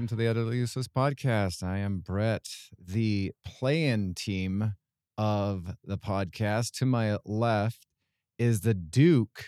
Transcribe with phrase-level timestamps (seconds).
[0.00, 1.62] welcome to the Utterly Useless Podcast.
[1.62, 4.72] I am Brett, the play-in team
[5.18, 6.70] of the podcast.
[6.78, 7.86] To my left
[8.38, 9.44] is the Duke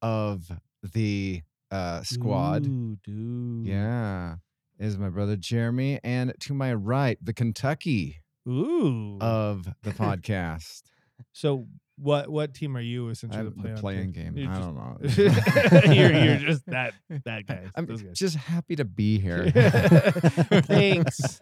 [0.00, 0.50] of
[0.94, 2.66] the uh, squad.
[2.66, 3.66] Ooh, dude.
[3.66, 4.36] Yeah,
[4.78, 9.18] is my brother Jeremy, and to my right, the Kentucky Ooh.
[9.20, 10.84] of the podcast.
[11.32, 11.66] so
[12.00, 14.36] what what team are you essentially I'm the play the playing game.
[14.36, 15.92] You're I just- don't know.
[15.94, 17.66] you're, you're just that that guy.
[17.74, 18.18] I'm Those guys.
[18.18, 19.50] just happy to be here.
[19.54, 21.38] Thanks.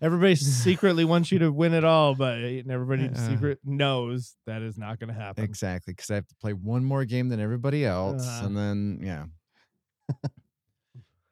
[0.00, 4.78] Everybody secretly wants you to win it all, but everybody Uh, secret knows that is
[4.78, 5.42] not going to happen.
[5.42, 8.46] Exactly, because I have to play one more game than everybody else, Uh-huh.
[8.46, 9.24] and then yeah,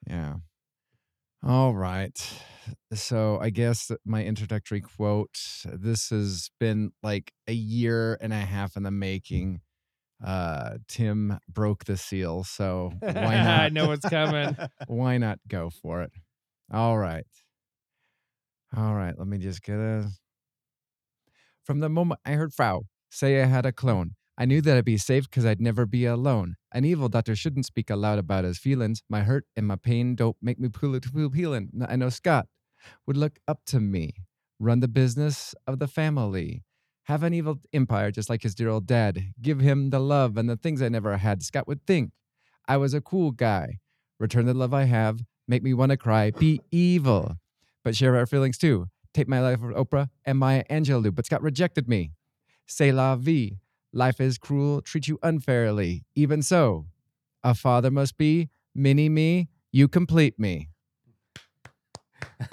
[0.09, 0.34] yeah.
[1.46, 2.18] All right.
[2.92, 5.38] So I guess my introductory quote.
[5.64, 9.60] This has been like a year and a half in the making.
[10.24, 13.60] Uh, Tim broke the seal, so why not?
[13.60, 14.56] I know what's coming.
[14.88, 16.10] why not go for it?
[16.73, 17.26] All right.
[18.76, 19.16] All right.
[19.16, 20.09] Let me just get a.
[21.62, 24.84] From the moment I heard Frau say I had a clone, I knew that I'd
[24.84, 26.56] be safe because I'd never be alone.
[26.73, 29.02] An evil doctor shouldn't speak aloud about his feelings.
[29.09, 31.70] My hurt and my pain don't make me peel peeling.
[31.88, 32.46] I know Scott
[33.06, 34.15] would look up to me,
[34.59, 36.65] run the business of the family,
[37.04, 40.50] have an evil empire just like his dear old dad, give him the love and
[40.50, 41.43] the things I never had.
[41.43, 42.10] Scott would think
[42.68, 43.78] I was a cool guy,
[44.21, 47.37] return the love I have, make me want to cry, be evil,
[47.84, 48.88] but share our feelings too.
[49.15, 52.10] Take my life with Oprah and Maya Angelou, but Scott rejected me.
[52.66, 53.60] Say la vie.
[53.92, 56.04] Life is cruel, treat you unfairly.
[56.15, 56.87] Even so,
[57.42, 60.68] a father must be mini me, you complete me.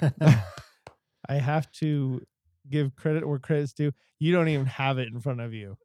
[1.28, 2.22] I have to
[2.68, 3.92] give credit where credit's due.
[4.18, 5.76] You don't even have it in front of you.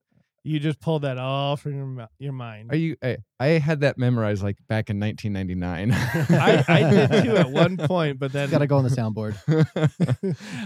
[0.50, 2.72] You just pulled that all from your your mind.
[2.72, 2.96] Are you?
[3.04, 5.92] I, I had that memorized like back in 1999.
[6.40, 9.36] I, I did too at one point, but then Got to go on the soundboard.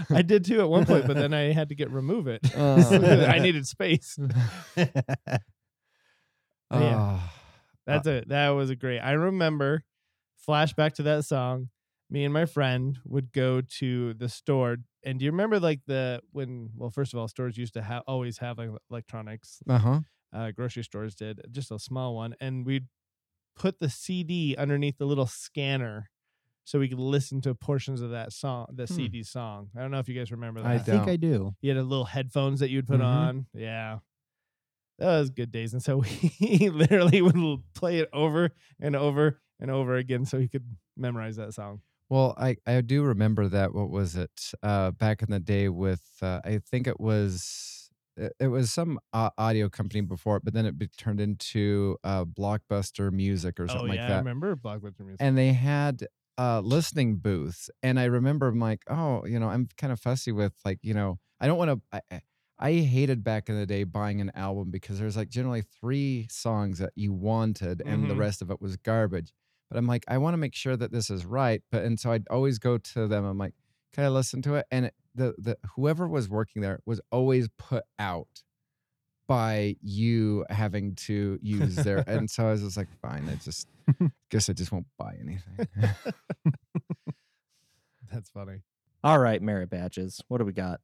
[0.10, 2.40] I did too at one point, but then I had to get remove it.
[2.56, 3.26] Oh.
[3.26, 4.18] I needed space.
[4.74, 5.36] Yeah.
[6.70, 7.32] Ah,
[7.86, 9.00] That's a that was a great.
[9.00, 9.84] I remember
[10.48, 11.68] flashback to that song.
[12.14, 16.20] Me and my friend would go to the store, and do you remember like the
[16.30, 16.70] when?
[16.76, 19.58] Well, first of all, stores used to have always have like electronics.
[19.68, 20.00] uh-huh.
[20.32, 22.86] Uh, grocery stores did just a small one, and we'd
[23.56, 26.08] put the CD underneath the little scanner.
[26.62, 28.94] So we could listen to portions of that song, the Hmm.
[28.94, 29.70] CD song.
[29.76, 30.68] I don't know if you guys remember that.
[30.68, 31.08] I I think.
[31.08, 31.54] I do.
[31.62, 33.04] You had a little headphones that you'd put Mhm.
[33.04, 33.46] on.
[33.54, 33.98] Yeah.
[34.98, 35.72] That was good days.
[35.72, 35.98] And so
[36.40, 41.36] we literally would play it over and over and over again so he could memorize
[41.36, 41.80] that song.
[42.10, 43.74] Well, I, I do remember that.
[43.74, 44.52] What was it?
[44.62, 49.00] Uh, back in the day with, uh, I think it was, it, it was some
[49.12, 53.68] uh, audio company before it, but then it be, turned into uh, Blockbuster Music or
[53.68, 54.14] something oh, like yeah.
[54.16, 55.16] I remember Blockbuster music.
[55.20, 56.06] and they had
[56.36, 60.32] uh listening booths and i remember i'm like oh you know i'm kind of fussy
[60.32, 62.20] with like you know i don't want to I,
[62.60, 66.78] I- hated back in the day buying an album because there's like generally three songs
[66.78, 68.18] that you wanted and the Mhm.
[68.18, 69.32] rest of it was garbage
[69.74, 72.12] but i'm like i want to make sure that this is right but and so
[72.12, 73.54] i'd always go to them i'm like
[73.92, 77.48] can i listen to it and it, the the whoever was working there was always
[77.58, 78.42] put out
[79.26, 83.66] by you having to use their and so i was just like fine i just
[84.30, 85.68] guess i just won't buy anything
[88.14, 88.60] That's funny.
[89.02, 90.20] All right, merit badges.
[90.28, 90.80] What do we got?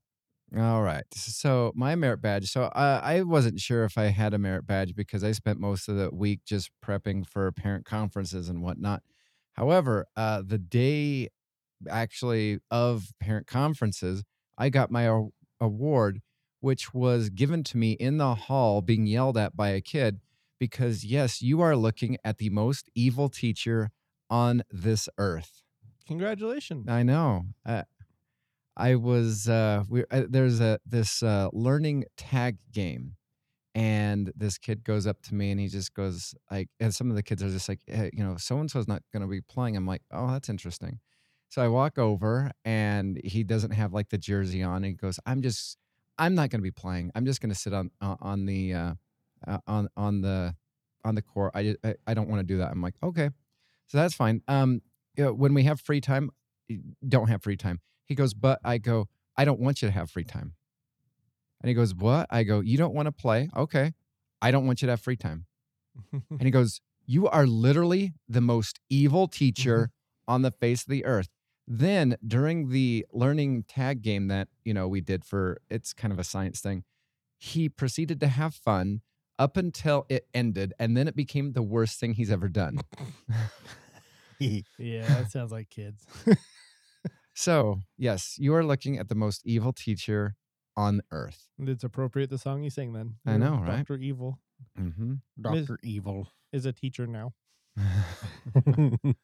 [0.56, 1.04] All right.
[1.12, 2.50] So my merit badge.
[2.50, 5.88] So uh, I wasn't sure if I had a merit badge because I spent most
[5.88, 9.02] of the week just prepping for parent conferences and whatnot.
[9.52, 11.28] However, uh, the day
[11.88, 14.24] actually of parent conferences,
[14.58, 15.28] I got my a-
[15.60, 16.20] award,
[16.60, 20.20] which was given to me in the hall, being yelled at by a kid,
[20.58, 23.90] because yes, you are looking at the most evil teacher
[24.28, 25.62] on this earth.
[26.06, 26.88] Congratulations.
[26.88, 27.44] I know.
[27.64, 27.82] Uh,
[28.76, 33.16] I was uh, we uh, there's a this uh, learning tag game,
[33.74, 37.16] and this kid goes up to me and he just goes like, and some of
[37.16, 39.40] the kids are just like, hey, you know, so and so's not going to be
[39.40, 39.76] playing.
[39.76, 40.98] I'm like, oh, that's interesting.
[41.48, 44.76] So I walk over and he doesn't have like the jersey on.
[44.76, 45.76] And he goes, I'm just,
[46.18, 47.10] I'm not going to be playing.
[47.14, 48.94] I'm just going to sit on uh, on the uh,
[49.46, 50.54] uh, on on the
[51.04, 51.52] on the court.
[51.54, 52.70] I, I I don't want to do that.
[52.70, 53.30] I'm like, okay,
[53.86, 54.42] so that's fine.
[54.48, 54.82] Um,
[55.16, 56.30] you know, when we have free time,
[57.08, 57.80] don't have free time.
[58.10, 60.54] He goes, but I go, I don't want you to have free time.
[61.62, 62.26] And he goes, what?
[62.28, 63.48] I go, you don't want to play?
[63.56, 63.92] Okay.
[64.42, 65.46] I don't want you to have free time.
[66.12, 70.32] And he goes, you are literally the most evil teacher mm-hmm.
[70.32, 71.28] on the face of the earth.
[71.68, 76.18] Then during the learning tag game that, you know, we did for it's kind of
[76.18, 76.82] a science thing,
[77.38, 79.02] he proceeded to have fun
[79.38, 82.80] up until it ended and then it became the worst thing he's ever done.
[84.78, 86.06] Yeah, that sounds like kids.
[87.40, 90.36] So, yes, you are looking at the most evil teacher
[90.76, 91.48] on earth.
[91.58, 93.14] it's appropriate the song you sing then.
[93.24, 93.78] I You're know, right?
[93.78, 93.96] Dr.
[93.96, 94.38] Evil
[94.78, 95.14] Mm-hmm.
[95.40, 96.28] Doctor Evil.
[96.52, 97.32] is a teacher now.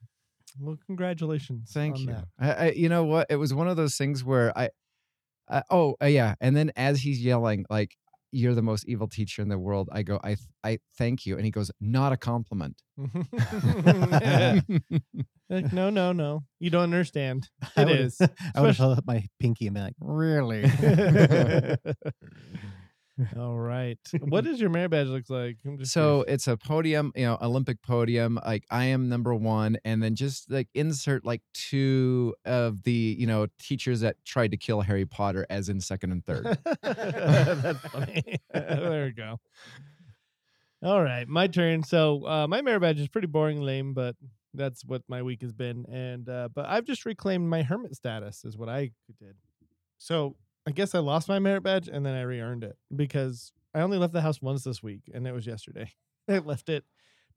[0.59, 1.73] Well, congratulations.
[1.75, 2.07] Thank on you.
[2.07, 2.25] that.
[2.39, 3.27] I, I, you know what?
[3.29, 4.71] It was one of those things where I,
[5.49, 7.99] uh, oh uh, yeah, and then as he's yelling like
[8.37, 11.37] you're the most evil teacher in the world, I go, I, th- I thank you,
[11.37, 12.83] and he goes, not a compliment.
[15.49, 16.45] like, no, no, no.
[16.61, 17.49] You don't understand.
[17.77, 17.79] It is.
[17.79, 18.21] I It would've- is.
[18.55, 20.65] I would have held up my pinky and been like, really?
[23.37, 23.99] All right.
[24.21, 25.57] What does your merit badge look like?
[25.85, 26.35] So curious.
[26.35, 28.39] it's a podium, you know, Olympic podium.
[28.45, 33.27] Like I am number one, and then just like insert like two of the you
[33.27, 36.45] know teachers that tried to kill Harry Potter as in second and third.
[36.83, 38.23] That's funny.
[38.53, 39.41] there we go.
[40.83, 41.83] All right, my turn.
[41.85, 44.15] So uh, my merit badge is pretty boring, lame, but
[44.53, 45.87] that's what my week has been.
[45.91, 49.37] And uh, but I've just reclaimed my hermit status, is what I did.
[49.97, 50.37] So
[50.67, 53.99] I guess I lost my merit badge and then I re-earned it because I only
[53.99, 55.93] left the house once this week, and it was yesterday.
[56.29, 56.85] I left it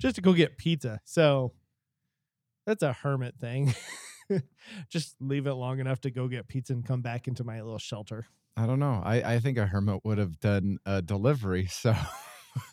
[0.02, 1.00] just to go get pizza.
[1.04, 1.54] So
[2.66, 3.74] that's a hermit thing.
[4.90, 7.78] just leave it long enough to go get pizza and come back into my little
[7.78, 8.26] shelter.
[8.56, 9.02] I don't know.
[9.04, 11.68] I I think a hermit would have done a delivery.
[11.68, 11.96] So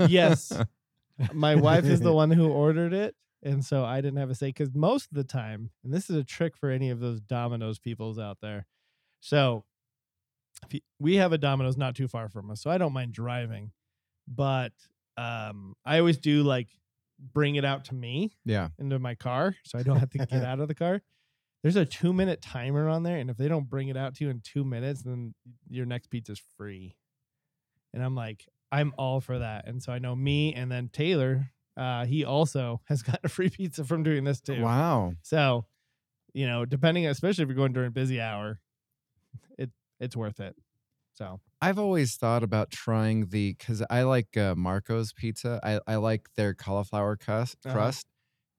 [0.07, 0.53] Yes.
[1.33, 4.49] my wife is the one who ordered it and so i didn't have a say
[4.49, 7.79] because most of the time and this is a trick for any of those domino's
[7.79, 8.67] peoples out there
[9.21, 9.65] so
[10.71, 13.71] you, we have a domino's not too far from us so i don't mind driving
[14.29, 14.73] but
[15.17, 16.69] um i always do like
[17.33, 18.69] bring it out to me yeah.
[18.79, 21.01] into my car so i don't have to get out of the car
[21.63, 24.25] there's a two minute timer on there and if they don't bring it out to
[24.25, 25.35] you in two minutes then
[25.69, 26.95] your next pizza's free
[27.95, 31.51] and i'm like i'm all for that and so i know me and then taylor
[31.79, 35.13] uh, he also has gotten a free pizza from doing this too Wow.
[35.23, 35.65] so
[36.35, 38.61] you know depending especially if you're going during busy hour
[40.01, 40.55] it's worth it
[41.15, 45.59] so I've always thought about trying the because I like uh, Marco's pizza.
[45.63, 47.75] I, I like their cauliflower crust, Uh-huh.
[47.75, 48.07] crust,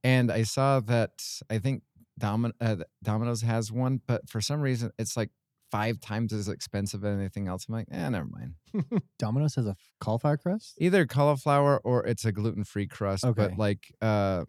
[0.04, 1.12] and I saw that
[1.52, 1.84] I think
[2.20, 5.30] Domin- uh, Domino's has one, but for some reason it's like
[5.70, 7.66] five times as expensive as anything else.
[7.70, 8.56] I'm like, eh, never mind.
[9.20, 10.74] Domino's has a f- cauliflower crust?
[10.80, 13.24] Either cauliflower or it's a gluten free crust.
[13.24, 13.34] Okay.
[13.50, 14.46] But like uh,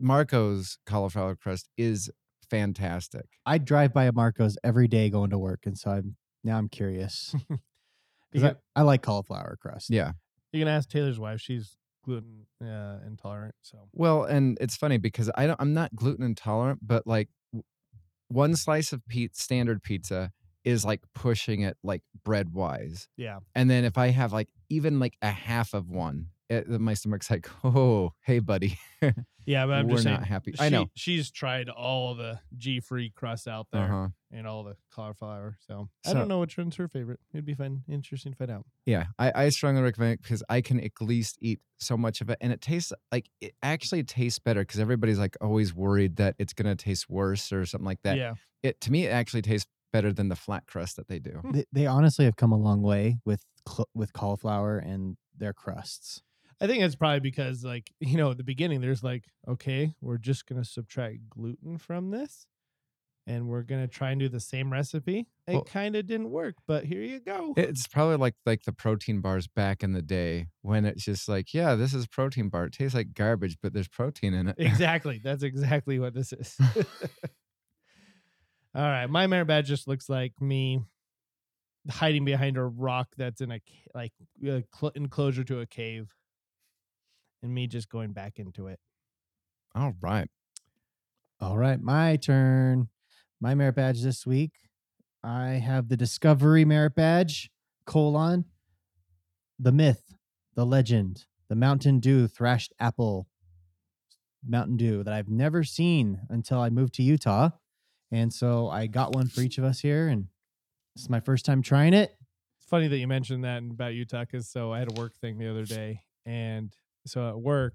[0.00, 2.10] Marco's cauliflower crust is
[2.50, 3.26] fantastic.
[3.46, 6.68] I drive by a Marco's every day going to work, and so I'm now I'm
[6.68, 7.34] curious.
[7.50, 7.58] you
[8.32, 9.90] 'Cause can, I, I like cauliflower crust.
[9.90, 10.12] Yeah.
[10.52, 15.30] you can ask taylor's wife she's gluten uh, intolerant so Well, and it's funny because
[15.36, 15.60] I don't.
[15.60, 17.64] I'm not gluten intolerant, but like w-
[18.28, 20.32] one slice of pe- standard pizza
[20.64, 24.98] is like pushing it like bread wise, yeah and then if I have like even
[24.98, 28.78] like a half of one, it, my stomach's like, oh, hey, buddy,
[29.46, 30.52] yeah but i'm we're just saying not happy.
[30.52, 30.86] she, I know.
[30.94, 34.08] she's tried all the G free crusts out there Uh huh.
[34.34, 35.56] And all the cauliflower.
[35.66, 37.20] So, I don't know which one's her favorite.
[37.32, 38.66] It'd be fun, interesting to find out.
[38.84, 42.28] Yeah, I, I strongly recommend it because I can at least eat so much of
[42.30, 46.34] it, and it tastes like it actually tastes better because everybody's like always worried that
[46.38, 48.16] it's gonna taste worse or something like that.
[48.16, 51.30] yeah, It to me, it actually tastes better than the flat crust that they do.
[51.32, 51.52] Hmm.
[51.52, 56.22] They, they honestly have come a long way with cl- with cauliflower and their crusts.
[56.60, 60.18] I think it's probably because, like, you know, at the beginning, there's like, okay, we're
[60.18, 62.46] just gonna subtract gluten from this,
[63.26, 65.26] and we're gonna try and do the same recipe.
[65.46, 67.54] It Well- kind of didn't work, but here you go.
[67.56, 71.52] It's probably like like the protein bars back in the day when it's just like,
[71.54, 72.66] yeah, this is protein bar.
[72.66, 74.56] It tastes like garbage, but there's protein in it.
[74.58, 75.20] exactly.
[75.22, 76.56] That's exactly what this is.
[78.76, 80.80] All right, my merit badge just looks like me
[81.88, 83.60] hiding behind a rock that's in a
[83.94, 84.12] like
[84.44, 86.12] uh, a cl- enclosure to a cave,
[87.42, 88.80] and me just going back into it.
[89.76, 90.28] All right.
[91.40, 92.88] All right, my turn.
[93.40, 94.52] My merit badge this week.
[95.22, 97.50] I have the Discovery Merit Badge,
[97.86, 98.44] colon,
[99.58, 100.14] the myth,
[100.54, 103.28] the legend, the Mountain Dew thrashed apple
[104.46, 107.50] Mountain Dew that I've never seen until I moved to Utah.
[108.10, 110.28] And so I got one for each of us here, and
[110.94, 112.14] this is my first time trying it.
[112.58, 115.38] It's funny that you mentioned that about Utah, because so I had a work thing
[115.38, 116.72] the other day, and
[117.06, 117.74] so at work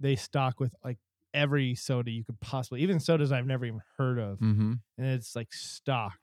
[0.00, 0.98] they stock with like
[1.38, 4.72] every soda you could possibly, even sodas I've never even heard of, Mm-hmm.
[4.98, 6.18] and it's like stocked.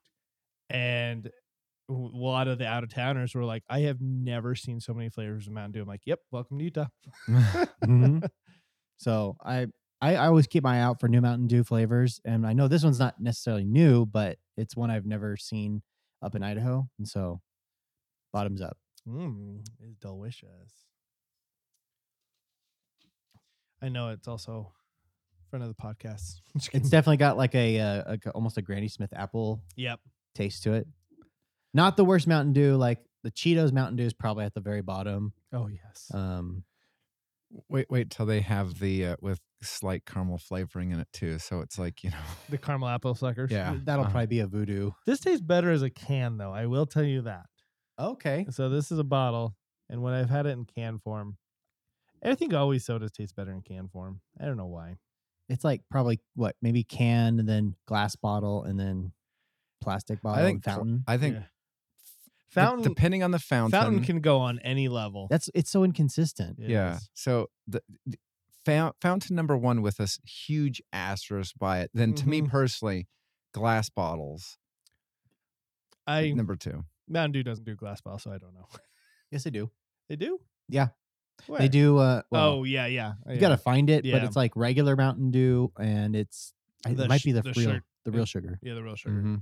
[0.69, 1.27] And
[1.89, 5.09] a lot of the out of towners were like, I have never seen so many
[5.09, 5.81] flavors of Mountain Dew.
[5.83, 6.87] I'm like, yep, welcome to Utah.
[7.85, 8.27] Mhm.
[8.97, 9.67] So I,
[10.01, 12.67] I I always keep my eye out for new Mountain Dew flavors, and I know
[12.67, 15.81] this one's not necessarily new, but it's one I've never seen
[16.21, 17.41] up in Idaho, and so
[18.33, 18.77] bottoms up.
[19.07, 20.71] Mmm, it's delicious.
[23.81, 24.73] I know it's also
[25.55, 26.41] friend of the podcast.
[26.73, 29.99] It's definitely got like a, uh, a almost a Granny Smith apple yep.
[30.33, 30.87] taste to it.
[31.73, 32.75] Not the worst Mountain Dew.
[32.75, 35.33] Like the Cheetos Mountain Dew is probably at the very bottom.
[35.53, 36.11] Oh yes.
[36.13, 36.63] Um,
[37.69, 41.39] Wait, wait till they have the uh, with slight caramel flavoring in it too.
[41.39, 42.17] So it's like you know,
[42.49, 43.49] the caramel apple suckers.
[43.49, 44.11] yeah, that'll uh-huh.
[44.11, 44.91] probably be a voodoo.
[45.05, 46.51] This tastes better as a can, though.
[46.51, 47.45] I will tell you that.
[47.97, 48.45] Okay.
[48.49, 49.55] So this is a bottle,
[49.89, 51.37] and when I've had it in can form,
[52.21, 54.19] I think always sodas taste better in can form.
[54.41, 54.95] I don't know why.
[55.49, 59.11] It's like probably what maybe can and then glass bottle and then
[59.81, 61.03] plastic bottle I think and fountain.
[61.07, 61.39] I think Yeah.
[61.41, 61.49] de-
[62.49, 63.71] Fountain depending on the fountain.
[63.79, 65.27] fountain can go on any level.
[65.29, 66.57] That's it's so inconsistent.
[66.59, 66.95] It yeah.
[66.95, 67.09] is.
[67.13, 68.17] So the, the
[68.65, 71.91] fou- fountain number one with a s- huge asterisk by it.
[71.93, 72.49] Then to me Mhm.
[72.49, 73.07] personally,
[73.53, 74.57] glass bottles
[76.07, 76.85] I number two.
[77.07, 78.67] Mountain Dew doesn't do glass bottle, so I don't know.
[79.31, 79.69] Yes, they do.
[80.07, 80.39] They do.
[80.69, 80.89] Yeah.
[81.47, 81.59] Where?
[81.59, 81.97] They do.
[81.97, 83.13] Uh, well, oh yeah, yeah.
[83.29, 86.53] you gotta find it, but it's like regular Mountain Dew, and it's
[86.85, 88.59] I- The it might sh- be the, the real sugar- the real sugar.
[88.61, 89.15] yeah the real sugar.
[89.21, 89.41] Mhm.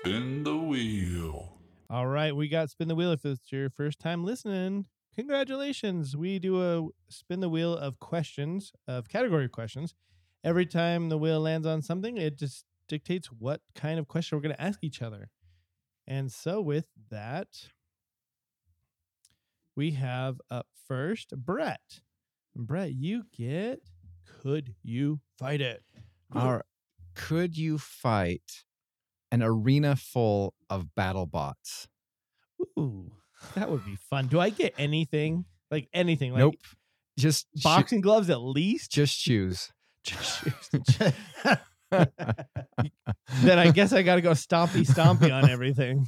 [0.00, 1.58] Spin the wheel.
[1.90, 3.12] All right, we got spin the wheel.
[3.12, 6.16] If it's your first time listening, congratulations.
[6.16, 9.94] We do a spin the wheel of questions, of category questions.
[10.42, 14.42] Every time the wheel lands on something, it just dictates what kind of question we're
[14.42, 15.28] going to ask each other.
[16.06, 17.48] And so, with that,
[19.76, 22.00] we have up first Brett.
[22.56, 23.80] Brett, you get
[24.42, 25.82] Could You Fight It?
[26.34, 26.64] All right.
[27.14, 28.64] Could you fight
[29.30, 31.88] an arena full of battle bots?
[32.78, 33.12] Ooh,
[33.54, 34.26] that would be fun.
[34.26, 35.44] Do I get anything?
[35.70, 36.32] Like anything?
[36.32, 36.54] Like nope.
[37.18, 38.90] Just boxing gloves at least?
[38.90, 39.72] just shoes.
[41.90, 46.06] then I guess I got to go stompy stompy on everything.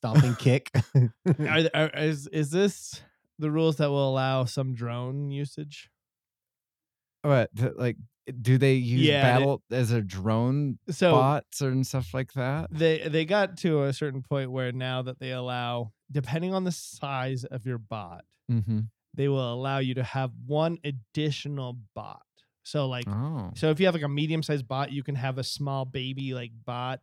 [0.00, 0.70] Stomping kick.
[1.38, 3.02] Are, are is is this
[3.38, 5.90] the rules that will allow some drone usage?
[7.22, 7.96] What like
[8.40, 12.68] do they use Yeah, they- battle as a drone So bots and stuff like that?
[12.70, 16.72] they they got to a certain point where now that they allow, depending on the
[16.72, 18.80] size of your bot, Mm-hmm.
[19.14, 22.22] they will allow you to have one additional bot.
[22.62, 23.50] So like Oh.
[23.54, 26.32] So if you have like a medium sized bot, you can have a small baby
[26.34, 27.00] like bot.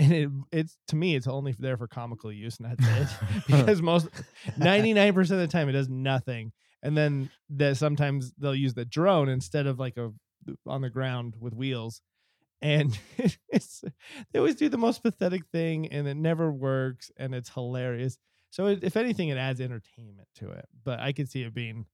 [0.00, 3.44] And it, it's to me, it's only there for comical use, and that's it.
[3.46, 4.08] because most
[4.56, 6.52] ninety nine percent of the time, it does nothing.
[6.82, 10.10] And then that sometimes they'll use the drone instead of like a
[10.66, 12.00] on the ground with wheels.
[12.62, 12.98] And
[13.48, 13.84] it's
[14.32, 18.16] they always do the most pathetic thing, and it never works, and it's hilarious.
[18.48, 20.66] So it, if anything, it adds entertainment to it.
[20.82, 21.84] But I could see it being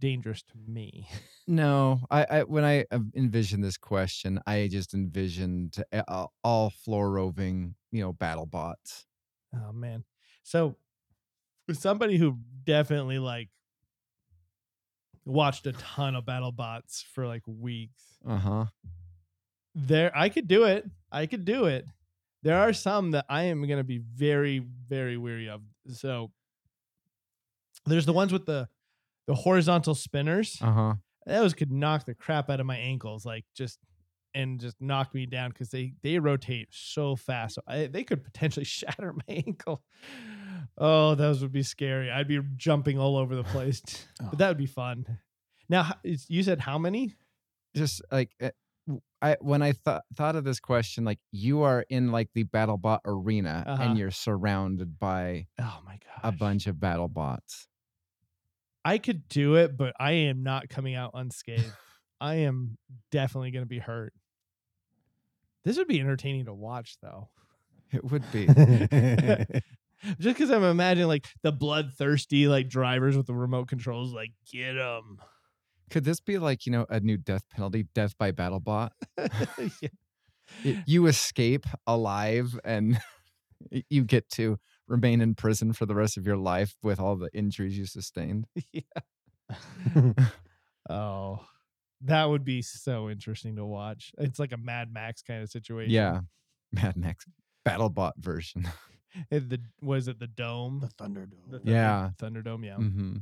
[0.00, 1.08] dangerous to me.
[1.50, 7.10] No, I, I when I uh, envisioned this question, I just envisioned uh, all floor
[7.10, 9.06] roving, you know, battle bots.
[9.54, 10.04] Oh man.
[10.42, 10.76] So
[11.72, 13.48] somebody who definitely like
[15.24, 18.64] watched a ton of battle bots for like weeks, Uh huh.
[19.74, 20.84] there I could do it.
[21.10, 21.86] I could do it.
[22.42, 25.62] There are some that I am gonna be very, very weary of.
[25.88, 26.30] So
[27.86, 28.68] there's the ones with the
[29.28, 30.58] the horizontal spinners.
[30.60, 30.94] Uh huh.
[31.26, 33.78] Those could knock the crap out of my ankles, like just
[34.34, 37.54] and just knock me down because they they rotate so fast.
[37.56, 39.82] So I, they could potentially shatter my ankle.
[40.76, 42.10] Oh, those would be scary.
[42.10, 43.82] I'd be jumping all over the place,
[44.22, 44.26] Oh.
[44.30, 45.18] but that would be fun.
[45.68, 47.14] Now, you said how many?
[47.76, 48.30] Just like
[48.86, 52.44] w- I when I thought thought of this question, like you are in like the
[52.44, 53.82] battle bot arena Uh-huh.
[53.82, 57.68] and you're surrounded by Oh my god a bunch of battle bots.
[58.88, 61.72] I could do it, but I am not coming out unscathed.
[62.20, 62.78] I am
[63.10, 64.14] definitely going to be hurt.
[65.64, 67.28] This would be entertaining to watch, though.
[67.92, 68.46] It would be.
[70.18, 74.72] Just because I'm imagining like the bloodthirsty like drivers with the remote controls, like get
[74.72, 75.18] them.
[75.90, 78.92] Could this be like you know a new death penalty, death by battle bot?
[80.64, 82.98] Y- You escape alive and
[83.90, 87.28] you get to remain in prison for the rest of your life with all the
[87.32, 88.46] injuries you sustained.
[88.72, 88.82] yeah.
[90.90, 91.40] Oh,
[92.02, 94.12] that would be so interesting to watch.
[94.16, 95.92] It's like a Mad Max kind of situation.
[95.92, 96.20] Yeah,
[96.72, 97.26] Mad Max
[97.66, 98.66] Battlebot version.
[99.30, 100.80] It- the was it the dome?
[100.80, 101.50] the Thunderdome.
[101.50, 102.10] The Thunder- Yeah.
[102.18, 102.64] Thunderdome.
[102.64, 102.76] Yeah.
[102.76, 103.16] Mm-hmm.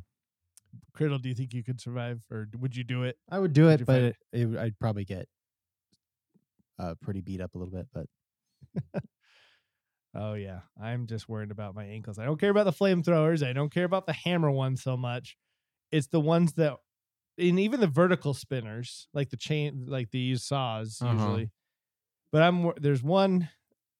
[0.96, 3.16] Criddle, do you think you could survive, or would you do it?
[3.30, 5.26] I would do it, you but it, it, I'd probably get
[6.78, 7.86] uh, pretty beat up a little bit.
[7.92, 9.02] But
[10.18, 12.18] Oh yeah, I'm just worried about my ankles.
[12.18, 13.46] I don't care about the flamethrowers.
[13.46, 15.36] I don't care about the hammer ones so much.
[15.92, 16.74] It's the ones that,
[17.38, 21.14] and even the vertical spinners, like the chain, like they use saws Uh-huh.
[21.14, 21.50] usually.
[22.32, 23.48] But I'm there's one.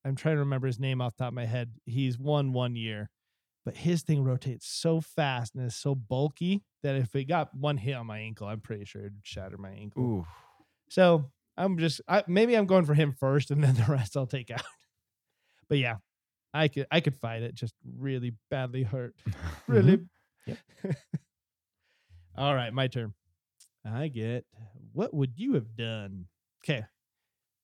[0.05, 1.73] I'm trying to remember his name off the top of my head.
[1.85, 3.11] He's won one year,
[3.65, 7.77] but his thing rotates so fast and is so bulky that if it got one
[7.77, 10.03] hit on my ankle, I'm pretty sure it'd shatter my ankle.
[10.03, 10.27] Ooh.
[10.89, 14.27] So I'm just I, maybe I'm going for him first, and then the rest I'll
[14.27, 14.63] take out.
[15.69, 15.97] but yeah,
[16.57, 17.55] I could I could fight it.
[17.55, 19.17] Just really badly hurt.
[19.69, 20.07] Really.
[20.47, 20.59] Yep.
[22.37, 23.15] All right, my turn.
[23.85, 24.47] I get.
[24.93, 26.29] What would you have done?
[26.65, 26.85] Okay,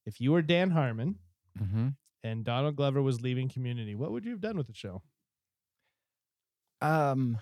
[0.07, 1.19] if you were Dan Harmon
[1.59, 1.89] hmm
[2.25, 5.03] and Donald Glover was leaving Community, what would you have done with the show?
[6.81, 7.39] Um.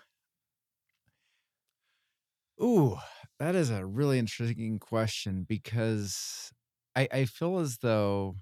[2.63, 2.97] Ooh,
[3.39, 6.53] that is a really intriguing question because
[6.95, 8.37] I I feel as though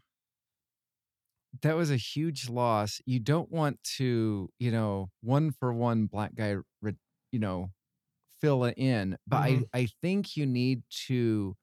[1.63, 3.01] that was a huge loss.
[3.07, 6.57] You don't want to, you know, one for one black guy,
[7.33, 7.71] you know,
[8.41, 9.45] fill it in, but Mhm.
[9.45, 11.57] I I think you need to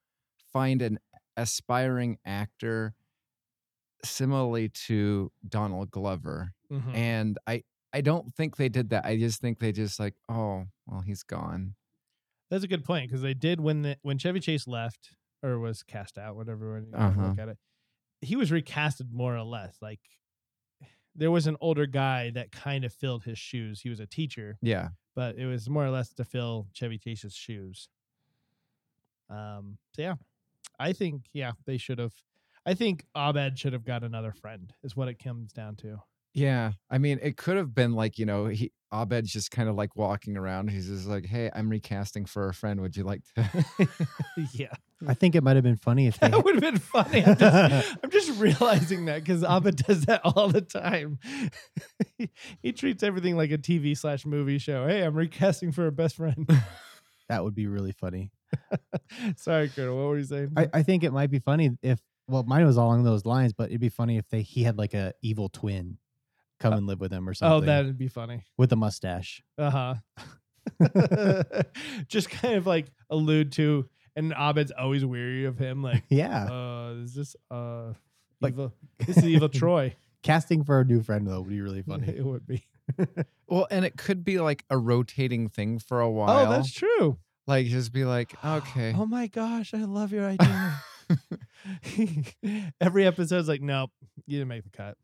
[0.53, 0.99] find an
[1.37, 2.95] aspiring actor
[4.03, 6.91] similarly to Donald Glover Mhm.
[6.93, 7.63] and I
[7.93, 9.05] I don't think they did that.
[9.05, 11.75] I just think they just like, oh, well, he's gone.
[12.49, 15.83] That's a good point because they did when the when Chevy Chase left or was
[15.83, 17.23] cast out, whatever When you Uh-huh.
[17.23, 17.57] look at it.
[18.25, 19.77] He was recasted more or less.
[19.81, 19.99] Like
[21.15, 23.81] there was an older guy that kind of filled his shoes.
[23.81, 27.33] He was a teacher, Yeah, but it was more or less to fill Chevy Chase's
[27.33, 27.87] shoes.
[29.29, 29.77] Um.
[29.95, 30.15] So yeah,
[30.79, 32.13] I think yeah they should have.
[32.65, 34.73] I think Abed should have got another friend.
[34.83, 35.99] Is what it comes down to.
[36.33, 36.71] yeah.
[36.89, 39.95] I mean, it could have been like you know, he Abed's just kind of like
[39.95, 40.69] walking around.
[40.69, 42.81] He's just like, hey, I'm recasting for a friend.
[42.81, 43.65] Would you like to?
[44.53, 44.73] yeah,
[45.05, 46.29] I think it might have been funny if they.
[46.29, 47.23] that would have been funny.
[47.25, 51.19] I'm just, I'm just realizing that because Abed does that all the time.
[52.17, 52.29] he,
[52.61, 54.87] he treats everything like a TV slash movie show.
[54.87, 56.49] Hey, I'm recasting for a best friend.
[57.29, 58.31] that would be really funny.
[59.35, 59.97] Sorry, Colonel.
[59.97, 60.51] What were you saying?
[60.55, 63.69] I, I think it might be funny if well, mine was along those lines, but
[63.69, 65.97] it'd be funny if they he had like a evil twin
[66.59, 67.63] come and live with him or something.
[67.63, 68.43] oh, that'd be funny.
[68.57, 69.43] with a mustache.
[69.57, 71.43] Uh huh.
[72.07, 75.81] just kind of like allude to, and Abed's always weary of him.
[75.83, 77.93] Like, Yeah, uh, is this uh,
[78.41, 78.73] Like- evil?
[79.05, 79.95] This is evil Troy.
[80.23, 82.07] casting for a new friend though would be really funny.
[82.17, 82.65] it would be.
[83.47, 86.47] well, and it could be like a rotating thing for a while.
[86.47, 87.17] Oh, that's true.
[87.47, 90.81] like just be like, okay, Oh my gosh, I love your idea.
[92.81, 93.91] Every episode's like, nope,
[94.25, 94.97] you didn't make the cut.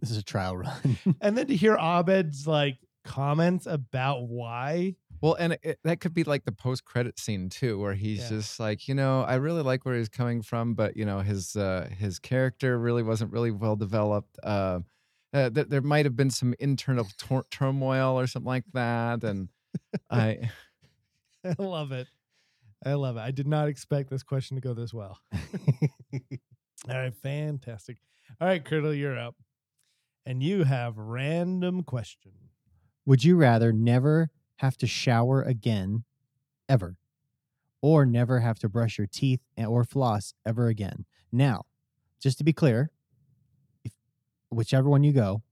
[0.00, 0.98] This is a trial run.
[1.20, 4.96] And then to hear Abed's like comments about why.
[5.20, 8.28] Well, and it, that could be like the post credit scene too, where he's Yeah.
[8.38, 11.56] just like, you know, I really like where he's coming from, but you know, his
[11.56, 14.38] uh, his character really wasn't really well developed.
[14.42, 14.80] Uh,
[15.32, 19.48] uh, th- there might have been some internal tor- turmoil or something like that, and
[20.10, 20.50] I,
[21.44, 22.08] I love it.
[22.84, 23.20] I love it.
[23.20, 25.18] I did not expect this question to go this well.
[26.88, 27.96] All right, fantastic.
[28.40, 29.34] All right, Criddle, you're up.
[30.24, 32.32] And you have random question.
[33.06, 36.04] Would you rather never have to shower again,
[36.68, 36.96] ever,
[37.82, 41.04] or never have to brush your teeth or floss ever again?
[41.32, 41.64] Now,
[42.20, 42.90] just to be clear,
[43.84, 43.92] if
[44.50, 45.42] whichever one you go,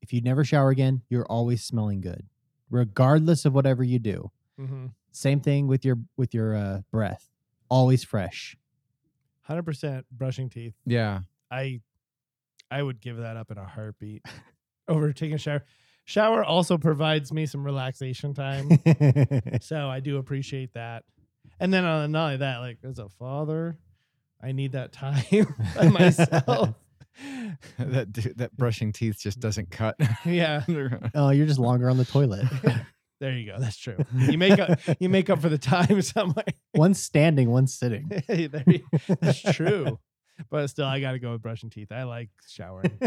[0.00, 2.26] if you never shower again, you're always smelling good,
[2.70, 4.30] regardless of whatever you do.
[4.60, 4.86] Mm-hmm.
[5.12, 7.30] Same thing with your with your uh, breath,
[7.68, 8.56] always fresh.
[9.48, 10.74] 100% brushing teeth.
[10.86, 11.80] yeah, I
[12.70, 14.24] I would give that up in a heartbeat
[14.88, 15.64] over taking a shower.
[16.04, 18.68] Shower also provides me some relaxation time.
[19.60, 21.04] so I do appreciate that.
[21.58, 23.78] And then on not only that, like as a father,
[24.42, 25.24] I need that time
[25.76, 26.74] by myself.
[27.78, 29.96] that du- that brushing teeth just doesn't cut.
[30.24, 30.64] yeah.
[31.14, 32.46] oh, you're just longer on the toilet.
[33.20, 33.58] There you go.
[33.58, 33.96] That's true.
[34.18, 36.44] You make up you make up for the time somewhere.
[36.74, 38.10] one's standing, one's sitting.
[38.28, 38.48] you,
[39.20, 39.98] that's true.
[40.50, 41.92] But still I gotta go with brushing teeth.
[41.92, 42.98] I like showering.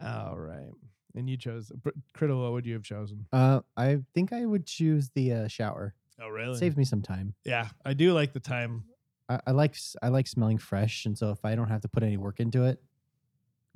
[0.00, 0.70] All right.
[1.14, 3.26] And you chose Br- Criddle, what would you have chosen?
[3.32, 5.94] uh, I think I would choose the uh, shower.
[6.20, 6.58] Oh really?
[6.58, 7.34] Saves me some time.
[7.44, 8.84] Yeah, I do like the time.
[9.28, 12.02] I, I like I like smelling fresh, and so if I don't have to put
[12.02, 12.82] any work into it,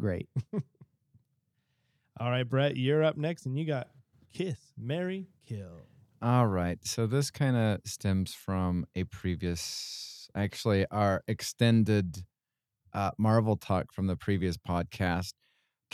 [0.00, 0.28] great.
[2.20, 3.88] All right, Brett, you're up next, and you got
[4.32, 5.86] Kiss, Marry, Kill.
[6.22, 6.78] All right.
[6.86, 12.24] So this kind of stems from a previous, actually, our extended
[12.92, 15.32] uh, Marvel talk from the previous podcast.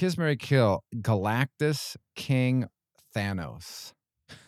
[0.00, 2.70] Kiss Mary Kill, Galactus, Kang,
[3.14, 3.92] Thanos.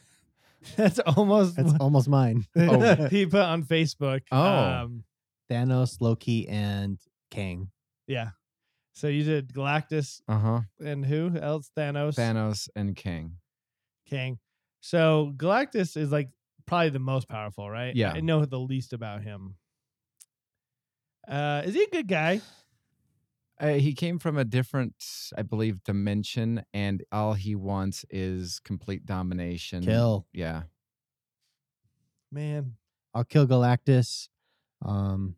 [0.76, 2.46] That's almost That's almost mine.
[2.56, 2.94] Oh.
[3.10, 4.22] he put on Facebook.
[4.32, 4.40] Oh.
[4.42, 5.04] Um,
[5.50, 6.98] Thanos, Loki, and
[7.30, 7.68] Kang.
[8.06, 8.30] yeah.
[8.94, 10.60] So you did Galactus Uh huh.
[10.82, 11.70] and who else?
[11.76, 13.32] Thanos, Thanos and Kang.
[14.08, 14.38] Kang.
[14.80, 16.30] So Galactus is like
[16.64, 17.94] probably the most powerful, right?
[17.94, 18.12] Yeah.
[18.14, 19.56] I know the least about him.
[21.28, 22.40] Uh, is he a good guy?
[23.62, 24.94] Uh, he came from a different,
[25.38, 29.84] I believe, dimension, and all he wants is complete domination.
[29.84, 30.26] Kill.
[30.32, 30.62] Yeah.
[32.32, 32.74] Man,
[33.14, 34.28] I'll kill Galactus.
[34.84, 35.36] Um,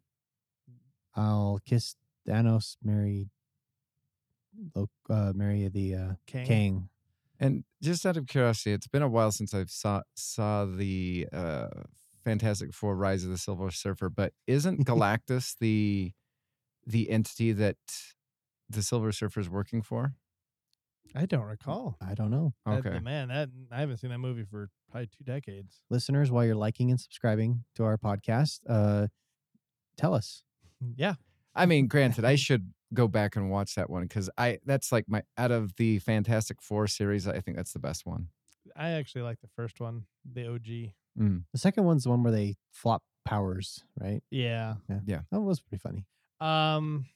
[1.15, 2.77] I'll kiss Thanos.
[2.83, 3.29] Marry.
[4.75, 6.47] Uh, marry the uh, Kang.
[6.47, 6.89] Kang.
[7.39, 11.67] And just out of curiosity, it's been a while since I've saw saw the uh,
[12.25, 16.13] Fantastic Four: Rise of the Silver Surfer, but isn't Galactus the
[16.87, 17.77] the entity that
[18.68, 20.14] the Silver Surfer is working for?
[21.14, 21.96] I don't recall.
[22.00, 22.55] I don't know.
[22.66, 22.98] That- Okay.
[22.98, 25.81] man, that I haven't seen that movie for probably two decades.
[25.90, 29.09] Listeners, while you're liking and subscribing to our podcast, uh,
[29.96, 30.42] tell us.
[30.96, 31.14] Yeah,
[31.55, 35.05] I mean, granted, I should go back and watch that one because I that's like
[35.09, 38.29] my out of the Fantastic Four series, I think that's the best one.
[38.77, 40.92] I actually like the first one, the OG.
[41.16, 44.20] The second one's the one where they flop powers, right?
[44.31, 44.74] Yeah.
[45.07, 45.20] Yeah.
[45.31, 46.07] That was pretty funny.
[46.40, 47.07] Um,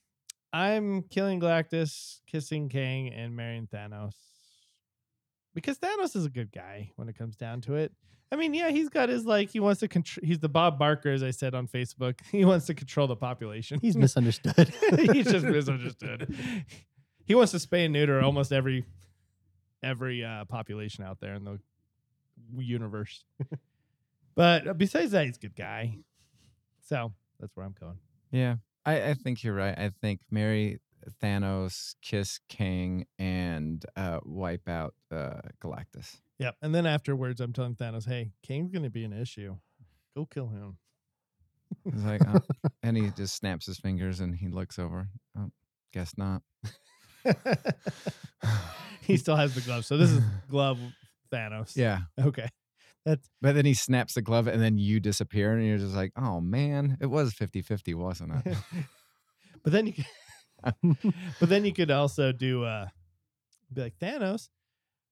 [0.53, 4.15] I'm killing Galactus, kissing Kang, and marrying Thanos.
[5.55, 7.93] Because Thanos is a good guy when it comes down to it.
[8.31, 10.27] I mean, yeah, he's got his like he wants to control.
[10.27, 12.21] He's the Bob Barker, as I said on Facebook.
[12.31, 13.79] He wants to control the population.
[13.81, 14.73] He's misunderstood.
[15.13, 16.35] he's just misunderstood.
[17.25, 18.85] He wants to spay and neuter almost every
[19.83, 21.59] every uh, population out there in the
[22.57, 23.25] universe.
[24.35, 25.99] but besides that, he's a good guy.
[26.87, 27.99] So that's where I'm going.
[28.31, 28.57] Yeah,
[28.89, 29.77] I, I think you're right.
[29.77, 30.81] I think marry
[31.23, 36.17] Thanos, kiss Kang, and uh, wipe out uh, Galactus.
[36.39, 36.57] Yep.
[36.63, 39.57] And then afterwards, I'm telling Thanos, "Hey, Kang's going to be an issue.
[40.17, 40.79] Go kill him."
[41.85, 42.41] He's like, oh,
[42.83, 45.09] and he just snaps his fingers and he looks over.
[45.37, 45.51] Oh,
[45.93, 46.41] guess not.
[49.03, 50.79] he still has the glove, so this is glove
[51.31, 51.77] Thanos.
[51.77, 52.49] Yeah, Okay.
[53.09, 56.13] That's but then he snaps the glove and then you disappear and you're just like,
[56.19, 58.57] oh man, it was 50-50, wasn't it?
[59.63, 62.87] but then you could, but then you could also do uh
[63.73, 64.51] be like Thanos,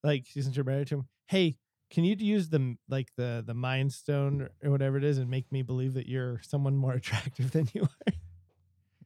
[0.05, 1.57] like since you're married to him, hey,
[1.91, 5.51] can you use the like the the mind stone or whatever it is and make
[5.51, 8.13] me believe that you're someone more attractive than you are?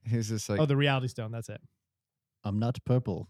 [0.05, 1.61] He's just like, oh, the reality stone, that's it.
[2.43, 3.29] I'm not purple.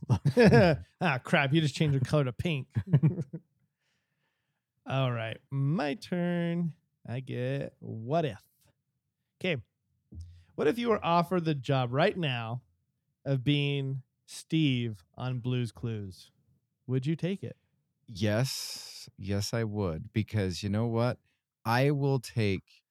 [1.02, 2.68] ah, crap, you just changed the color to pink.
[4.86, 6.74] All right, my turn.
[7.06, 8.42] I get what if.
[9.40, 9.62] Okay.
[10.54, 12.62] What if you were offered the job right now
[13.24, 16.30] of being Steve on Blues Clues?
[16.86, 17.56] Would you take it?
[18.06, 20.12] Yes, yes, I would.
[20.12, 21.18] Because you know what?
[21.64, 22.82] I will take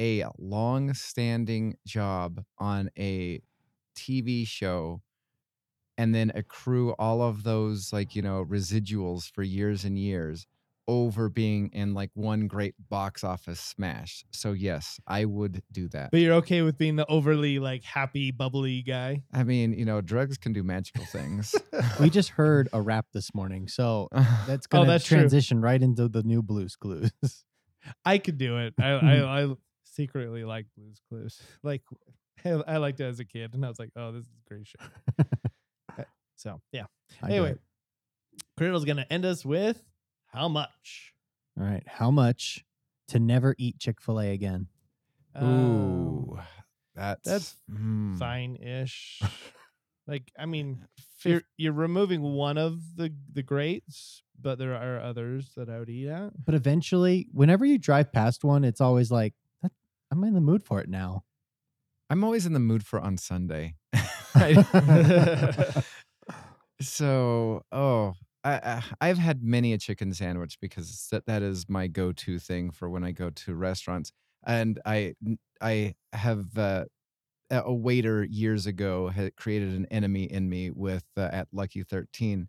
[0.00, 3.40] a long standing job on a
[3.94, 5.02] TV show
[5.96, 10.46] and then accrue all of those, like, you know, residuals for years and years
[10.88, 14.24] over being in like one great box office smash.
[14.32, 16.10] So, yes, I would do that.
[16.10, 19.22] But you're okay with being the overly like happy, bubbly guy?
[19.32, 21.54] I mean, you know, drugs can do magical things.
[22.00, 24.08] we just heard a rap this morning, so
[24.46, 25.18] that's Oh, going to that's true.
[25.18, 27.12] transition right into the new Blues Clues.
[28.04, 28.74] I could do it.
[28.80, 31.40] I I, I secretly like Blues Clues.
[31.62, 31.82] Like
[32.44, 34.48] I, I liked it as a kid, and I was like, oh, this is a
[34.48, 34.78] great show.
[35.98, 36.04] Uh,
[36.36, 36.86] so yeah.
[37.22, 37.60] I Anyway, it.
[38.58, 39.82] Criddle's gonna end us with
[40.28, 41.12] how much?
[41.58, 41.82] all right.
[41.86, 42.64] How much
[43.08, 44.68] to never eat Chick Fil A again?
[45.34, 46.38] Um, Ooh,
[46.94, 48.18] that's that's mm.
[48.18, 49.20] fine-ish.
[50.06, 50.86] like I mean,
[51.24, 55.90] you're you're removing one of the the greats, but there are others that I would
[55.90, 56.32] eat at.
[56.44, 59.72] But eventually, whenever you drive past one, it's always like, "That-
[60.10, 61.24] I'm in the mood for it now.
[62.10, 63.74] I'm always in the mood for on Sunday.
[66.80, 68.14] So, oh,
[68.48, 72.70] I, I I've had many a chicken sandwich because that that is my go-to thing
[72.70, 74.12] for when I go to restaurants.
[74.46, 75.14] And I
[75.60, 76.86] I have uh,
[77.50, 81.82] a a waiter years ago had created an enemy in me with uh, at Lucky
[81.82, 82.48] Thirteen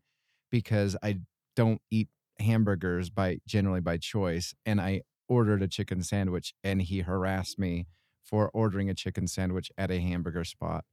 [0.51, 1.19] because I
[1.55, 2.09] don't eat
[2.39, 7.87] hamburgers by generally by choice, and I ordered a chicken sandwich, and he harassed me
[8.23, 10.85] for ordering a chicken sandwich at a hamburger spot.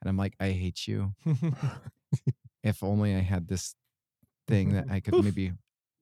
[0.00, 1.14] And I'm like, I hate you.
[2.62, 3.74] If only I had this
[4.46, 5.24] thing that I could Poof.
[5.24, 5.52] maybe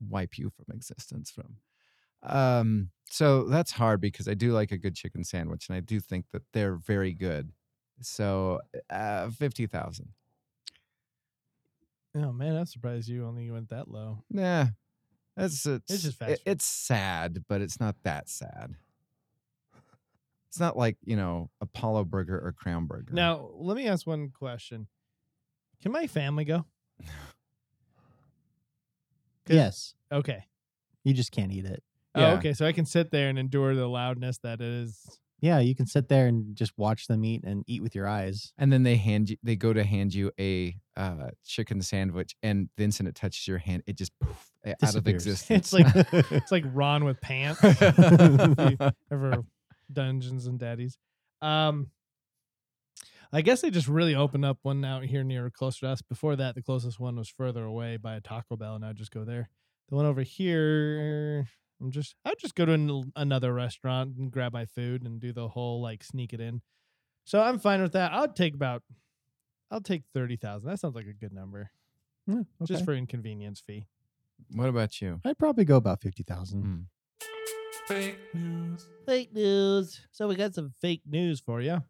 [0.09, 1.57] wipe you from existence from.
[2.23, 6.01] Um, so that's hard because I do like a good chicken sandwich and I do
[6.01, 7.53] think that they're very good.
[8.03, 10.09] So uh, 50,000.
[12.17, 14.25] oh man, I'm surprised you only went that low.
[14.31, 14.67] Nah,
[15.37, 18.75] that's it's, just fast it- it's sad, but it's not that sad.
[20.49, 23.13] It's not like you know Apollo Burger or Crown Burger.
[23.15, 24.89] Now, let me ask one question.
[25.83, 26.65] Can my family go?
[29.47, 30.45] 'Cause- Yes, Okay.
[31.05, 31.83] you just can't eat it.
[32.15, 32.53] Oh, okay.
[32.53, 36.09] So I can sit there and endure the loudness that is Yeah, you can sit
[36.09, 38.53] there and just watch them eat and eat with your eyes.
[38.59, 42.69] And then they hand you, they go to hand you a uh, chicken sandwich, and
[42.77, 45.27] the instant it touches your hand, it just poof, out of Disappears.
[45.27, 45.73] existence.
[45.73, 45.87] It's like
[46.33, 47.59] it's like Ron with pants.
[47.65, 49.45] If you ever
[49.91, 50.99] Dungeons and Daddies.
[51.41, 51.91] Um,
[53.33, 56.03] I guess they just really opened up one out here near closer to us.
[56.03, 59.13] Before that, the closest one was further away by a Taco Bell, and I'd just
[59.13, 59.49] go there.
[59.89, 61.47] The one over here,
[61.81, 65.33] I'm just I'd just go to an, another restaurant and grab my food and do
[65.33, 66.61] the whole like sneak it in.
[67.25, 68.13] So I'm fine with that.
[68.13, 68.83] I'll take about
[69.71, 70.69] I'll take thirty thousand.
[70.69, 71.71] That sounds like a good number,
[72.27, 73.87] Yeah, just for inconvenience fee.
[74.53, 75.21] what about you?
[75.25, 76.65] I'd probably go about fifty thousand.
[76.65, 76.85] Mm.
[77.87, 78.87] Fake news.
[79.07, 80.01] fake news.
[80.13, 81.83] So we got some fake news for you.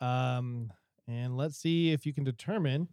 [0.00, 0.72] Um,
[1.08, 2.88] and let's see if you can determine.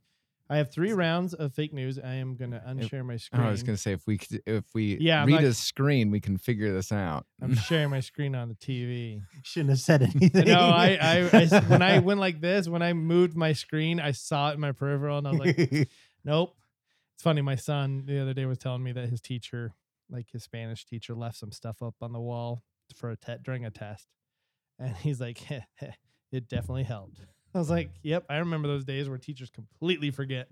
[0.50, 1.98] I have three rounds of fake news.
[1.98, 3.42] I am gonna oh, unshare my Oh, screen.
[3.42, 6.12] I was gonna say if we could, if we Yeah, I'm read not- a screen,
[6.12, 7.26] we can figure this out.
[7.42, 9.22] I'm sharing my screen on the TV.
[9.44, 10.48] Shouldn't have said anything.
[10.48, 14.12] No, I, I, I when I went like this, when I moved my screen, I
[14.12, 15.90] saw it in my peripheral, and I was like,
[16.26, 16.54] nope.
[17.16, 17.42] It's funny.
[17.42, 19.74] My son the other day was telling me that his teacher,
[20.10, 22.64] like his Spanish teacher, left some stuff up on the wall
[22.98, 24.08] for a te- during a test,
[24.78, 25.40] and he's like,
[26.34, 27.22] it definitely helped.
[27.54, 30.48] I was like, yep, I remember those days where teachers completely forget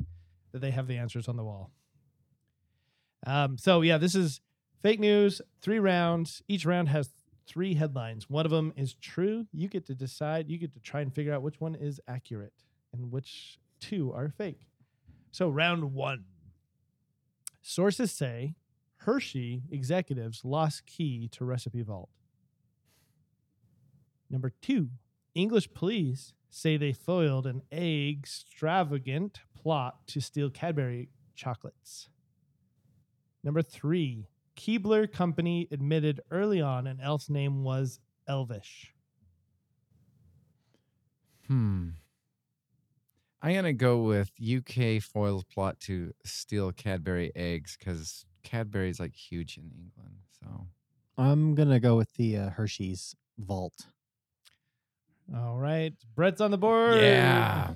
[0.52, 1.72] that they have the answers on the wall.
[3.26, 4.42] Um, so yeah, this is
[4.82, 5.42] fake news.
[5.62, 6.42] Three rounds.
[6.48, 7.10] Each round has
[7.48, 8.30] three headlines.
[8.30, 9.48] One of them is true.
[9.54, 10.50] You get to decide.
[10.50, 12.54] You get to try and figure out which one is accurate
[12.94, 14.68] and which two are fake.
[15.32, 16.26] So round one.
[17.62, 18.56] Sources say
[18.98, 22.10] Hershey executives lost key to recipe vault.
[24.30, 24.90] Number two,
[25.34, 32.10] English police say they foiled an egg extravagant plot to steal Cadbury chocolates.
[33.44, 38.94] Number three, Keebler Company admitted early on an elf's name was Elvish.
[41.48, 41.90] Hmm.
[43.42, 49.58] I'm gonna go with UK foils plot to steal Cadbury eggs because Cadbury's like huge
[49.58, 50.18] in England.
[50.42, 50.68] So
[51.18, 53.88] I'm gonna go with the uh, Hershey's vault.
[55.36, 57.00] All right, Brett's on the board.
[57.02, 57.72] yeah.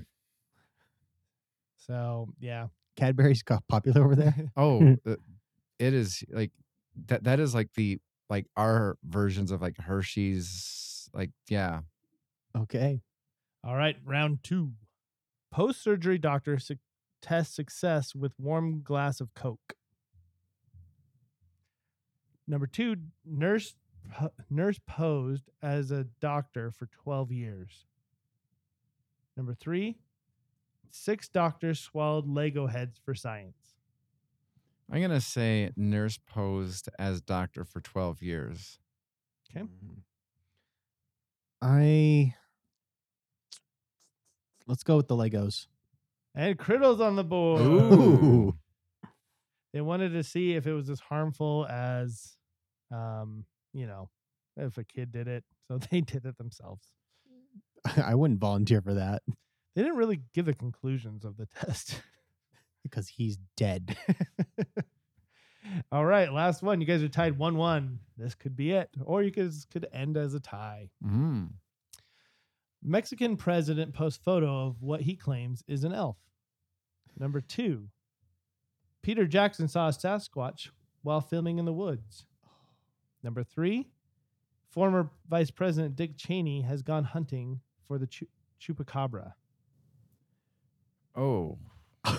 [1.77, 4.51] So yeah, Cadbury's got popular over there.
[4.57, 5.15] Oh, uh,
[5.79, 6.51] it is like
[7.07, 7.25] that.
[7.25, 11.09] That is like the like our versions of like Hershey's.
[11.13, 11.81] Like yeah.
[12.57, 13.01] Okay.
[13.63, 14.71] All right, round two.
[15.51, 16.77] Post surgery doctor su-
[17.21, 19.75] test success with warm glass of Coke.
[22.47, 23.77] Number two, nurse po-
[24.49, 27.85] nurse posed as a doctor for 12 years.
[29.35, 29.97] Number three,
[30.89, 33.75] six doctors swallowed Lego heads for science.
[34.91, 38.79] I'm gonna say nurse posed as doctor for 12 years.
[39.55, 39.65] Okay.
[41.61, 42.35] I
[44.67, 45.67] let's go with the Legos.
[46.35, 47.61] And Criddle's on the board.
[47.61, 48.55] Ooh.
[49.73, 52.37] They wanted to see if it was as harmful as,
[52.91, 54.09] um, you know,
[54.57, 55.43] if a kid did it.
[55.67, 56.87] So they did it themselves.
[57.97, 59.23] I wouldn't volunteer for that
[59.75, 62.01] They didn't really give the conclusions of the test.
[62.83, 63.97] because he's dead.
[65.91, 66.81] All right, last one.
[66.81, 67.99] You guys are tied one-one.
[68.17, 70.89] This could be it, or you guys could end as a tie.
[71.05, 71.51] Mm.
[72.83, 76.17] Mexican president posts photo of what he claims is an elf.
[77.17, 77.87] Number two,
[79.01, 80.69] Peter Jackson saw a Sasquatch
[81.01, 82.25] while filming in the woods.
[83.23, 83.87] Number three,
[84.69, 88.27] former Vice President Dick Cheney has gone hunting for the chu-
[88.61, 89.33] chupacabra.
[91.15, 91.57] Oh,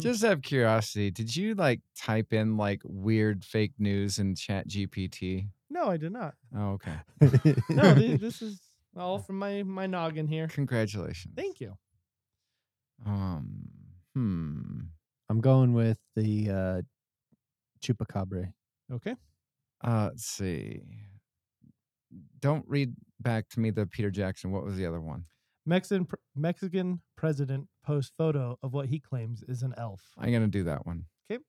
[0.00, 4.68] just out of curiosity, did you like type in like weird fake news in Chat
[4.68, 5.48] GPT?
[5.70, 6.34] No, I did not.
[6.56, 6.94] Oh, okay.
[7.68, 8.60] No, th- this is
[8.96, 10.48] all from my my noggin here.
[10.48, 11.34] Congratulations.
[11.36, 11.76] Thank you.
[13.04, 13.68] Um.
[14.14, 14.80] Hmm.
[15.28, 16.82] I'm going with the uh,
[17.86, 18.52] chupacabra.
[18.92, 19.14] Okay.
[19.82, 20.08] Uh.
[20.10, 20.82] Let's see.
[22.40, 24.50] Don't read back to me the Peter Jackson.
[24.52, 25.24] What was the other one?
[25.66, 30.00] Mexican pr- Mexican president posts photo of what he claims is an elf.
[30.18, 31.06] I'm gonna do that one.
[31.30, 31.42] Okay.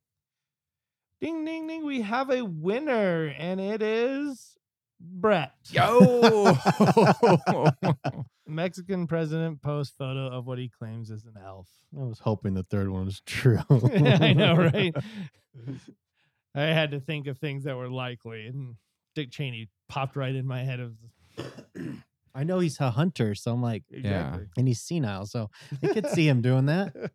[1.22, 1.86] Ding ding ding!
[1.86, 4.58] We have a winner, and it is
[5.00, 5.54] Brett.
[5.70, 6.58] Yo.
[8.48, 11.68] Mexican president posts photo of what he claims is an elf.
[11.98, 13.60] I was hoping the third one was true.
[13.70, 14.96] I know, right?
[16.58, 18.76] I had to think of things that were likely, and
[19.14, 20.80] Dick Cheney popped right in my head.
[20.80, 20.94] Of
[22.34, 24.48] I know he's a hunter, so I'm like, exactly.
[24.58, 25.52] and he's senile, so
[25.84, 26.96] I could see him doing that.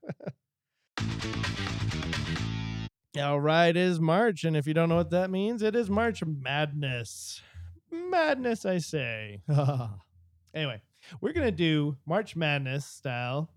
[3.18, 5.90] All right, it is March, and if you don't know what that means, it is
[5.90, 7.42] March Madness.
[7.90, 9.42] Madness, I say.
[10.54, 10.80] anyway,
[11.20, 13.50] we're gonna do March Madness style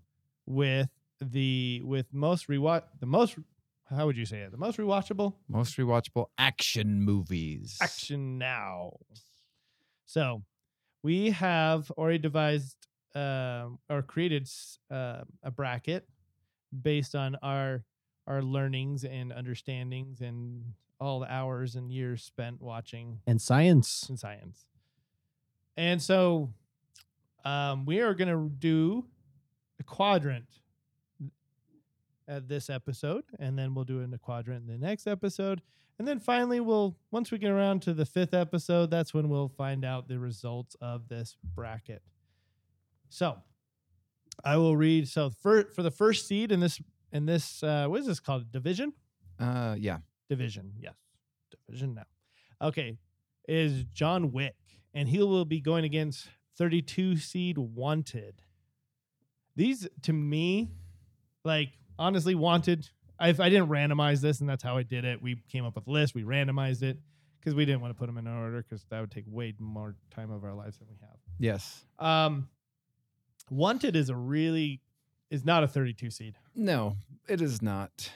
[0.46, 0.88] with
[1.20, 3.36] the with most rewatch the most
[3.90, 4.50] how would you say it?
[4.50, 7.78] The most rewatchable Most rewatchable action movies.
[7.80, 8.92] action now.
[10.06, 10.42] So
[11.02, 12.76] we have already devised
[13.14, 16.06] um, or created s- uh, a bracket
[16.82, 17.84] based on our
[18.26, 20.64] our learnings and understandings and
[21.00, 24.08] all the hours and years spent watching and science.
[24.08, 24.66] and science.
[25.76, 26.52] And so
[27.44, 29.06] um, we are going to do
[29.78, 30.46] a quadrant
[32.28, 35.62] at this episode, and then we'll do it in a quadrant in the next episode.
[35.98, 39.48] And then finally, we'll, once we get around to the fifth episode, that's when we'll
[39.48, 42.02] find out the results of this bracket.
[43.08, 43.36] So
[44.44, 45.08] I will read.
[45.08, 46.80] So for, for the first seed in this,
[47.12, 48.52] in this, uh, what is this called?
[48.52, 48.92] Division?
[49.38, 49.98] Uh, yeah.
[50.28, 50.94] Division, yes.
[51.66, 52.06] Division now.
[52.60, 52.98] Okay.
[53.48, 54.56] Is John Wick.
[54.92, 58.42] And he will be going against 32 seed Wanted.
[59.54, 60.70] These to me,
[61.44, 62.88] like honestly, Wanted.
[63.18, 65.22] I, I didn't randomize this, and that's how I did it.
[65.22, 66.98] We came up with a list, we randomized it
[67.40, 69.94] because we didn't want to put them in order because that would take way more
[70.10, 71.16] time of our lives than we have.
[71.38, 71.84] Yes.
[71.98, 72.48] Um,
[73.50, 74.80] Wanted is a really
[75.30, 76.34] is not a 32 seed.
[76.54, 76.96] No,
[77.28, 78.10] it is not.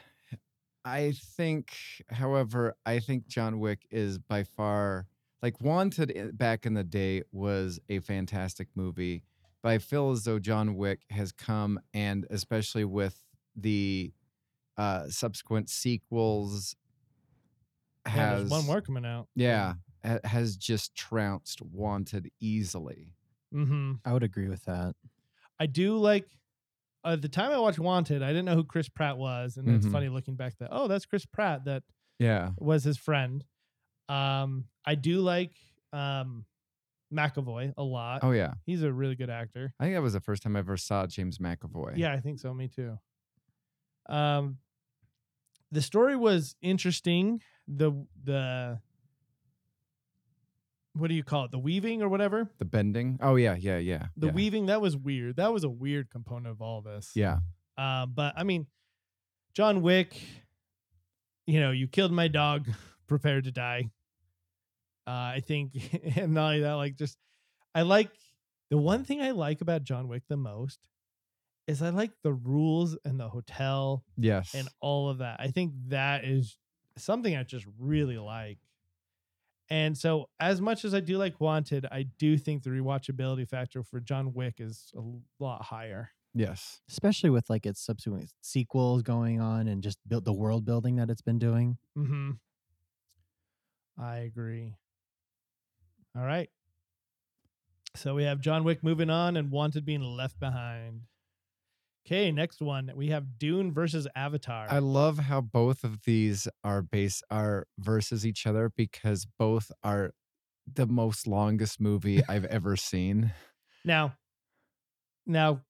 [0.84, 1.72] I think,
[2.08, 5.06] however, I think John Wick is by far
[5.42, 9.22] like Wanted back in the day was a fantastic movie,
[9.62, 13.22] but I feel as though John Wick has come and especially with
[13.56, 14.12] the
[14.76, 16.74] uh subsequent sequels
[18.06, 19.28] Yeah, has there's one more coming out.
[19.34, 23.14] yeah ha- has just trounced Wanted easily.
[23.54, 23.94] Mm-hmm.
[24.04, 24.94] I would agree with that.
[25.58, 26.26] I do like
[27.02, 29.86] uh, the time I watched Wanted, I didn't know who Chris Pratt was, and it's
[29.86, 29.92] Mhm.
[29.92, 31.82] funny looking back that oh, that's Chris Pratt that
[32.18, 32.50] Yeah.
[32.58, 33.44] was his friend.
[34.08, 35.52] Um, I do like
[35.92, 36.46] um
[37.12, 38.20] McAvoy a lot.
[38.22, 38.54] Oh yeah.
[38.64, 39.74] He's a really good actor.
[39.80, 41.96] I think that was the first time I ever saw James McAvoy.
[41.96, 42.54] Yeah, I think so.
[42.54, 42.98] Me too.
[44.10, 44.58] Um,
[45.70, 47.40] the story was interesting.
[47.68, 47.92] The
[48.22, 48.80] the
[50.94, 51.52] what do you call it?
[51.52, 52.50] The weaving or whatever.
[52.58, 53.18] The bending.
[53.22, 54.06] Oh yeah, yeah, yeah.
[54.16, 54.32] The yeah.
[54.32, 55.36] weaving that was weird.
[55.36, 57.12] That was a weird component of all this.
[57.14, 57.38] Yeah.
[57.78, 58.66] Um, but I mean,
[59.54, 60.20] John Wick,
[61.46, 62.68] you know, you killed my dog,
[63.06, 63.90] prepared to die.
[65.06, 65.72] Uh, I think,
[66.16, 67.16] and not only that, like, just
[67.74, 68.10] I like
[68.70, 70.78] the one thing I like about John Wick the most
[71.70, 74.54] is I like the rules and the hotel Yes.
[74.54, 75.40] and all of that.
[75.40, 76.56] I think that is
[76.96, 78.58] something I just really like.
[79.70, 83.82] And so, as much as I do like Wanted, I do think the rewatchability factor
[83.84, 85.02] for John Wick is a
[85.42, 86.10] lot higher.
[86.34, 86.80] yes.
[86.90, 91.08] Especially with like its subsequent sequels going on and just built the world building that
[91.08, 91.78] it's been doing.
[91.96, 92.30] Mm-hmm.
[93.96, 94.74] I agree.
[96.16, 96.50] All right.
[97.96, 101.02] So we have John Wick moving on and Wanted being left behind.
[102.06, 104.66] Okay, next one we have Dune versus Avatar.
[104.70, 110.12] I love how both of these are base are versus each other because both are
[110.72, 113.32] the most longest movie I've ever seen.
[113.84, 114.14] now,
[115.26, 115.60] now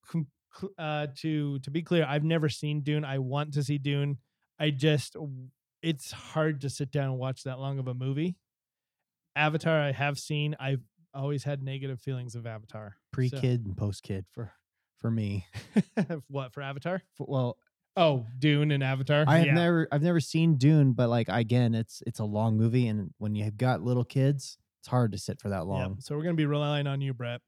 [0.79, 3.05] uh, to to be clear, I've never seen Dune.
[3.05, 4.19] I want to see Dune.
[4.59, 5.17] I just
[5.83, 8.37] it's hard to sit down and watch that long of a movie.
[9.37, 10.57] Avatar, I have seen.
[10.61, 10.83] I've
[11.15, 12.97] always had negative feelings of Avatar.
[13.13, 14.53] Pre So- kid and post kid for
[15.01, 15.47] for me.
[16.29, 16.97] what for Avatar?
[17.19, 17.57] F- Well,
[17.97, 19.25] Oh, Dune and Avatar.
[19.27, 19.55] I have Yeah.
[19.55, 23.35] never I've never seen Dune, but like again, it's it's a long movie, and when
[23.35, 25.67] you've got little kids, it's hard to sit for that Yep.
[25.67, 25.97] long.
[26.01, 27.41] So we're gonna be relying on you, Brett.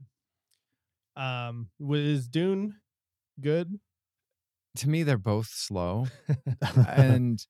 [1.16, 2.76] Um, was Dune
[3.40, 3.78] good?
[4.76, 6.06] To me, they're both slow.
[6.88, 7.44] and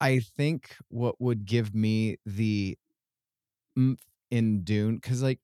[0.00, 2.78] I think what would give me the
[4.30, 5.40] in Dune, because like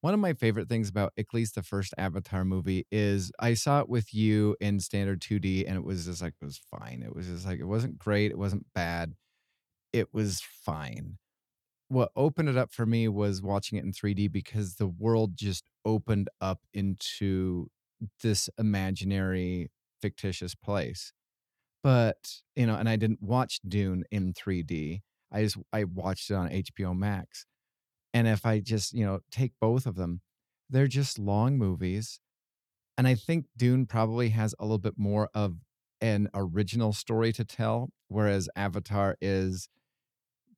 [0.00, 3.80] one of my favorite things about at least the first Avatar movie is I saw
[3.80, 7.02] it with you in standard 2D and it was just like it was fine.
[7.04, 9.14] It was just like it wasn't great, it wasn't bad.
[9.92, 11.18] It was fine.
[11.88, 15.64] What opened it up for me was watching it in 3D because the world just
[15.84, 17.68] opened up into
[18.22, 19.70] this imaginary
[20.00, 21.12] fictitious place
[21.82, 25.00] but you know and i didn't watch dune in 3d
[25.32, 27.46] i just i watched it on hbo max
[28.12, 30.20] and if i just you know take both of them
[30.68, 32.20] they're just long movies
[32.96, 35.56] and i think dune probably has a little bit more of
[36.00, 39.68] an original story to tell whereas avatar is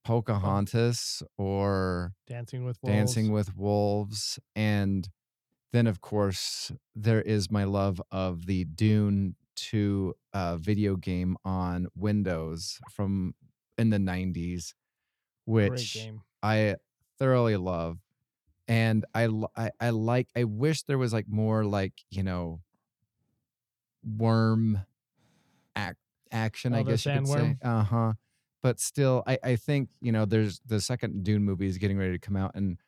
[0.05, 2.96] pocahontas or Dancing with Wolves.
[2.96, 4.38] Dancing with Wolves.
[4.55, 5.09] And
[5.72, 11.86] then, of course, there is my love of the Dune 2 uh, video game on
[11.94, 13.34] Windows from
[13.78, 14.74] in the 90s,
[15.44, 15.96] which.
[16.44, 16.74] I
[17.22, 17.98] thoroughly love.
[18.68, 19.24] and I
[19.80, 22.60] I like I wish there was like more like you know
[24.04, 24.80] worm
[25.76, 25.98] act
[26.30, 28.12] action Oh, I guess you could say uh huh
[28.62, 32.12] but still I I think you know there's the second Dune movie is getting ready
[32.12, 32.78] to come out and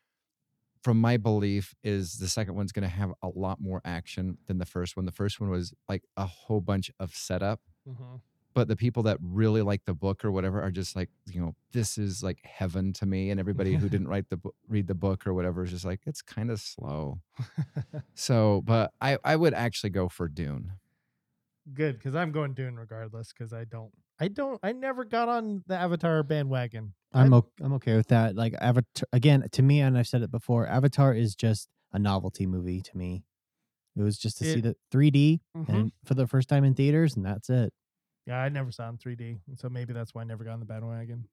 [0.83, 4.57] from my belief is the second one's going to have a lot more action than
[4.59, 8.21] the first one the first one was like a whole bunch of setup Mhm.
[8.55, 11.53] But the people that really like the book or whatever are just like you know
[11.73, 14.95] this is like heaven to me and everybody who didn't write the book read the
[14.95, 17.19] book or whatever is just like it's kind of slow
[18.15, 20.71] so but i i would actually go for dune
[21.73, 23.33] Good, because I'm going Dune regardless.
[23.33, 26.93] Because I don't, I don't, I never got on the Avatar bandwagon.
[27.11, 28.35] I'm I- o- I'm okay with that.
[28.35, 30.67] Like Avatar again to me, and I've said it before.
[30.67, 33.23] Avatar is just a novelty movie to me.
[33.97, 35.69] It was just to see the 3D Mhm.
[35.69, 37.73] and for the first time in theaters, and that's it.
[38.25, 40.53] Yeah, I never saw it in 3D, and so maybe that's why I never got
[40.53, 41.27] on the bandwagon.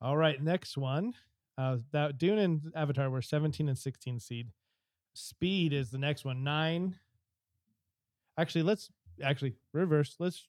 [0.00, 1.14] All right, next one.
[1.56, 4.48] Uh, that Dune and Avatar were 17 and 16 seed.
[5.14, 6.94] Speed is the next one, nine.
[8.38, 8.90] Actually, let's
[9.22, 10.14] actually reverse.
[10.20, 10.46] Let's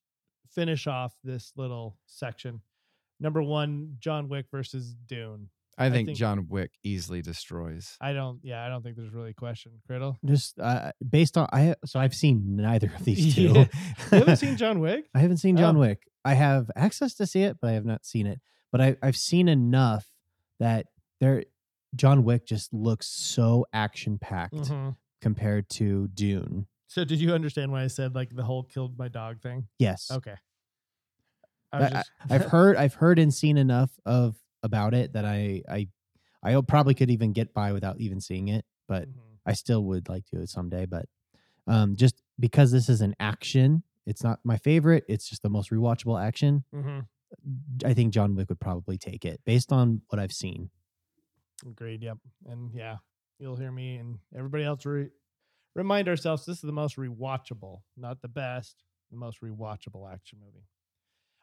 [0.51, 2.61] finish off this little section.
[3.19, 5.49] Number one, John Wick versus Dune.
[5.79, 8.39] I think, think- john wick easily destroys I don't.
[8.43, 9.71] Yeah, I don't think there's really a question.
[9.89, 13.41] Criddle, Just uh, based on I so I've seen neither of these two.
[13.53, 13.65] Yeah.
[14.11, 15.05] you haven't seen John Wick?
[15.15, 15.79] I haven't seen John Oh.
[15.79, 16.03] Wick.
[16.25, 18.39] I have access to see it, but I have not seen it.
[18.71, 20.05] But I, I've seen enough
[20.59, 20.87] that
[21.19, 21.43] there,
[21.95, 24.95] John Wick just looks so action packed Mhm.
[25.21, 26.67] compared to Dune.
[26.87, 29.67] So, did you understand why I said like the whole killed my dog thing?
[29.79, 30.35] Yes, Okay.
[31.71, 35.25] I was I, just, have heard, I've heard and seen enough of about it that
[35.25, 35.87] I, I,
[36.43, 38.65] I probably could even get by without even seeing it.
[38.87, 39.21] But Mhm.
[39.45, 40.85] I still would like to do it someday.
[40.85, 41.05] But
[41.67, 45.03] um, just because this is an action, it's not my favorite.
[45.07, 46.63] It's just the most rewatchable action.
[46.73, 47.07] Mhm.
[47.85, 50.71] I think John Wick would probably take it based on what I've seen.
[51.65, 52.01] Agreed.
[52.01, 52.17] Yep.
[52.47, 52.97] And yeah,
[53.37, 55.11] you'll hear me and everybody else re-
[55.75, 60.65] remind ourselves this is the most rewatchable, not the best, the most rewatchable action movie.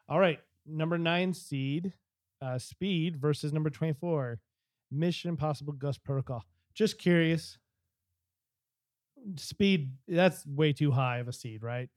[0.09, 1.93] All right, number nine seed,
[2.41, 4.39] uh, Speed versus number twenty-four,
[4.91, 6.43] Mission Impossible: Ghost Protocol.
[6.73, 7.57] Just curious.
[9.37, 11.89] Speed, that's way too high of a seed, right?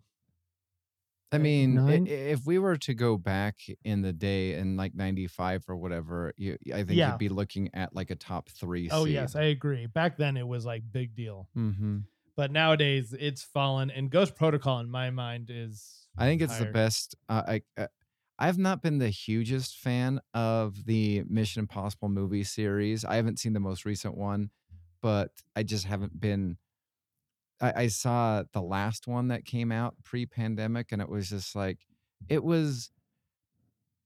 [1.32, 2.06] I mean, nine?
[2.08, 6.56] if we were to go back in the day in like '95 or whatever, you,
[6.74, 7.10] I think Yeah.
[7.12, 8.88] you'd be looking at like a top three.
[8.90, 9.86] Oh yes, I agree.
[9.86, 11.98] Back then it was like big deal, Mm-hmm.
[12.36, 13.90] but nowadays it's fallen.
[13.92, 16.64] And Ghost Protocol, in my mind, is I think it's higher.
[16.64, 17.14] the best.
[17.28, 17.86] Uh, I uh,
[18.40, 23.04] I've not been the hugest fan of the Mission Impossible movie series.
[23.04, 24.48] I haven't seen the most recent one,
[25.02, 26.56] but I just haven't been.
[27.60, 31.80] I, I saw the last one that came out pre-pandemic, and it was just like
[32.30, 32.90] it was.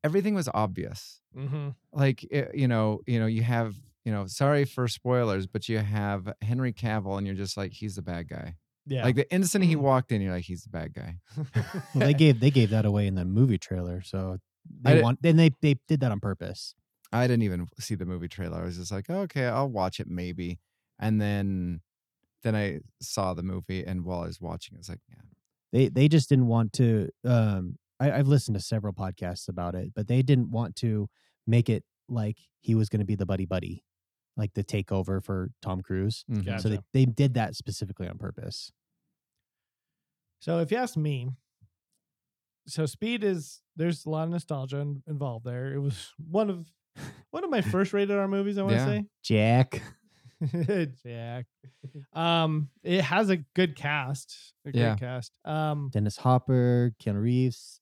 [0.02, 1.20] Everything was obvious.
[1.36, 1.68] Mm-hmm.
[1.92, 4.26] Like it, you know, you know, you have you know.
[4.26, 8.28] Sorry for spoilers, but you have Henry Cavill, and you're just like he's the bad
[8.28, 8.56] guy.
[8.86, 9.04] Yeah.
[9.04, 9.80] Like the instant he Mhm.
[9.80, 11.16] walked in, you're like he's the bad guy.
[11.94, 14.38] Well, they gave they gave that away in the movie trailer, so
[14.82, 16.74] they want then they they did that on purpose.
[17.12, 18.60] I didn't even see the movie trailer.
[18.60, 20.58] I was just like, okay, I'll watch it maybe.
[20.98, 21.80] And then
[22.42, 25.22] then I saw the movie and while I was watching, I was like, yeah.
[25.72, 27.08] They they just didn't want to.
[27.24, 31.08] Um, I, I've listened to several podcasts about it, but they didn't want to
[31.46, 33.82] make it like he was going to be the buddy buddy,
[34.36, 36.24] like the takeover for Tom Cruise.
[36.30, 36.44] Mhm.
[36.44, 36.62] Gotcha.
[36.62, 38.72] So they, they did that specifically on purpose.
[40.40, 41.28] So if you ask me,
[42.66, 45.72] so Speed is there's a lot of nostalgia in, involved there.
[45.72, 46.66] It was one of
[47.30, 48.58] one of my first rated R movies.
[48.58, 49.82] I want to Jack,
[50.52, 51.46] say, Jack.
[52.12, 55.32] Um, it has a good cast, a great cast.
[55.44, 57.80] Um, Dennis Hopper, Keanu Reeves,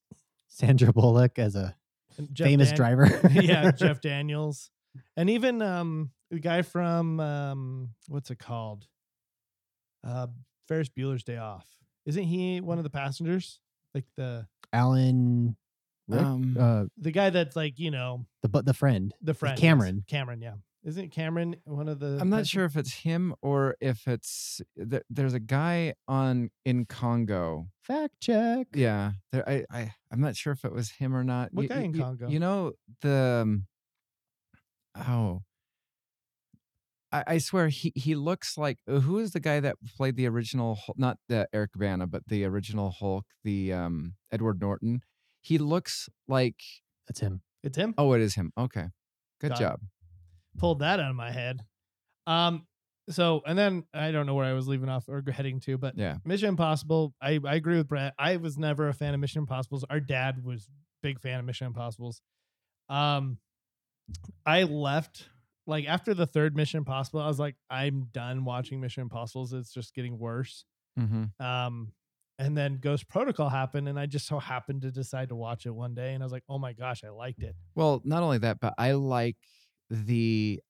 [0.49, 1.75] Sandra Bullock as a
[2.33, 3.21] Jeff famous Dan- driver.
[3.33, 4.71] yeah, Jeff Daniels,
[5.17, 8.89] and even um the guy from um what's it called?
[10.05, 10.27] Uh,
[10.67, 11.67] Ferris Bueller's Day Off.
[12.07, 13.61] Isn't he one of the passengers?
[13.95, 15.57] Like the Alan,
[16.11, 19.15] Um, uh, the guy that's like you know the but the friend.
[19.23, 19.61] the friend yes.
[19.61, 20.05] Cameron.
[20.09, 20.55] Cameron, yeah.
[20.85, 22.19] Isn't Cameron one of the?
[22.21, 26.87] I'm not sure if it's him or if it's there, there's a guy on in
[26.87, 27.69] Congo.
[27.83, 28.67] Fact check.
[28.75, 29.49] Yeah, there.
[29.49, 31.53] I, I I'm not sure if it was him or not.
[31.53, 32.29] What You- guy you- in you- Congo?
[32.29, 32.73] You know
[33.03, 33.41] the.
[33.43, 33.67] um,
[34.97, 35.43] Oh.
[37.13, 40.27] I, I swear he he looks like uh, who is the guy that played the
[40.27, 45.03] original not the Eric Bana but the original Hulk the um Edward Norton.
[45.43, 46.57] He looks like
[47.07, 47.43] That's him.
[47.63, 47.95] It's him.
[47.99, 48.53] oh it is him.
[48.57, 48.87] Okay,
[49.41, 49.63] good Got it.
[49.63, 49.81] job.
[50.59, 51.61] Pulled that out of my head.
[52.27, 52.67] Um.
[53.11, 55.99] So and then I don't know where I was leaving off or heading to, but
[55.99, 56.19] Yeah.
[56.25, 57.15] Mission Impossible.
[57.21, 58.15] I I agree with Brett.
[58.19, 59.85] I was never a fan of Mission Impossibles.
[59.91, 60.69] Our dad was
[61.03, 62.23] big fan of Mission Impossibles.
[62.89, 63.39] Um,
[64.47, 65.29] I left
[65.67, 69.53] like after the third Mission Impossible, I was like, I'm done watching Mission Impossibles.
[69.53, 70.65] It's just getting worse.
[70.99, 71.45] Mm-hmm.
[71.45, 71.93] Um,
[72.39, 75.71] and then Ghost Protocol happened, and I just so happened to decide to watch it
[75.71, 77.55] one day, and I was like, oh my gosh, I liked it.
[77.75, 79.37] Well, not only that, but I like
[79.91, 80.61] the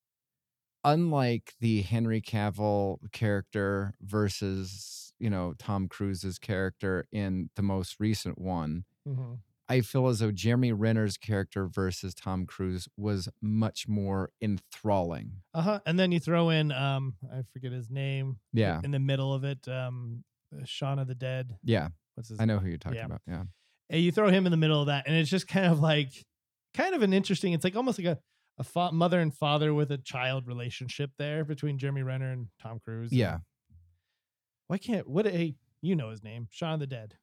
[0.85, 8.39] unlike the Henry Cavill character versus, you know, Tom Cruise's character in the most recent
[8.39, 8.85] one.
[9.09, 9.35] Mm-hmm.
[9.73, 15.33] I feel as though Jeremy Renner's character versus Tom Cruise was much more enthralling.
[15.55, 15.81] Uh huh.
[15.87, 18.37] And then you throw in, um, I forget his name.
[18.53, 18.81] Yeah.
[18.85, 20.25] In the middle of it, um,
[20.65, 21.57] Shaun of the Dead.
[21.65, 21.89] Yeah.
[22.15, 22.41] What's his?
[22.41, 23.07] I know who you're talking Yeah.
[23.07, 23.23] about.
[23.27, 23.43] Yeah.
[23.91, 26.09] And you throw him in the middle of that, and it's just kind of like,
[26.75, 27.53] kind of an interesting.
[27.53, 28.19] It's like almost like a
[28.59, 32.79] a fa- mother and father with a child relationship there between Jeremy Renner and Tom
[32.85, 33.11] Cruise.
[33.13, 33.39] Yeah.
[34.69, 35.27] Why can't what?
[35.27, 37.15] a you know his name, Shaun of the Dead.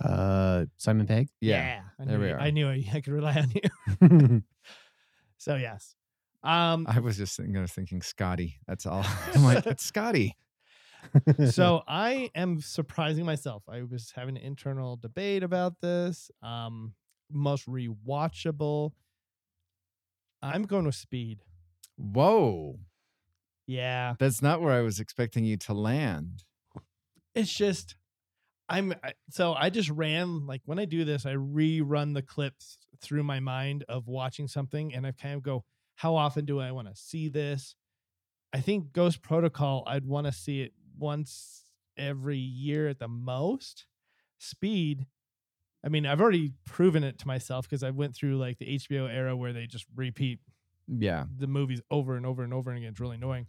[0.00, 1.28] Uh, Simon Pegg.
[1.40, 1.82] Yeah.
[1.98, 2.40] I there knew we you- are.
[2.40, 3.52] I knew I, I could rely on
[4.10, 4.42] you.
[5.38, 5.96] So yes.
[6.44, 6.86] Um.
[6.88, 8.60] I was just thinking, I was thinking Scotty.
[8.68, 9.04] That's all.
[9.34, 10.36] I'm like, it's Scotty.
[11.50, 13.64] so I am surprising myself.
[13.68, 16.30] I was having an internal debate about this.
[16.44, 16.94] Um,
[17.28, 18.92] most rewatchable.
[20.40, 21.42] I'm going with Speed.
[21.96, 22.78] Whoa.
[23.66, 26.44] Yeah, That's not where I was expecting you to land.
[27.34, 27.94] it's just
[28.68, 28.94] I'm
[29.30, 33.40] so I just ran like when I do this, I rerun the clips through my
[33.40, 35.64] mind of watching something, and I kind of go,
[35.96, 37.74] how often do I want to see this?
[38.52, 41.64] I think Ghost Protocol, I'd want to see it once
[41.96, 43.86] every year at the most.
[44.38, 45.06] Speed,
[45.84, 49.08] I mean, I've already proven it to myself because I went through like the HBO
[49.12, 50.40] era where they just repeat
[50.88, 51.26] Yeah.
[51.36, 52.90] the movies over and over and over again.
[52.90, 53.46] It's really annoying.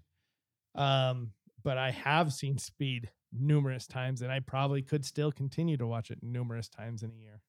[0.76, 1.34] Um,
[1.64, 6.12] but I have seen Speed numerous times, and I probably could still continue to watch
[6.12, 7.42] it numerous times in a year.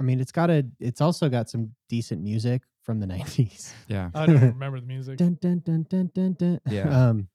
[0.00, 0.64] I mean, it's got a.
[0.78, 3.74] It's also got some decent music from the nineties.
[3.88, 4.10] Yeah.
[4.14, 5.18] I don't even remember the music.
[5.18, 6.60] dun, dun, dun, dun, dun, dun.
[6.70, 7.08] Yeah.
[7.08, 7.28] Um,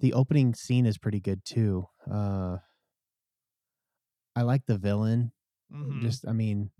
[0.00, 1.86] the opening scene is pretty good too.
[2.10, 2.58] Uh,
[4.34, 5.32] I like the villain.
[5.72, 6.00] Mhm.
[6.00, 6.70] Just, I mean,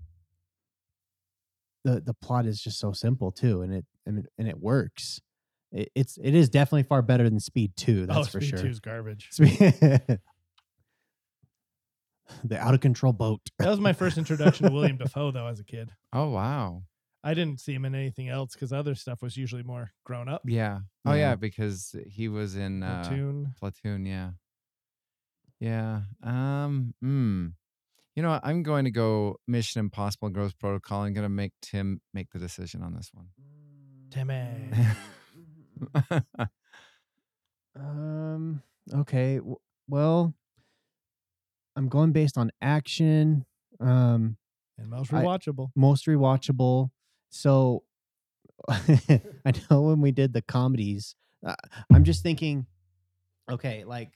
[1.84, 5.20] the the plot is just so simple too, and it and it, and it works.
[5.72, 8.06] It, it's it is definitely far better than Speed Two.
[8.06, 8.68] That's oh, for Speed sure.
[8.68, 9.30] 2's garbage.
[12.44, 13.40] The out of control boat.
[13.58, 15.90] That was my first introduction to William Dafoe, though, as a kid.
[16.12, 16.82] Oh, wow.
[17.24, 20.42] I didn't see him in anything else because other stuff was usually more grown up.
[20.44, 20.80] Yeah.
[21.04, 21.30] Oh, yeah.
[21.30, 21.34] Yeah.
[21.36, 23.54] Because he was in uh, Platoon.
[23.60, 24.06] Platoon.
[24.06, 24.30] Yeah.
[25.60, 26.00] Yeah.
[26.22, 26.94] Um.
[27.00, 27.48] Hmm.
[28.16, 28.40] You know, what?
[28.44, 31.02] I'm going to go Mission Impossible Ghost Protocol.
[31.02, 33.28] I'm going to make Tim make the decision on this one.
[34.10, 34.46] Timmy.
[37.74, 38.62] Um.
[38.92, 39.36] Okay.
[39.36, 39.56] w-
[39.88, 40.34] Well,
[41.76, 43.44] I'm going based on action.
[43.80, 44.36] Um.
[44.78, 45.70] and most I- rewatchable.
[45.74, 46.90] Most rewatchable.
[47.30, 47.82] So,
[48.68, 51.14] I know when we did the comedies,
[51.46, 51.54] uh,
[51.92, 52.66] I'm just thinking,
[53.50, 54.10] okay, like,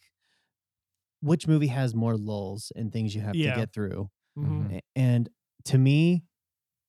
[1.23, 3.55] which movie has more lulls and things you have Yeah.
[3.55, 4.11] to get through?
[4.39, 4.81] Mhm.
[4.95, 5.31] And
[5.65, 6.25] to me,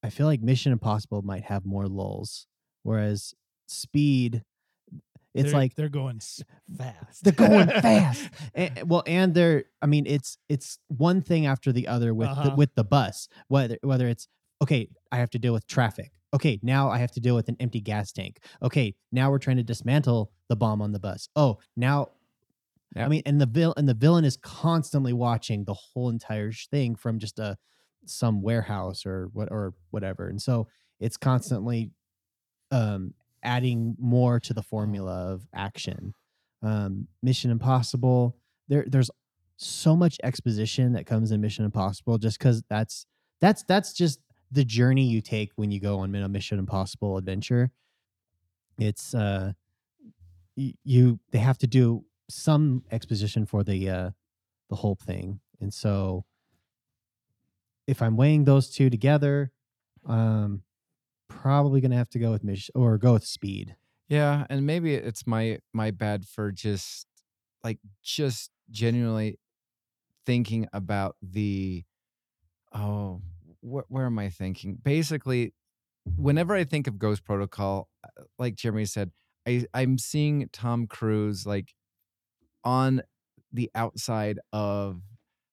[0.03, 2.45] I feel like Mission Impossible might have more lulls,
[2.83, 3.33] whereas
[3.69, 4.43] Speed,
[5.37, 6.19] it's They're- like they're going
[6.77, 7.23] fast.
[7.23, 8.29] they're going fast.
[8.55, 12.55] A- well, and they're I mean, it's it's one thing after the other with Uh-huh.
[12.57, 13.27] with the bus.
[13.47, 14.27] Whether whether it's
[14.61, 16.11] okay, I have to deal with traffic.
[16.33, 18.39] Okay, now I have to deal with an empty gas tank.
[18.61, 21.29] Okay, now we're trying to dismantle the bomb on the bus.
[21.35, 22.09] Oh, now
[22.95, 26.95] I mean, and the vil- and the villain is constantly watching the whole entire thing
[26.95, 27.57] from just a
[28.05, 30.67] some warehouse or what or whatever, and so
[30.99, 31.91] it's constantly
[32.71, 33.13] um,
[33.47, 36.13] adding more to the formula of action.
[36.61, 38.35] Um, Mission Impossible,
[38.67, 39.09] there there's
[39.55, 43.05] so much exposition that comes in Mission Impossible just because that's
[43.39, 44.19] that's that's just
[44.51, 47.71] the journey you take when you go on a Mission Impossible adventure.
[48.77, 49.53] It's uh
[50.55, 54.09] you they have to do some exposition for the uh
[54.69, 55.39] the whole thing.
[55.61, 56.25] And so
[57.87, 59.51] if I'm weighing those two together,
[60.05, 60.63] um
[61.47, 63.77] probably gonna have to go with mission or go with speed.
[64.09, 67.07] Yeah, and maybe it's my my bad for just
[67.63, 69.39] like just genuinely
[70.25, 71.85] thinking about the
[72.73, 73.21] oh
[73.61, 74.77] wh- where am I thinking?
[74.83, 75.53] Basically,
[76.17, 79.11] whenever I think of Ghost Protocol, uh, like Jeremy said,
[79.47, 81.73] I I'm seeing Tom Cruise like
[82.65, 83.03] on
[83.53, 85.01] the outside of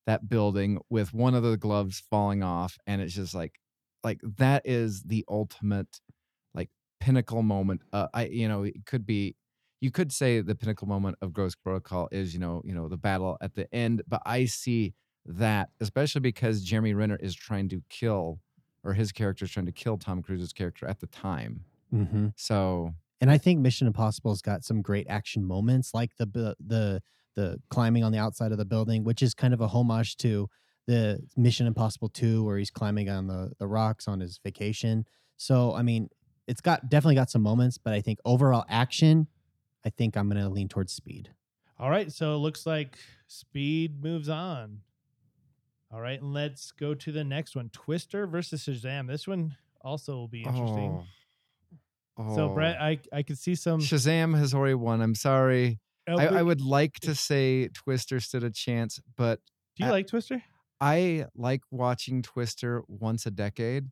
[0.07, 3.61] that building with one of the gloves falling off and it's just like
[4.05, 6.01] like that is the ultimate
[6.55, 9.37] like pinnacle moment uh, i you know it could be
[9.81, 12.97] you could say the pinnacle moment of ghost protocol is you know you know the
[12.97, 14.95] battle at the end but i see
[15.27, 18.41] that especially because jeremy renner is trying to kill
[18.83, 21.65] or his character is trying to kill Tom Cruise's character at the time.
[21.91, 26.27] hmm So And I think Mission Impossible's got some great action moments, like the
[26.61, 27.03] the
[27.35, 30.49] the climbing on the outside of the building, which is kind of a homage to
[30.87, 35.07] the Mission Impossible Two, where he's climbing on the the rocks on his vacation.
[35.37, 36.09] So I mean,
[36.47, 39.27] it's got definitely got some moments, but I think overall action,
[39.85, 41.31] I think I'm gonna lean towards Speed.
[41.79, 44.81] All right, so it looks like Speed moves on.
[45.93, 49.07] All right, and let's go to the next one: Twister versus Shazam.
[49.09, 51.03] This one also will be interesting.
[52.19, 52.37] Oh.
[52.37, 52.55] So, Oh.
[52.55, 53.81] Brett, I I could see some.
[53.81, 55.01] Shazam has already won.
[55.01, 55.81] I'm sorry.
[56.07, 59.41] Oh, I, I would like to say Twister stood a chance, but
[59.77, 60.43] do you I- like Twister?
[60.85, 63.87] I like watching Twister once a decade.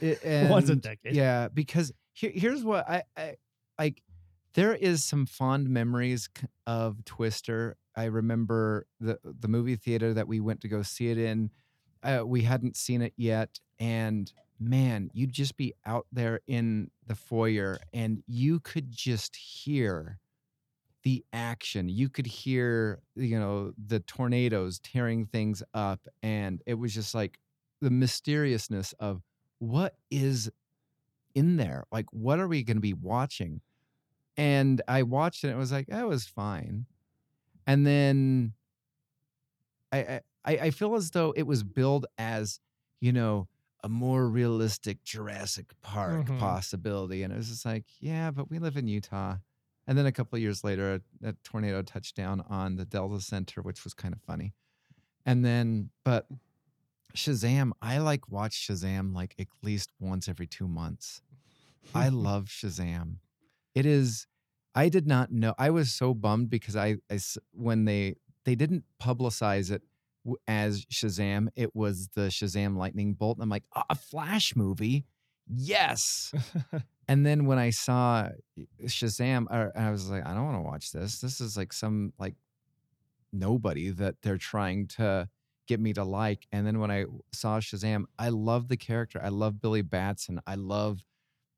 [0.00, 1.14] I- Once a decade.
[1.14, 3.34] Yeah, because here, here's what I, I
[3.78, 4.02] like.
[4.54, 6.28] There is some fond memories
[6.66, 7.76] of Twister.
[7.96, 11.50] I remember the the movie theater that we went to go see it in.
[12.02, 17.14] Uh, we hadn't seen it yet, and man, you'd just be out there in the
[17.14, 20.18] foyer, and you could just hear
[21.04, 21.88] the action.
[21.88, 26.06] You could hear, you know, the tornadoes tearing things up.
[26.22, 27.38] And it was just like
[27.80, 29.22] the mysteriousness of
[29.58, 30.50] what is
[31.34, 31.84] in there?
[31.92, 33.62] Like, what are we going to be watching?
[34.36, 36.86] And I watched it and it was like, that was fine.
[37.66, 38.54] And then
[39.92, 42.60] I, I, I feel as though it was billed as,
[43.00, 43.48] you know,
[43.82, 46.36] a more realistic Jurassic Park Mhm.
[46.36, 47.22] possibility.
[47.22, 49.36] And it was just like, yeah, but we live in Utah.
[49.86, 53.20] And then a couple of years later, a, a tornado touched down on the Delta
[53.20, 54.54] Center, which was kind of funny.
[55.26, 56.26] And then, but
[57.14, 61.20] Shazam, I like watch Shazam like at least once every two months.
[61.94, 63.16] I love Shazam.
[63.74, 64.26] It is.
[64.74, 65.54] I did not know.
[65.58, 66.96] I was so bummed because I
[67.52, 69.82] when they they didn't publicize it
[70.48, 71.48] as Shazam.
[71.54, 73.36] It was the Shazam lightning bolt.
[73.36, 75.06] And I'm like, "Ah, a Flash movie,
[75.46, 76.32] yes.
[77.08, 78.28] And then when I saw
[78.84, 81.20] Shazam, or- I was like, I don't want to watch this.
[81.20, 82.34] This is like some like
[83.32, 85.28] nobody that they're trying to
[85.66, 86.46] get me to like.
[86.52, 89.20] And then when I saw Shazam, I love the character.
[89.22, 90.40] I love Billy Batson.
[90.46, 91.00] I love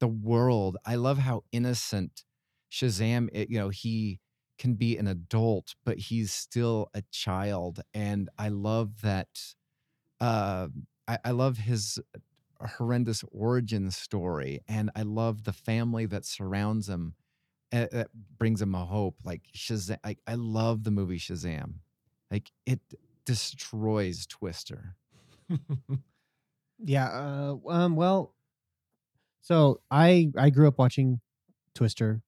[0.01, 0.77] the world.
[0.85, 2.25] I love how innocent
[2.71, 3.29] Shazam.
[3.33, 4.21] It, you know, he
[4.59, 9.29] can be an adult, but he's still a child, and I love that.
[10.21, 10.69] Uh,
[11.07, 11.99] I, I love his
[12.61, 17.15] horrendous origin story and i love the family that surrounds him
[17.73, 21.75] that brings him a hope like shazam like, i love the movie shazam
[22.31, 22.81] like it
[23.25, 24.97] destroys twister
[26.79, 27.09] Yeah.
[27.09, 27.97] Uh, um.
[27.97, 28.35] Well,
[29.41, 31.21] so I I grew up watching
[31.75, 32.23] Twister.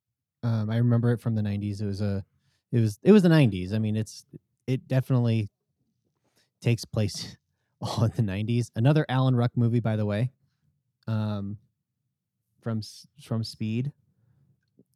[0.44, 1.82] Um, I remember it from the '90s.
[1.82, 2.24] It was a,
[2.72, 3.74] it was it was the '90s.
[3.74, 4.26] I mean, it's
[4.68, 5.50] it definitely
[6.60, 7.37] takes place
[7.80, 8.70] all in the '90s.
[8.76, 10.30] Another Alan Ruck movie, by the way.
[11.06, 11.58] Um,
[12.60, 12.82] from
[13.22, 13.92] from Speed.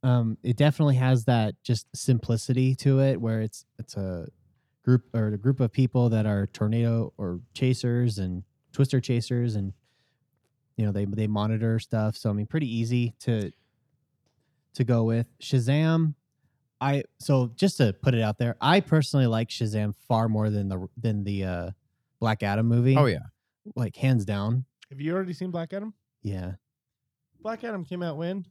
[0.04, 4.26] Um, it definitely has that just simplicity to it, where it's it's a
[4.82, 9.72] group or a group of people that are tornado or chasers and twister chasers and
[10.76, 13.52] you know they they monitor stuff so i mean pretty easy to
[14.74, 16.14] to go with shazam
[16.80, 20.68] i so just to put it out there i personally like shazam far more than
[20.68, 21.70] the than the uh
[22.22, 23.18] black adam movie oh yeah
[23.74, 25.92] like hands down Have you already seen Black Adam?
[26.22, 26.52] yeah
[27.40, 28.46] Black Adam came out when?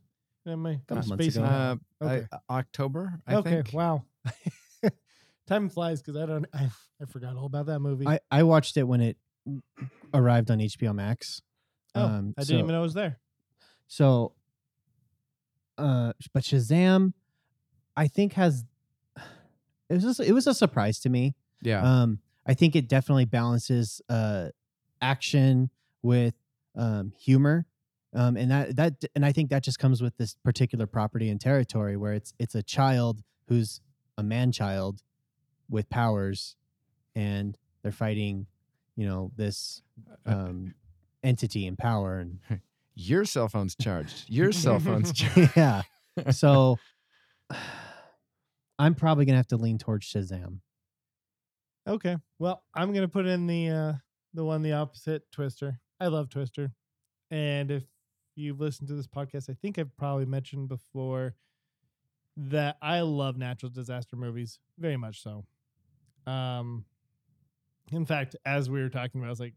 [0.46, 1.80] Am I Couple I'm months spacing ago.
[2.02, 2.28] uh, Okay.
[2.50, 4.04] I, october i okay, think wow.
[5.48, 6.46] Time flies because I don't.
[6.54, 6.70] I,
[7.02, 8.08] I forgot all about that movie.
[8.08, 9.18] i i watched it when it
[10.14, 11.42] arrived on hbo max
[11.96, 13.20] oh, um, I didn't so- even know it was there.
[13.88, 14.34] So,
[15.78, 17.14] uh, but Shazam,
[17.98, 18.64] I think has
[19.90, 21.36] it was just, it was a surprise to me.
[21.62, 24.50] yeah Um, I think it definitely balances uh
[25.02, 25.70] action
[26.02, 26.36] with
[26.76, 27.66] um humor.
[28.14, 31.40] Um, and that that and I think that just comes with this particular property and
[31.40, 33.80] territory where it's it's a child who's
[34.18, 35.02] a man child
[35.70, 36.58] with powers,
[37.16, 38.48] and they're fighting,
[38.96, 39.82] you know, this
[40.26, 40.74] um
[41.24, 42.40] entity in power and
[42.96, 45.82] your cell phone's charged your cell phone's charged yeah.
[46.32, 46.78] So
[48.80, 50.60] I'm probably gonna have to lean towards Shazam.
[51.88, 52.18] Okay.
[52.40, 53.94] Well, I'm gonna put in the uh
[54.34, 55.80] the one the opposite, Twister.
[56.00, 56.72] I love Twister.
[57.30, 57.84] And if
[58.36, 61.36] you've listened to this podcast, I think I've probably mentioned before
[62.38, 65.46] that I love natural disaster movies, very much so.
[66.28, 66.86] Um
[67.92, 69.54] in fact, as we were talking about, I was like,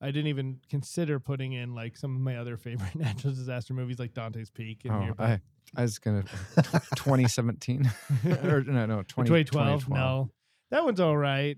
[0.00, 3.98] I didn't even consider putting in like some of my other favorite natural disaster movies
[3.98, 5.14] like Dante's Peak in oh, here.
[5.18, 5.40] I,
[5.76, 6.22] I was gonna
[6.96, 7.90] 2017
[8.44, 10.30] or no no 20, 2012, No,
[10.70, 11.56] that one's all right,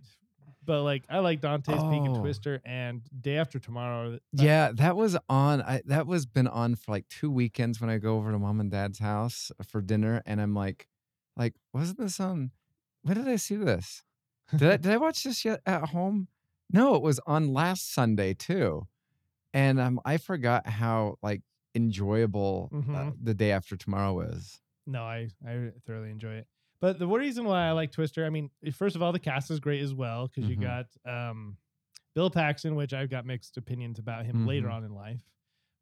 [0.64, 2.20] but like I like Dante's Peak and Oh.
[2.20, 4.12] Twister and Day After Tomorrow.
[4.12, 5.62] that- Yeah, that was on.
[5.62, 8.61] I, that was been on for like two weekends when I go over to mom
[8.61, 10.86] and dad's house for dinner, and I'm like,
[11.36, 12.50] like, wasn't this on?
[13.02, 14.02] When did I see this?
[14.56, 16.28] Did I did I watch this yet at home?
[16.72, 18.86] No, it was on last Sunday too,
[19.52, 21.42] and um, I forgot how like
[21.74, 23.16] enjoyable uh, Mhm.
[23.22, 24.61] the day after tomorrow is.
[24.86, 26.46] No, I I thoroughly enjoy it.
[26.81, 29.61] But the reason why I like Twister, I mean, first of all, the cast is
[29.61, 30.51] great as well because Mhm.
[30.51, 31.57] you got um,
[32.14, 34.72] Bill Paxton, which I've got mixed opinions about him later Mhm.
[34.72, 35.20] on in life,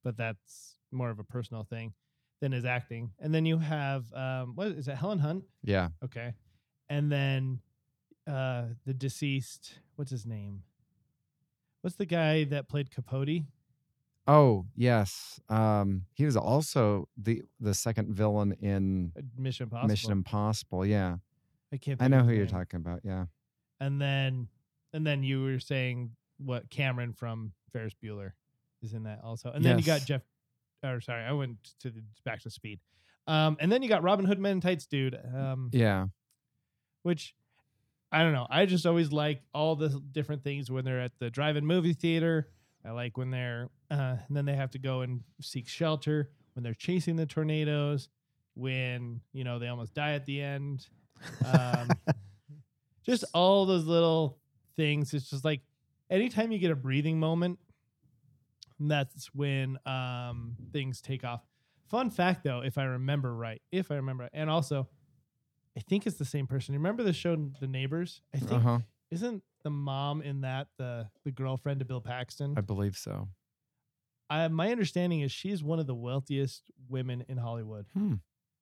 [0.02, 1.94] but that's more of a personal thing
[2.40, 3.12] than his acting.
[3.18, 5.44] And then you have um, what is it, Helen Hunt?
[5.62, 6.34] Yeah, Okay,
[6.88, 7.60] and then
[8.26, 10.62] uh, the deceased, what's his name?
[11.80, 13.44] What's the guy that played Capote?
[14.30, 19.88] Oh yes, um, he was also the the second villain in Mission Impossible.
[19.88, 20.84] Mission Impossible.
[20.84, 21.16] Yeah,
[21.72, 22.00] I can't.
[22.02, 22.48] I know who you're name.
[22.48, 23.00] talking about.
[23.02, 23.24] Yeah,
[23.80, 24.48] and then
[24.92, 28.32] and then you were saying what Cameron from Ferris Bueller
[28.82, 30.20] is in that also, and then you got Jeff.
[30.84, 32.80] Or sorry, I went to the back to Speed,
[33.26, 35.18] um, and then you got Robin Hood Men in Tights, dude.
[35.34, 36.06] Um, yeah.
[37.02, 37.34] which
[38.12, 38.46] I don't know.
[38.48, 42.48] I just always like all the different things when they're at the drive-in movie theater.
[42.84, 46.62] I like when they're uh, and then they have to go and seek shelter when
[46.62, 48.08] they're chasing the tornadoes.
[48.54, 50.86] When you know they almost die at the end.
[51.44, 51.88] Um,
[53.04, 54.38] just all those little
[54.76, 55.14] things.
[55.14, 55.60] It's just like
[56.10, 57.58] anytime you get a breathing moment,
[58.80, 61.42] that's when um, things take off.
[61.88, 64.88] Fun fact, though, if I remember right, if I remember, and also,
[65.76, 66.74] I think it's the same person.
[66.74, 68.20] Remember the show The Neighbors?
[68.34, 68.78] I think Uh huh.
[69.10, 72.54] Isn't the mom in that the the girlfriend to Bill Paxton?
[72.56, 73.28] I believe so.
[74.30, 78.14] I, my understanding is she's one of the wealthiest women in Hollywood, Hmm.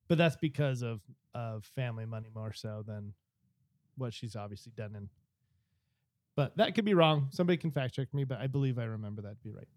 [0.07, 1.01] but that's because of
[1.33, 3.13] of family money more so than
[3.97, 5.09] what she's obviously done in.
[6.35, 7.27] But that could be wrong.
[7.31, 9.67] Somebody can fact check me, but I believe I remember that to be right.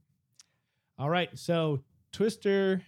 [0.99, 1.81] All right, so
[2.12, 2.83] Twister,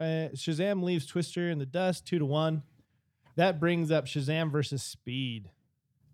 [0.00, 2.62] uh, Shazam leaves Twister in the dust, two to one.
[3.36, 5.50] That brings up Shazam versus Speed,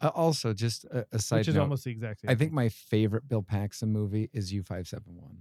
[0.00, 2.30] Uh, also, just a, a side which is note, almost the exact same.
[2.30, 5.38] I think my favorite Bill Paxton movie is U five seven one.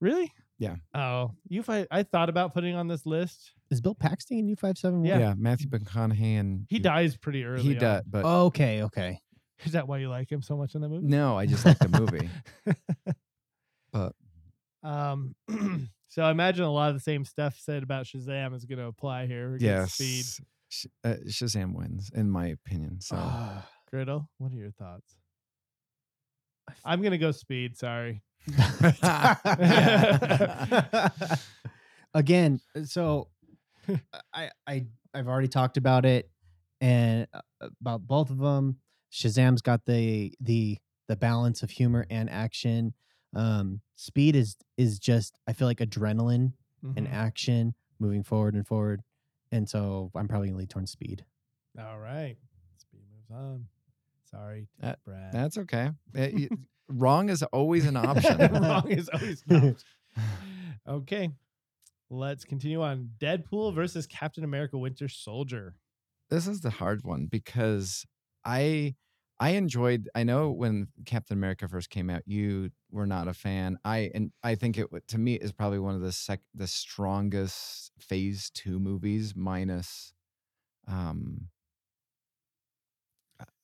[0.00, 0.76] really, Yeah.
[0.94, 1.86] Oh, U five.
[1.90, 3.52] I thought about putting on this list.
[3.70, 5.08] Is Bill Paxton in U five seven one?
[5.08, 5.28] seven Yeah.
[5.28, 7.62] Yeah, Matthew McConaughey and He dies pretty early.
[7.62, 7.78] He on.
[7.80, 9.20] does, but Okay, okay.
[9.64, 11.06] Is that why you like him so much in the movie?
[11.06, 12.30] no, I just like the movie.
[13.92, 14.14] But-
[14.82, 15.34] um,
[16.08, 18.86] so I imagine a lot of the same stuff said about Shazam is going to
[18.86, 19.54] apply here.
[19.56, 20.46] against yes, Speed.
[20.70, 23.00] Sh- uh, Shazam wins in my opinion.
[23.02, 23.68] So Ah.
[23.92, 25.16] Criddle, what are your thoughts?
[26.84, 27.76] I'm going to go Speed.
[27.76, 28.22] Sorry.
[32.14, 33.28] Again, so
[34.32, 36.30] I I I've already talked about it
[36.80, 37.40] and uh,
[37.80, 38.78] about both of them.
[39.12, 42.94] Shazam's got the the the balance of humor and action.
[43.34, 46.52] Um, Speed is is just I feel like adrenaline
[46.96, 47.12] and Mhm.
[47.12, 49.02] action moving forward and forward,
[49.52, 51.24] and so I'm probably gonna lead towards Speed.
[51.78, 52.36] All right.
[52.78, 53.66] Speed moves on.
[54.30, 55.32] Sorry, That- Brad.
[55.32, 55.90] that's okay.
[56.16, 56.48] Uh, y-
[56.88, 58.36] wrong is always an option.
[58.52, 59.76] Wrong is always an option.
[60.88, 61.30] Okay.
[62.10, 63.10] Let's continue on.
[63.18, 65.76] Deadpool versus Captain America Winter Soldier.
[66.30, 68.04] this is the hard one because
[68.44, 68.94] I
[69.38, 70.08] I enjoyed.
[70.14, 73.78] I know when Captain America first came out, you were not a fan.
[73.84, 77.92] I and I think it to me is probably one of the sec the strongest
[77.98, 80.12] Phase Two movies, minus
[80.88, 81.48] um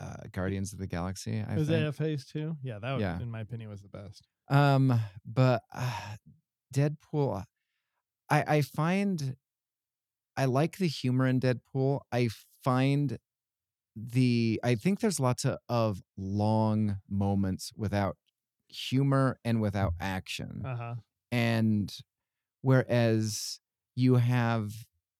[0.00, 1.44] uh, Guardians of the Galaxy.
[1.46, 1.80] I was think.
[1.80, 2.56] that a phase two?
[2.62, 3.20] Yeah, that was, Yeah.
[3.20, 4.26] in my opinion, was the best.
[4.48, 6.16] Um, but uh,
[6.72, 7.44] Deadpool,
[8.30, 9.36] I I find
[10.36, 12.00] I like the humor in Deadpool.
[12.12, 12.28] I
[12.62, 13.18] find
[13.96, 18.16] the I think there's lots of, of long moments without
[18.76, 20.62] humor and without action.
[20.64, 20.94] Uh huh.
[21.32, 21.94] And
[22.62, 23.60] whereas
[23.94, 24.72] you have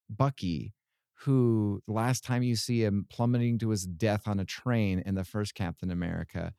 [0.09, 0.75] Bucky,
[1.21, 5.25] who last time you see him plummeting to his death on a train in the
[5.25, 6.53] first Captain America,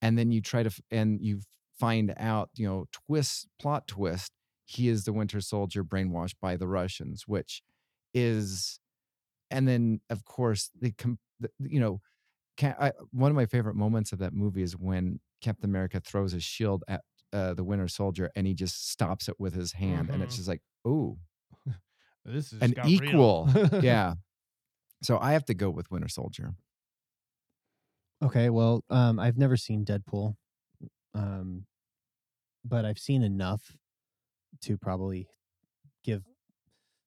[0.00, 1.40] and then you try to f- and you
[1.78, 4.32] find out, you know, twist plot twist,
[4.64, 7.62] he is the Winter Soldier brainwashed by the Russians, which
[8.14, 8.80] is,
[9.50, 12.00] and then of course the, com- the you know,
[12.58, 16.32] ca I, one of my favorite moments of that movie is when Captain America throws
[16.32, 20.10] his shield at uh, the Winter Soldier and he just stops it with his hand,
[20.10, 20.36] and it's Mhm.
[20.36, 21.18] just like, oh,
[22.24, 23.48] This is an got equal,
[23.80, 24.14] yeah.
[25.02, 26.54] So I have to go with Winter Soldier.
[28.22, 30.36] Okay, well, um, I've never seen Deadpool,
[31.14, 31.66] um,
[32.64, 33.76] but I've seen enough
[34.62, 35.28] to probably
[36.04, 36.24] give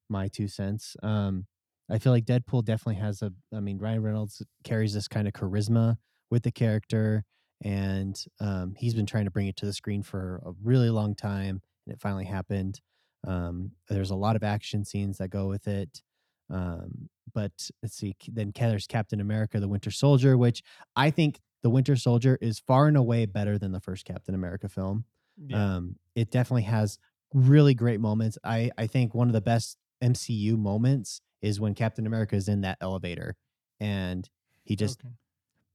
[0.08, 0.96] my two cents.
[1.02, 1.46] Um,
[1.90, 3.32] I feel like Deadpool definitely has a.
[3.54, 5.98] I mean, Ryan Reynolds carries this kind of charisma
[6.30, 7.24] with the character,
[7.62, 11.14] and um, he's been trying to bring it to the screen for a really long
[11.14, 12.80] time, and it finally happened.
[13.26, 16.02] Um, there's a lot of action scenes that go with it.
[16.48, 17.52] Um, but
[17.82, 20.62] let's see, then there's Captain America: The Winter Soldier, which
[20.96, 24.68] I think The Winter Soldier is far and away better than the first Captain America
[24.68, 25.04] film.
[25.36, 25.64] Yeah.
[25.76, 26.98] Um, it definitely has
[27.32, 28.36] really great moments.
[28.42, 32.62] I I think one of the best MCU moments is when Captain America is in
[32.62, 33.36] that elevator
[33.78, 34.28] and
[34.64, 35.10] he just Okay.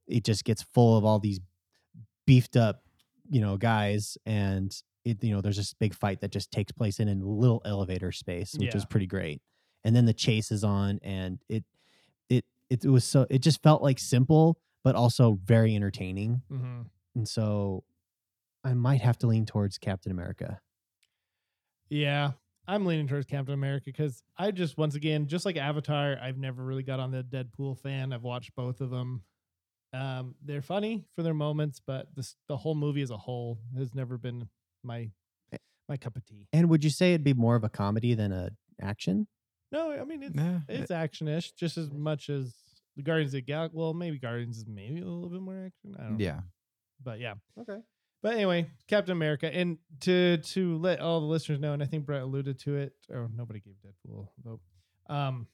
[0.08, 1.40] it just gets full of all these
[2.28, 2.84] beefed up,
[3.30, 7.00] you know, guys and it you know there's this big fight that just takes place
[7.00, 8.86] in a little elevator space, which is Yeah.
[8.86, 9.42] pretty great.
[9.84, 11.66] And then the chase is on and it
[12.30, 16.44] it it, was so it just felt like simple but also very entertaining.
[16.50, 16.90] Mhm.
[17.16, 17.84] And so
[18.64, 20.62] I might have to lean towards Captain America.
[21.90, 22.32] Yeah,
[22.68, 26.64] I'm leaning towards Captain America because I just, once again, just like Avatar, I've never
[26.64, 28.12] really got on the Deadpool fan.
[28.12, 29.24] I've watched both of them.
[29.96, 33.94] Um, they're funny for their moments, but this, the whole movie as a whole has
[33.96, 34.50] never been
[34.84, 35.10] my
[35.88, 36.48] my cup of tea.
[36.52, 38.50] And would you say it'd be more of a comedy than a
[38.82, 39.28] action?
[39.72, 42.56] No, I mean it's Yeah, it's action-ish just as much as
[42.98, 43.70] the Guardians of the Gal.
[43.72, 45.96] Well, maybe Guardians is maybe a little bit more action.
[46.00, 46.24] I don't know.
[46.26, 46.40] yeah.
[47.04, 47.36] but yeah.
[47.60, 47.78] Okay.
[48.24, 52.06] But anyway, Captain America, and to to let all the listeners know, and I think
[52.08, 54.62] Brett alluded to it, or nobody gave Deadpool a vote.
[55.08, 55.46] Um,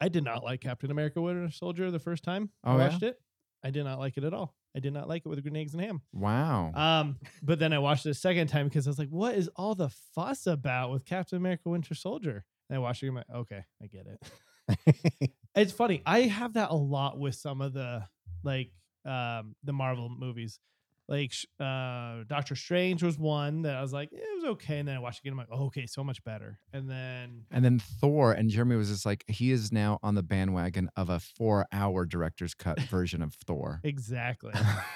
[0.00, 2.88] I did not like Captain America: Winter Soldier the first time I Oh, yeah?
[2.88, 3.20] watched it.
[3.64, 4.54] I did not like it at all.
[4.76, 6.02] I did not like it with green eggs and ham.
[6.12, 6.72] Wow.
[6.74, 9.48] Um, but then I watched it a second time because I was like, "What is
[9.56, 13.08] all the fuss about with Captain America: Winter Soldier?" And I watched it.
[13.08, 16.02] I'm like, "Okay, I get it." it's funny.
[16.06, 18.04] I have that a lot with some of the
[18.44, 18.70] like
[19.04, 20.60] um the Marvel movies.
[21.08, 24.78] Like uh Doctor Strange was one that I was like, it was okay.
[24.78, 25.32] And then I watched it again.
[25.32, 26.58] I'm like, oh, okay, so much better.
[26.72, 30.22] And then and then Thor and Jeremy was just like he is now on the
[30.22, 33.80] bandwagon of a four-hour director's cut version of Thor.
[33.84, 34.52] exactly.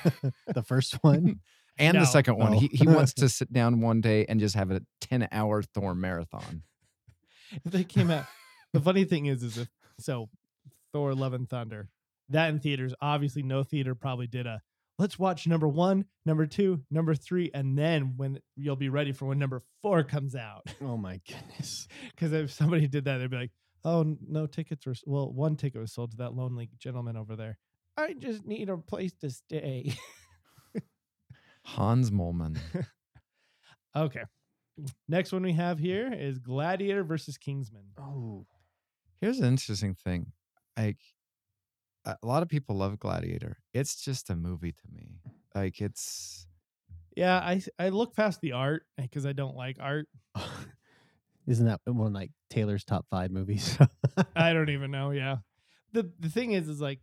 [0.47, 1.41] the first one.
[1.79, 2.01] And No.
[2.01, 2.59] the second one, Oh.
[2.59, 6.65] he he wants to sit down one day and just have a ten-hour Thor marathon.
[7.65, 8.27] if they came out.
[8.75, 10.29] The funny thing is, is if so,
[10.93, 11.89] Thor: Love and Thunder,
[12.29, 12.93] that in theaters.
[13.01, 14.61] Obviously, no theater probably did a.
[14.99, 19.27] Let's watch number one, number two, number three, and then when you'll be ready for
[19.27, 20.63] when number four comes out.
[20.83, 21.89] Oh my goodness.
[22.11, 23.53] Because if somebody did that, they'd be like,
[23.85, 27.59] "Oh, no tickets were well, one ticket was sold to that lonely gentleman over there.
[27.97, 29.95] I just need a place to stay."
[31.65, 32.59] Hans Moleman.
[33.97, 34.23] okay.
[35.09, 37.85] Next one we have here is Gladiator versus Kingsman.
[37.99, 38.47] Oh.
[39.21, 40.33] Here's an interesting thing.
[40.77, 40.99] Like
[42.05, 43.59] a a lot of people love Gladiator.
[43.73, 45.21] It's just a movie to me.
[45.55, 46.47] Like it's
[47.17, 50.09] Yeah, I I look past the art eh, because I don't like art.
[51.47, 53.77] Isn't that one like Taylor's top five movies?
[54.37, 55.11] I don't even know.
[55.11, 55.39] Yeah.
[55.93, 57.01] The the thing is, is like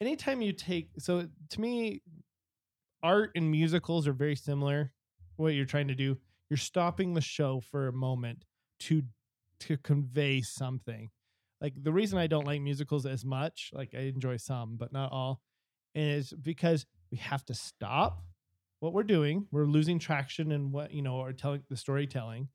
[0.00, 2.02] anytime you take so to me,
[3.02, 4.92] art and musicals are very similar.
[5.36, 6.18] What you're trying to do,
[6.50, 8.44] you're stopping the show for a moment
[8.80, 9.02] to
[9.60, 11.10] to convey something.
[11.60, 15.10] Like the reason I don't like musicals as much, like I enjoy some, but not
[15.12, 15.42] all,
[15.94, 18.22] is because we have to stop
[18.80, 19.46] what we're doing.
[19.50, 22.48] We're losing traction in what you know, or telling the storytelling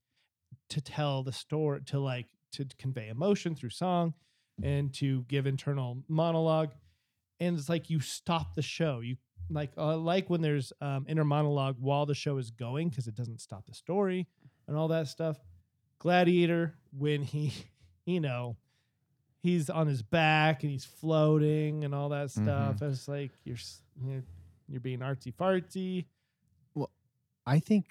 [0.69, 4.13] to tell the story to like to convey emotion through song
[4.61, 6.71] and to give internal monologue.
[7.39, 9.01] And it's like you stop the show.
[9.01, 9.17] You
[9.49, 13.15] like uh, like when there's um inner monologue while the show is going because it
[13.15, 14.27] doesn't stop the story
[14.67, 15.37] and all that stuff.
[15.99, 17.53] Gladiator when he
[18.05, 18.55] you know
[19.43, 23.57] he's on his back and he's floating and all that stuff it's like you're
[24.03, 24.23] you're,
[24.67, 26.05] you're being artsy fartsy
[26.73, 26.89] Well,
[27.45, 27.85] I think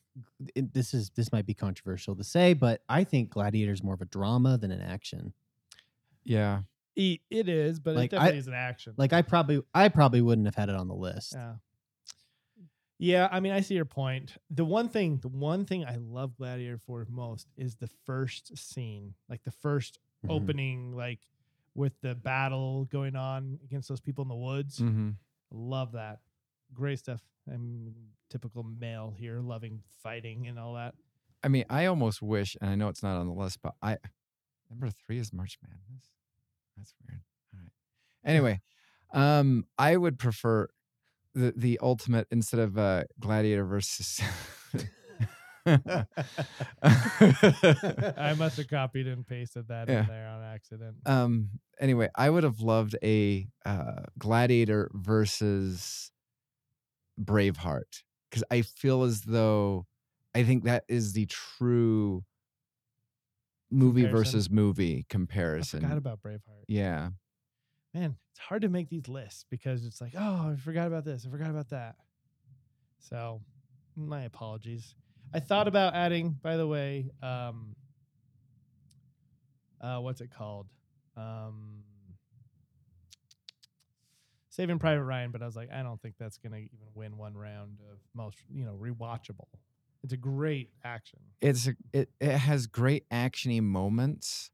[0.57, 3.95] it, this is this might be controversial to say, but I think Gladiator is more
[3.95, 5.33] of a drama than an action.
[6.25, 6.63] yeah.
[6.97, 9.89] it, it is but Like, it I- definitely is an action Like I probably I
[9.91, 11.35] probably wouldn't have had it on the list.
[11.37, 11.55] Yeah.
[12.99, 14.35] Yeah, I mean, I see your point.
[14.49, 19.15] The one thing, the one thing I love Gladiator for most is the first scene,
[19.29, 20.31] like the 1st Mhm.
[20.31, 21.19] opening, like
[21.75, 24.79] with the battle going on against those people in the woods.
[24.79, 25.11] hmm
[25.51, 26.20] Love that.
[26.73, 27.20] Great stuff.
[27.47, 27.95] I'm
[28.31, 30.95] typical male here, loving fighting and all that.
[31.43, 33.99] I mean, I almost wish, and I know it's not on the list, but I
[34.70, 36.11] number three is March Madness.
[36.77, 37.20] That's weird.
[37.53, 37.73] All right.
[38.25, 38.61] Anyway,
[39.12, 40.68] um, I would prefer
[41.35, 44.20] the the ultimate instead of uh, Gladiator versus.
[45.67, 46.07] I
[48.37, 50.01] must have copied and pasted that Yeah.
[50.03, 50.97] in there on accident.
[51.07, 51.51] um.
[51.81, 56.13] Anyway, I would have loved a uh, Gladiator versus
[57.21, 59.87] Braveheart because I feel as though
[60.35, 62.25] I think that is the true
[63.71, 64.33] movie Comparison.
[64.33, 65.81] versus movie I comparison.
[65.81, 66.65] forgot about Braveheart.
[66.69, 67.11] Yeah.
[67.95, 71.27] man, it's hard to make these lists because it's like, oh, I forgot about this,
[71.27, 71.97] I forgot about that.
[73.01, 73.43] So,
[73.97, 74.95] my apologies.
[75.35, 77.74] I thought about adding, by the way, um,
[79.80, 80.66] uh, what's it called?
[81.16, 81.85] Um,
[84.51, 87.35] Saving Private Ryan, but I was like, I don't think that's gonna even win one
[87.35, 89.47] round of most, you know, rewatchable.
[90.05, 91.20] It's a great action.
[91.41, 94.51] It's a, it it has great actiony moments.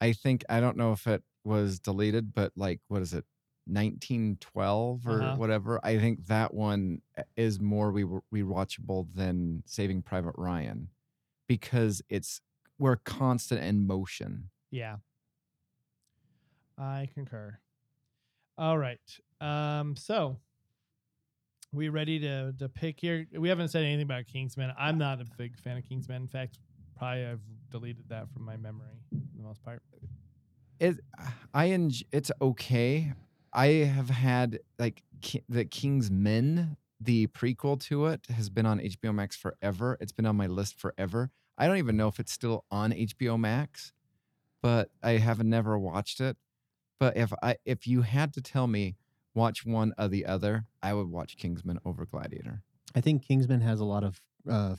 [0.00, 3.24] I think I don't know if it was deleted, but like what is it,
[3.66, 5.36] 1912 or Uh-huh.
[5.36, 5.80] whatever?
[5.84, 10.88] I think that one uh, is more re- rewatchable than Saving Private Ryan
[11.46, 12.40] because it's
[12.78, 14.50] we're constant in motion.
[14.70, 14.96] Yeah.
[16.78, 17.58] I concur.
[18.56, 19.00] All right.
[19.40, 20.38] Um, so
[21.72, 23.26] we ready to to pick here?
[23.38, 24.72] We haven't said anything about Kingsman.
[24.78, 26.22] I'm not a big fan of Kingsman.
[26.22, 26.58] In fact,
[26.96, 27.40] probably I've
[27.70, 29.82] deleted that from my memory for the most part.
[30.78, 31.00] It
[31.52, 33.12] I enj- it's okay.
[33.52, 38.78] I have had like Ki- the King's Man, the prequel to it, has been on
[38.78, 39.96] HBO Max forever.
[40.00, 41.30] It's been on my list forever.
[41.58, 43.92] I don't even know if it's still on HBO Max,
[44.62, 46.36] but I have never watched it.
[46.98, 48.96] But if I if you had to tell me
[49.34, 52.62] watch one or the other, I would watch Kingsman over Gladiator.
[52.94, 54.76] I think Kingsman has a lot of uh,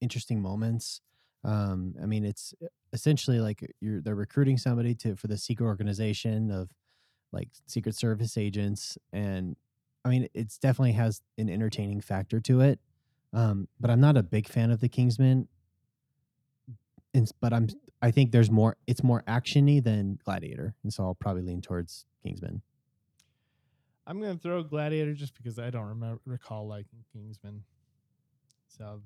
[0.00, 1.00] interesting moments.
[1.44, 2.54] Um, I mean, it's
[2.92, 6.70] essentially like you're they're recruiting somebody to for the secret organization of
[7.32, 9.56] like Secret Service agents, and
[10.04, 12.80] I mean, it's definitely has an entertaining factor to it.
[13.32, 15.48] Um, but I'm not a big fan of the Kingsman.
[17.14, 17.68] And, but I'm
[18.02, 18.76] I think there's more.
[18.86, 22.62] It's more actiony than Gladiator, and so I'll probably lean towards Kingsman.
[24.06, 27.62] I'm gonna throw Gladiator just because I don't remember recall liking Kingsman.
[28.68, 29.02] So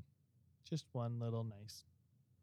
[0.68, 1.85] just one little nice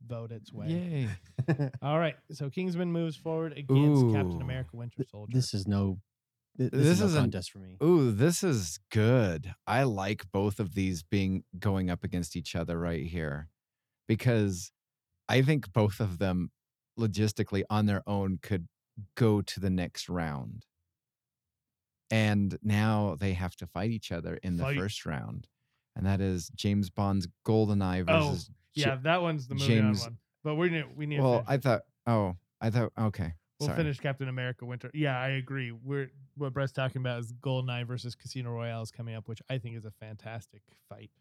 [0.05, 0.67] vote its way.
[0.67, 1.69] Yay!
[1.81, 2.15] All right.
[2.31, 5.31] So Kingsman moves forward against Captain America Winter Soldier.
[5.33, 5.99] This is no.
[6.57, 7.77] This, This is no isn't- contest for me.
[7.81, 9.53] Ooh, this is good.
[9.65, 13.47] I like both of these being going up against each other right here
[14.07, 14.71] because
[15.29, 16.51] I think both of them
[16.99, 18.67] logistically on their own could
[19.15, 20.65] go to the next round.
[22.09, 24.77] And now they have to fight each other in the Fight.
[24.77, 25.47] first round.
[25.95, 30.17] And that is James Bond's Goldeneye Oh, versus yeah, that one's the movie James- one.
[30.43, 31.47] But we need we need to Well, finish.
[31.49, 33.33] I thought oh, I thought okay.
[33.59, 33.77] we'll sorry.
[33.77, 34.89] finish Captain America Winter.
[34.93, 35.71] Yeah, I agree.
[35.71, 39.59] We're what Brett's talking about is Goldeneye versus Casino Royale is coming up, which I
[39.59, 41.11] think is a fantastic fight.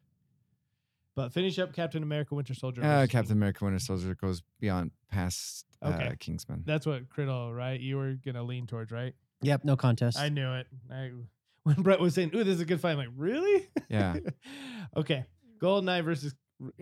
[1.16, 2.82] But finish up Captain America Winter Soldier.
[2.82, 6.14] Uh, versus Captain King- America Winter Soldier goes beyond past uh, Okay.
[6.18, 6.62] Kingsman.
[6.64, 7.78] That's what Criddle, right?
[7.78, 9.14] You were gonna lean towards, right?
[9.42, 10.18] Yep, no contest.
[10.18, 10.66] I knew it.
[10.90, 11.10] I
[11.64, 14.16] when Brett was saying, "Ooh, this is a good fight," I'm like, "Really?" Yeah.
[14.96, 15.24] okay,
[15.60, 16.34] Goldeneye versus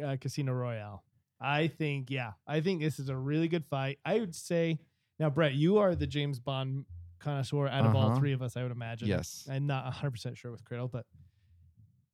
[0.04, 1.04] uh, Casino Royale.
[1.40, 3.98] I think, yeah, I think this is a really good fight.
[4.04, 4.78] I would say
[5.20, 6.84] now, Brett, you are the James Bond
[7.20, 8.18] connoisseur out of all Uh-huh.
[8.18, 8.56] three of us.
[8.56, 9.08] I would imagine.
[9.08, 9.46] Yes.
[9.50, 11.06] I'm not 100 percent sure with Criddle, but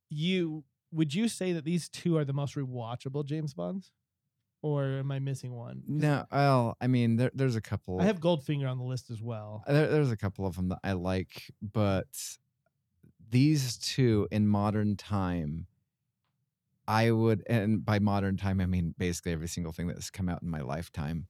[0.09, 3.91] you would you say that these two are the most rewatchable James Bonds,
[4.61, 5.83] or am I missing one?
[5.87, 7.99] No, well, I mean, there, there's a couple.
[7.99, 9.63] I have Goldfinger on the list as well.
[9.67, 12.07] there, there's a couple of them that I like, but
[13.29, 15.67] these two in modern time,
[16.87, 20.41] I would, and by modern time, I mean basically every single thing that's come out
[20.41, 21.27] in my lifetime,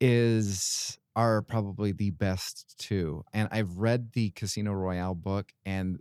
[0.00, 3.22] is are probably the best two.
[3.32, 5.98] And I've read the Casino Royale book, and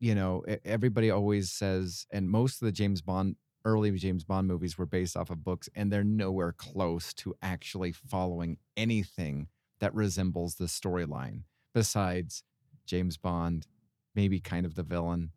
[0.00, 4.76] you know, everybody always says, and most of the James Bond early James Bond movies
[4.76, 9.48] were based off of books, and they're nowhere close to actually following anything
[9.80, 11.42] that resembles the storyline
[11.74, 12.42] besides
[12.86, 13.66] James Bond,
[14.14, 15.30] maybe kind of the villain,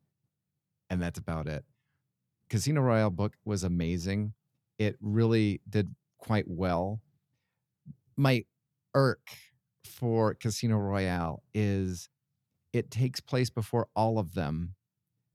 [0.90, 1.66] and that's about it.
[2.50, 4.34] Casino Royale book was amazing.
[4.78, 7.02] It really did quite well.
[8.18, 8.46] My
[8.94, 9.28] irk
[9.84, 12.10] for Casino Royale is
[12.74, 14.76] it takes place before all of them,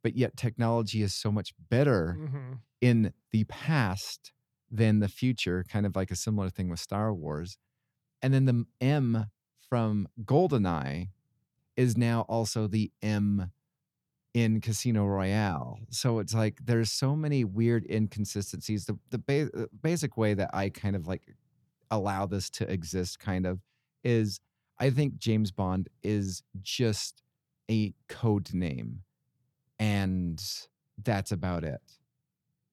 [0.02, 2.52] but yet technology is so much better Mm-hmm.
[2.80, 4.32] in the past
[4.70, 7.58] than the future, kind of like a similar thing with Star Wars.
[8.22, 9.26] And then the M
[9.68, 11.08] from GoldenEye
[11.76, 13.50] is now also the M
[14.34, 15.78] in Casino Royale.
[15.90, 18.86] So it's like there's so many weird inconsistencies.
[18.86, 21.22] The the ba- uh, basic way that I kind of like
[21.90, 23.60] allow this to exist kind of
[24.04, 24.40] is
[24.78, 27.22] I think James Bond is just
[27.70, 29.02] a code name
[29.78, 30.42] and
[31.02, 31.80] that's about it.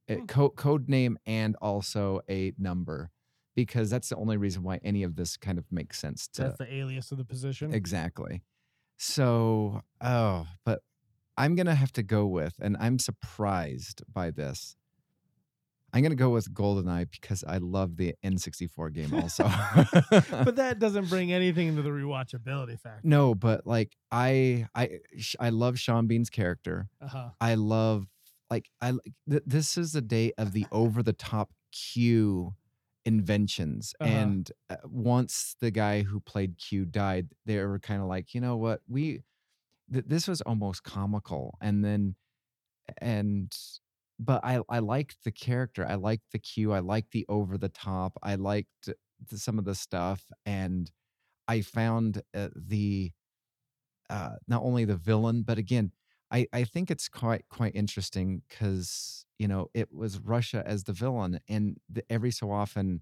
[0.08, 0.26] It, Hmm.
[0.26, 3.12] co- code name and also a number
[3.55, 6.58] because that's the only reason why any of this kind of makes sense to That's
[6.60, 7.74] the alias of the position.
[7.74, 8.43] Exactly.
[8.97, 10.82] So, oh, but
[11.38, 14.75] I'm going to have to go with, and I'm surprised by this.
[15.93, 19.43] I'm gonna go with GoldenEye because I love the N64 game also.
[20.43, 22.99] but that doesn't bring anything to the rewatchability factor.
[23.03, 24.99] no, but like I I
[25.39, 26.89] I love Sean Bean's character.
[27.01, 27.29] Uh huh.
[27.39, 28.05] I love
[28.51, 28.93] like I
[29.29, 32.53] th- this is the day of the over the top Q
[33.05, 34.11] inventions Uh-huh.
[34.11, 38.41] and uh, once the guy who played Q died they were kind of like you
[38.41, 39.23] know what we
[39.91, 42.15] th- this was almost comical and then
[42.99, 43.55] and
[44.19, 46.73] but I I liked the character I liked the Q.
[46.73, 48.89] I liked the over the top I liked
[49.29, 50.91] the, some of the stuff and
[51.47, 53.13] I found uh, the
[54.09, 55.91] uh, not only the villain, but again,
[56.31, 60.93] I, I think it's quite quite interesting because you know it was Russia as the
[60.93, 63.01] villain, and the, every so often,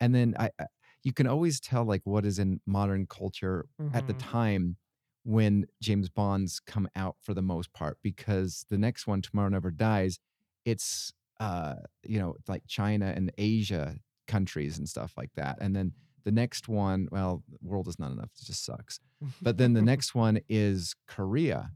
[0.00, 0.66] and then I, I
[1.02, 4.14] you can always tell like what is in modern culture at the Mhm.
[4.14, 4.76] time
[5.24, 9.70] when James Bonds come out for the most part because the next one Tomorrow Never
[9.70, 10.18] Dies,
[10.64, 13.96] it's uh you know like China and Asia
[14.26, 15.92] countries and stuff like that, and then
[16.24, 19.00] the next one, well, the world is not enough; it just sucks
[19.40, 21.70] but then the next one is Korea.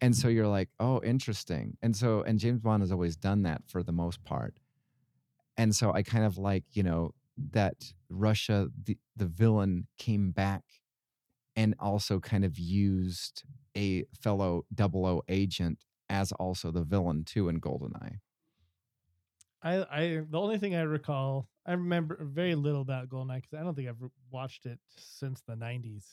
[0.00, 1.76] And so you're like, oh, interesting.
[1.82, 4.54] And so, and James Bond has always done that for the most part.
[5.56, 7.14] And so I kind of like, you know,
[7.52, 10.62] that Russia, the, the villain, came back
[11.58, 13.42] and also kind of used
[13.76, 15.78] a fellow double O agent
[16.08, 18.20] as also the villain too in GoldenEye.
[19.60, 23.64] I, I the only thing I recall, I remember very little about Goldeneye because I
[23.64, 23.96] don't think I've
[24.30, 26.04] watched it since the '90s.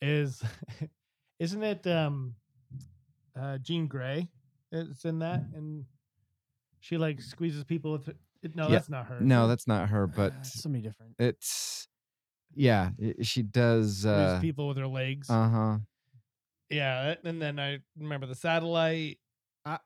[0.00, 0.40] Is
[1.40, 2.36] isn't it um
[3.36, 4.28] uh Jean Grey?
[4.70, 5.84] It's in that, and
[6.78, 8.06] she like squeezes people with.
[8.06, 8.14] Her,
[8.54, 8.76] no, Yeah.
[8.76, 9.20] that's not her.
[9.20, 11.16] No, that's not her, but Uh, somebody different.
[11.18, 11.88] it's,
[12.54, 14.04] yeah, i- she does.
[14.06, 15.28] Uh people with her legs.
[15.30, 15.78] Uh huh.
[16.70, 19.18] yeah, and then I remember the satellite,
[19.64, 19.78] I-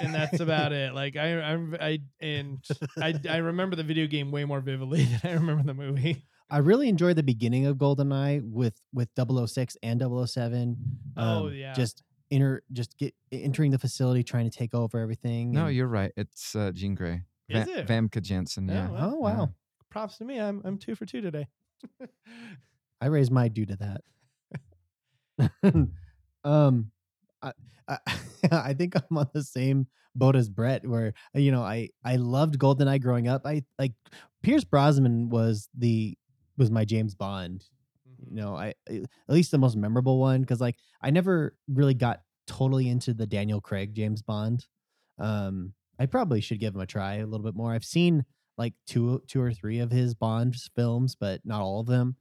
[0.00, 0.94] and that's about it.
[0.94, 2.64] Like I, I'm, I, and
[3.00, 6.24] I, I remember the video game way more vividly than I remember the movie.
[6.52, 10.76] I really enjoyed the beginning of GoldenEye with with 006 and 007.
[11.16, 11.74] Oh, um, yeah.
[11.74, 12.02] Just
[12.32, 15.52] enter just get entering the facility trying to take over everything.
[15.52, 16.12] No, and- you're right.
[16.16, 17.22] It's uh, Jean Grey.
[17.48, 17.86] Is it?
[17.88, 19.06] Famke Janssen, Yeah, yeah.
[19.06, 19.50] Oh wow.
[19.90, 20.38] Props to me.
[20.40, 21.48] I'm, I'm two for two today.
[23.00, 24.02] I raised my due to that.
[26.44, 26.90] um,
[27.42, 27.52] I,
[27.88, 27.98] I
[28.52, 32.58] I think I'm on the same boat as Brett, where you know I I loved
[32.58, 33.42] GoldenEye growing up.
[33.46, 33.92] I like
[34.42, 36.16] Pierce Brosnan was the
[36.56, 37.64] was my James Bond.
[38.28, 41.94] You know, I I- at least the most memorable one because like I never really
[41.94, 44.66] got totally into the Daniel Craig James Bond.
[45.18, 47.72] Um, I probably should give him a try a little bit more.
[47.72, 48.24] I've seen
[48.60, 52.16] like two two or three of his Bond films, but not all of them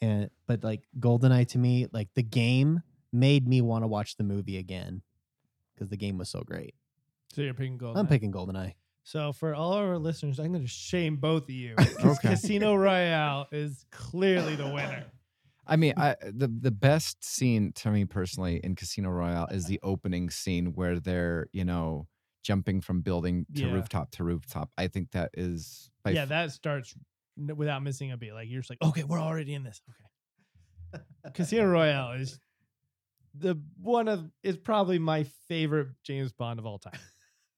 [0.00, 2.80] and but like goldeneye to me like the game
[3.12, 5.02] made me want to watch the movie again
[5.74, 6.74] because the game was so great
[7.34, 7.98] So you're picking gold.
[7.98, 11.74] i'm picking goldeneye So for all our listeners, I'm going to shame both of you.
[12.04, 12.28] Okay.
[12.30, 15.04] Casino Royale is clearly the winner.
[15.66, 19.80] I mean, I the the best scene to me personally in Casino Royale is the
[19.82, 22.06] opening scene where they're you know
[22.42, 23.72] jumping from building to Yeah.
[23.72, 24.70] rooftop to rooftop.
[24.78, 26.94] I think that is by yeah, f- that starts
[27.36, 28.32] without missing a beat.
[28.32, 29.80] Like you're just like, okay, we're already in this.
[30.94, 31.04] Okay.
[31.34, 32.38] Casino Royale is
[33.34, 36.98] the one of is probably my favorite James Bond of all time.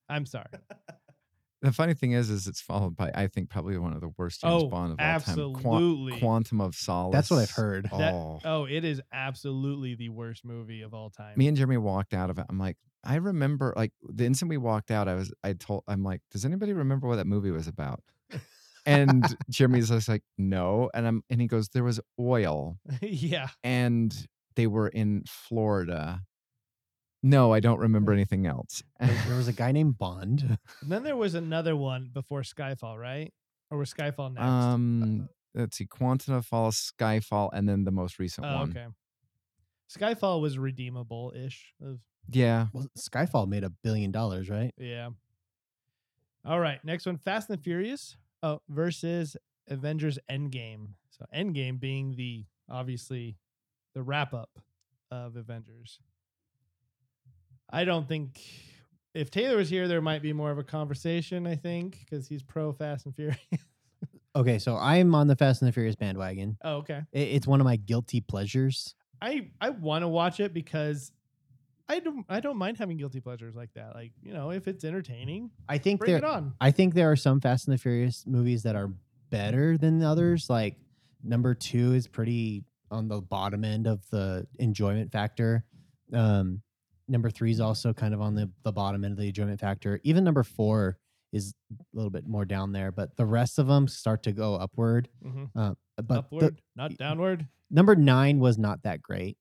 [0.09, 0.45] I'm sorry.
[1.61, 4.41] the funny thing is, is it's followed by I think probably one of the worst
[4.41, 5.21] James Oh, Bond of all time.
[5.21, 6.19] Qua- absolutely.
[6.19, 7.13] Quantum of Solace.
[7.13, 7.85] That's what I've heard.
[7.85, 8.39] That- Oh.
[8.45, 11.33] Oh, it is absolutely the worst movie of all time.
[11.37, 12.45] me and Jeremy walked out of it.
[12.49, 16.03] I'm like, I remember like the instant we walked out, I was I told I'm
[16.03, 18.01] like, does anybody remember what that movie was about?
[18.85, 20.89] And Jeremy's just like, no.
[20.93, 23.47] And I'm and he goes, there was oil yeah.
[23.63, 24.15] and
[24.55, 26.21] they were in Florida.
[27.25, 28.83] No, I don't remember anything else.
[28.99, 32.99] there, there was a guy named bond And then there was another one before Skyfall,
[32.99, 33.33] right?
[33.71, 34.45] Or was Skyfall next?
[34.45, 38.69] um, let's see, Quantum of Solace, Skyfall, and then the most recent oh, one.
[38.71, 38.85] okay.
[39.89, 41.73] Skyfall was redeemable ish.
[42.29, 45.09] Yeah, well skyfall made a billion dollars right Yeah.
[46.45, 46.83] All right.
[46.83, 49.37] Next one Fast and Furious oh, versus
[49.69, 50.89] Avengers Endgame.
[51.09, 53.37] So, Endgame being the obviously
[53.93, 54.49] the wrap up
[55.11, 55.99] of Avengers.
[57.69, 58.41] I don't think
[59.13, 62.43] if Taylor was here, there might be more of a conversation, I think, because he's
[62.43, 63.39] pro Fast and Furious.
[64.35, 67.03] okay so i'm on the fast and the furious bandwagon oh, okay.
[67.11, 71.11] It's one of my guilty pleasures I I want to watch it because
[71.89, 73.93] I don't I don't mind having guilty pleasures like that.
[73.95, 76.53] Like you know, if it's entertaining, i think bring there it on.
[76.61, 78.89] I think there are some Fast and the Furious movies that are
[79.29, 80.49] better than others.
[80.49, 80.77] Like
[81.23, 85.65] number two is pretty on the bottom end of the enjoyment factor.
[86.13, 86.61] Um,
[87.07, 89.99] number three is also kind of on the, the bottom end of the enjoyment factor.
[90.03, 90.97] Even number four
[91.31, 94.55] is a little bit more down there, but the rest of them start to go
[94.55, 95.09] upward.
[95.25, 95.49] Mhm.
[95.55, 97.47] Uh, but the- Upward, not downward.
[97.71, 99.37] number nine was not that great.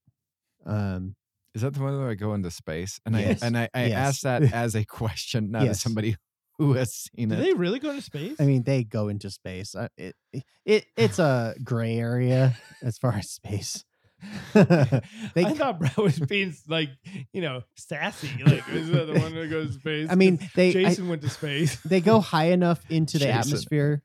[0.64, 1.14] Um,
[1.54, 3.00] Is that the one where I go into space?
[3.04, 3.42] And Yes.
[3.42, 3.98] I and I, I Yes.
[4.08, 6.16] asked that as a question, not as somebody
[6.58, 7.36] who has seen it.
[7.36, 7.44] Do it.
[7.44, 8.36] they really go into space?
[8.40, 9.74] I mean, they go into space.
[9.74, 13.84] Uh, It, it, it it's a gray area as far as space.
[14.54, 16.90] they, I thought Brad was being like,
[17.32, 18.30] you know, sassy.
[18.44, 20.08] Like, is that the one that goes to space?
[20.10, 21.80] I mean, they I- Jason went to space.
[21.82, 24.02] they go high enough into the Jason atmosphere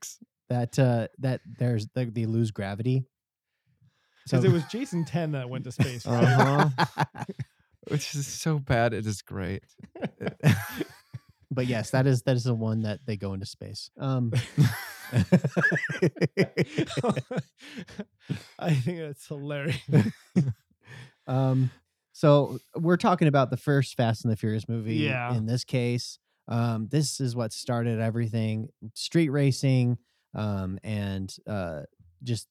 [0.49, 3.03] that uh, that there's they, they lose gravity.
[4.31, 6.23] Because it was Jason 10 that went to space, right?
[6.23, 7.23] Uh-huh.
[7.89, 8.93] Which is so bad.
[8.93, 9.63] It is great.
[11.51, 13.89] but yes, that is that is the one that they go into space.
[13.97, 14.33] Um,
[18.59, 19.77] I think that's hilarious.
[21.27, 21.71] um,
[22.11, 24.95] so we're talking about the first Fast and the Furious movie.
[24.95, 25.33] Yeah.
[25.33, 29.97] In this case, um, this is what started everything: street racing,
[30.35, 31.83] um, and uh,
[32.21, 32.47] just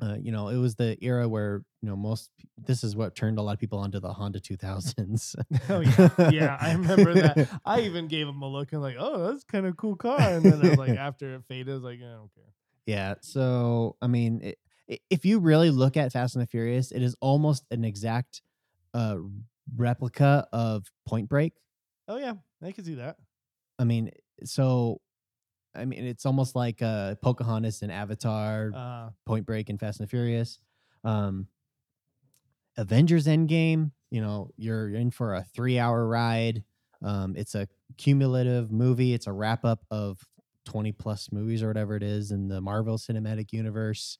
[0.00, 2.30] uh, you know, it was the era where you know most.
[2.56, 5.34] This is what turned a lot of people onto the Honda 2000s.
[5.68, 7.48] Oh yeah, yeah, I remember that.
[7.64, 10.20] I even gave him a look and like, oh, that's kind of cool car.
[10.20, 12.52] And then I was like, after it faded, I was like, I don't care.
[12.86, 13.14] Yeah.
[13.20, 14.54] So, I mean,
[14.88, 18.42] it, if you really look at Fast and the Furious, it is almost an exact
[18.94, 19.16] uh,
[19.76, 21.52] replica of Point Break.
[22.08, 23.16] Oh yeah, I can see that.
[23.78, 24.10] I mean,
[24.44, 25.00] so,
[25.74, 30.08] I mean, it's almost like uh, Pocahontas and Avatar, Uh, Point Break, and Fast and
[30.08, 30.58] the Furious.
[31.04, 31.46] Um,
[32.76, 36.64] Avengers Endgame, you know, you're in for a three hour ride.
[37.02, 40.20] Um, it's a cumulative movie, it's a wrap up of
[40.66, 44.18] 20 plus movies or whatever it is in the Marvel Cinematic Universe.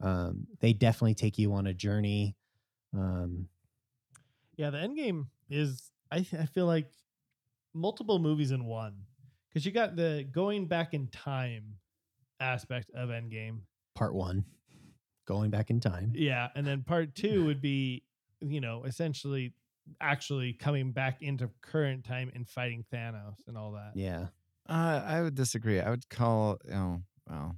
[0.00, 2.36] Um, they definitely take you on a journey.
[2.96, 3.48] Um,
[4.56, 5.90] yeah, the end game is.
[6.12, 6.90] I th- I feel like
[7.72, 9.06] multiple movies in one
[9.50, 11.74] because you got the going back in time
[12.38, 13.60] aspect of Endgame.
[13.94, 14.44] part one,
[15.26, 16.12] going back in time.
[16.14, 18.04] Yeah, and then part two would be,
[18.40, 19.52] you know, essentially
[20.00, 23.92] actually coming back into current time and fighting Thanos and all that.
[23.94, 24.26] Yeah.
[24.68, 25.80] Uh, I would disagree.
[25.80, 27.56] I would call, you know, well,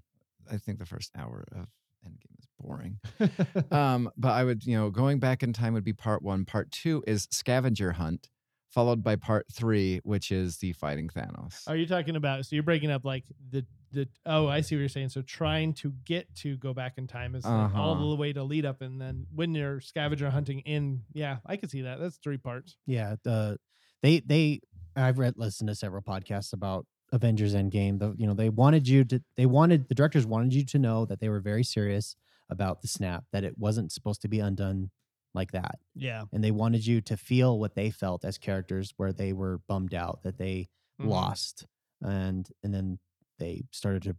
[0.51, 1.67] I think the first hour of
[2.07, 2.99] Endgame is boring.
[3.71, 6.45] um, but I would, you know, going back in time would be part one.
[6.45, 8.29] Part two is scavenger hunt,
[8.73, 11.63] followed by part three, which is the fighting Thanos.
[11.69, 12.45] Are you talking about?
[12.47, 14.09] So you're breaking up like the the.
[14.25, 15.11] Oh, I see what you're saying.
[15.11, 18.09] So trying to get to go back in time is all Uh-huh.
[18.09, 21.69] the way to lead up, and then when you're scavenger hunting in, yeah, I can
[21.69, 22.01] see that.
[22.01, 22.77] That's three parts.
[22.87, 23.59] Yeah, the
[24.03, 24.61] they they
[24.97, 27.99] I've read listened to several podcasts about Avengers Endgame.
[27.99, 31.05] The you know they wanted you to they wanted the directors wanted you to know
[31.05, 32.17] that they were very serious
[32.51, 34.91] about the snap that it wasn't supposed to be undone
[35.35, 39.13] like that, Yeah, and they wanted you to feel what they felt as characters, where
[39.13, 40.69] they were bummed out that they
[40.99, 41.33] Mhm.
[41.33, 41.67] lost,
[42.03, 42.99] and and then
[43.39, 44.17] they started to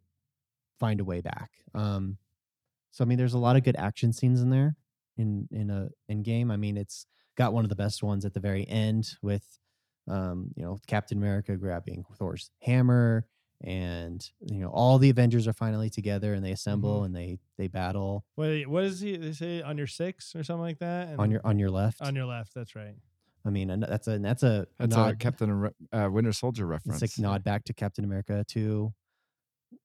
[0.79, 1.51] find a way back.
[1.73, 2.17] Um,
[2.91, 4.77] so I mean, there's a lot of good action scenes in there
[5.17, 6.51] in in a Endgame.
[6.51, 7.07] I mean, it's
[7.37, 9.59] got one of the best ones at the very end with,
[10.07, 13.27] um, you know, Captain America grabbing Thor's hammer,
[13.63, 17.05] and you know all the Avengers are finally together and they assemble Mhm.
[17.05, 19.15] and they they battle What what is he?
[19.17, 21.09] They say on your six or something like that.
[21.09, 22.01] And on your on your left.
[22.01, 22.53] on your left.
[22.53, 22.95] That's right.
[23.45, 25.15] I mean, that's a that's a That's a.
[25.19, 27.01] Captain uh, Winter Soldier reference.
[27.01, 28.93] it's like nod back to Captain America too.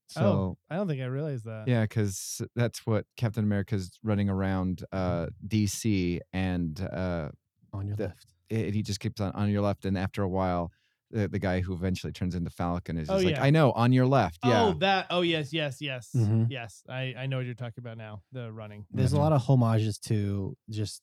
[0.09, 1.65] So Oh, I don't think I realized that.
[1.69, 7.29] Yeah, because that's what Captain America's running around uh, DC, and uh,
[7.73, 8.27] on your the- left.
[8.49, 10.73] it, he just keeps on on your left, and after a while,
[11.11, 13.43] the, the guy who eventually turns into Falcon is Oh, just like, yeah.
[13.45, 14.39] I know, on your left.
[14.45, 15.07] Yeah, Oh, that.
[15.11, 16.47] Oh, yes, yes, yes, Mhm.
[16.51, 16.83] yes.
[16.89, 18.23] I I know what you're talking about now.
[18.33, 18.87] The running.
[18.91, 19.17] There's Mhm.
[19.17, 21.03] a lot of homages to just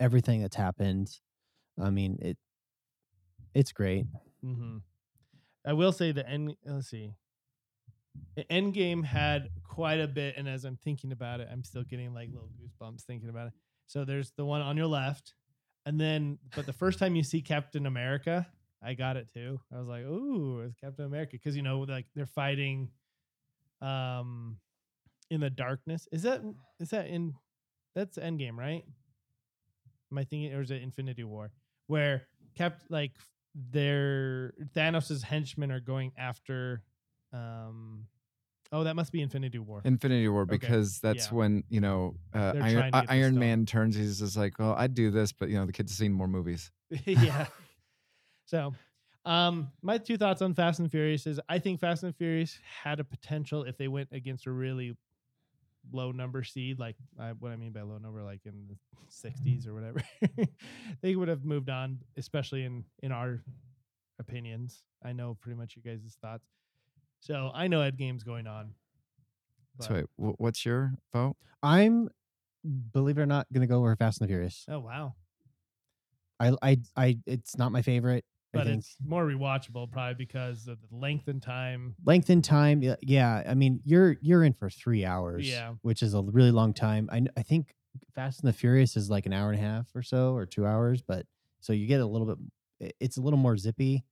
[0.00, 1.08] everything that's happened.
[1.78, 2.38] I mean, it
[3.54, 4.06] it's great.
[4.42, 4.78] hmm
[5.66, 6.56] I will say the end.
[6.64, 7.14] Let's see.
[8.36, 11.84] The end game had quite a bit, and as I'm thinking about it, I'm still
[11.84, 13.52] getting like little goosebumps thinking about it.
[13.86, 15.34] So there's the one on your left,
[15.86, 18.46] and then but the first time you see Captain America,
[18.82, 19.60] I got it too.
[19.72, 22.90] I was like, "Ooh, it's Captain America," because you know, like they're fighting,
[23.80, 24.58] um,
[25.30, 26.08] in the darkness.
[26.12, 26.42] Is that
[26.80, 27.34] is that in?
[27.94, 28.84] That's Endgame, right?
[30.10, 31.50] Am I thinking, or is it Infinity War,
[31.86, 32.22] where
[32.56, 33.12] Cap like
[33.54, 36.82] their Thanos's henchmen are going after?
[37.32, 38.06] um
[38.72, 39.82] Oh, that must be Infinity War.
[39.84, 41.34] Infinity War Okay, because that's yeah.
[41.34, 43.38] when you know uh, Iron, uh, Iron.
[43.38, 43.94] Man turns.
[43.94, 46.26] He's just like, well, I'd do this, but you know, the kid's have seen more
[46.26, 46.72] movies.
[47.04, 47.46] yeah.
[48.46, 48.74] So,
[49.24, 53.00] um, my two thoughts on Fast and Furious is I think Fast and Furious had
[53.00, 54.96] a potential if they went against a really
[55.92, 58.76] low number seed, like I, what I mean by low number, like in the
[59.10, 60.02] 60s or whatever.
[61.02, 63.42] they would have moved on, especially in in our
[64.18, 64.82] opinions.
[65.02, 66.46] I know pretty much you guys' thoughts.
[67.20, 68.74] So I know Endgame's going on.
[69.80, 71.36] So but- wait, wh- what's your vote?
[71.62, 72.10] I'm,
[72.92, 74.66] believe it or not, gonna go over Fast and the Furious.
[74.68, 75.14] oh wow.
[76.40, 77.18] I, I, I.
[77.26, 78.24] It's not my favorite.
[78.54, 81.94] I But think it's more rewatchable probably because of the length and time.
[82.04, 82.82] length and time.
[82.82, 83.42] Yeah, yeah.
[83.46, 85.48] I mean, you're you're in for three hours.
[85.48, 85.74] Yeah.
[85.82, 87.08] which is a really long time.
[87.12, 87.74] I I think
[88.14, 90.66] Fast and the Furious is like an hour and a half or so, or two
[90.66, 91.02] hours.
[91.02, 91.26] But
[91.60, 92.26] so you get a little
[92.80, 92.94] bit.
[93.00, 94.04] It's a little more zippy.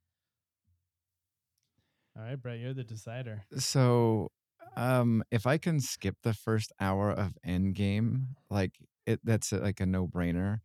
[2.17, 3.43] All right, Brett, you're the decider.
[3.57, 4.31] So,
[4.77, 8.73] um, if I can skip the first hour of Endgame, like
[9.07, 10.61] it, that's a, like a no-brainer.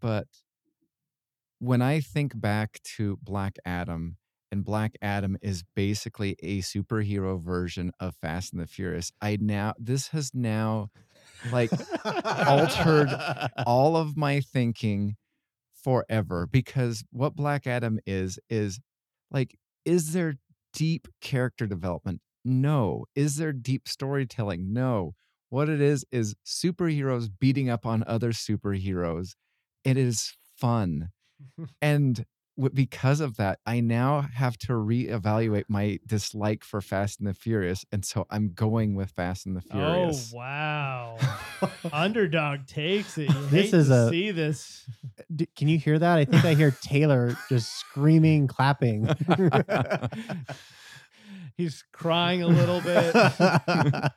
[0.00, 0.26] But
[1.62, 4.16] when I think back to Black Adam,
[4.50, 9.74] and Black Adam is basically a superhero version of Fast and the Furious, I now
[9.78, 10.88] this has now
[11.52, 11.70] like
[12.24, 13.10] altered
[13.64, 15.14] all of my thinking
[15.84, 18.80] forever because what Black Adam is is
[19.30, 20.34] like is there
[20.72, 22.20] deep character development?
[22.44, 23.04] No.
[23.14, 24.72] Is there deep storytelling?
[24.72, 25.14] No.
[25.48, 29.34] What it is is superheroes beating up on other superheroes.
[29.84, 31.10] It is fun.
[31.80, 32.24] And
[32.56, 37.34] w- because of that, I now have to reevaluate my dislike for Fast and the
[37.34, 37.84] Furious.
[37.92, 40.32] And so I'm going with Fast and the oh, Furious.
[40.34, 41.18] Oh wow.
[41.92, 43.28] Underdog takes it.
[43.28, 44.84] You This hate is to a- see this.
[45.18, 46.18] Uh, d- can you hear that?
[46.18, 49.08] I think I hear Taylor just screaming, clapping.
[51.56, 53.14] He's crying a little bit.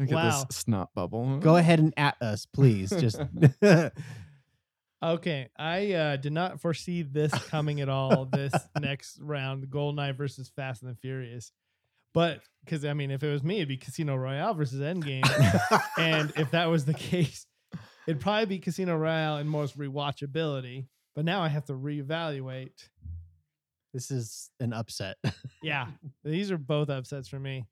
[0.00, 0.28] Look Wow.
[0.42, 1.38] at this snot bubble.
[1.38, 2.90] Go ahead and at us, please.
[2.90, 3.20] Just
[5.02, 8.24] Okay, I uh, did not foresee this coming at all.
[8.24, 11.52] This next round, Goldeneye versus Fast and the Furious,
[12.12, 15.24] but because I mean, if it was me, it'd be Casino Royale versus Endgame,
[15.98, 17.46] and if that was the case,
[18.08, 20.86] it'd probably be Casino Royale and most rewatchability.
[21.14, 22.88] But now I have to reevaluate.
[23.92, 25.16] this is an upset.
[25.62, 25.88] Yeah,
[26.22, 27.66] these are both upsets for me.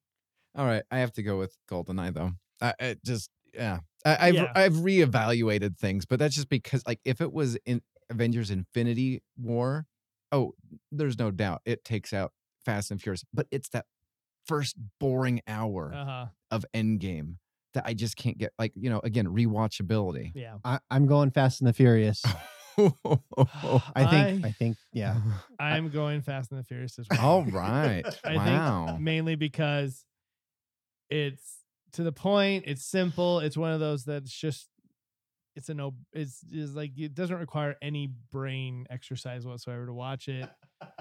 [0.56, 2.32] All right, I have to go with Goldeneye though.
[2.60, 4.52] I, I just yeah, I, I've Yeah.
[4.54, 9.86] I've reevaluated things, but that's just because like if it was in Avengers Infinity War,
[10.32, 10.52] oh,
[10.92, 12.32] there's no doubt it takes out
[12.64, 13.86] Fast and Furious, but it's that
[14.46, 16.26] first boring hour Uh huh.
[16.50, 17.36] of Endgame
[17.74, 18.52] that I just can't get.
[18.58, 20.32] Like you know, again, rewatchability.
[20.34, 20.56] Yeah.
[20.64, 22.22] I, I'm going Fast and the Furious.
[22.78, 24.44] I think.
[24.44, 24.76] I, think.
[24.92, 25.16] Yeah.
[25.58, 27.20] I'm going Fast and the Furious as well.
[27.20, 28.04] All right.
[28.24, 28.86] I wow.
[28.88, 30.04] think mainly because
[31.08, 31.58] it's
[31.96, 32.64] to the point.
[32.66, 33.40] It's simple.
[33.40, 34.68] It's one of those that's just
[35.56, 35.94] it's a no.
[36.12, 40.48] It's is like it doesn't require any brain exercise whatsoever to watch it.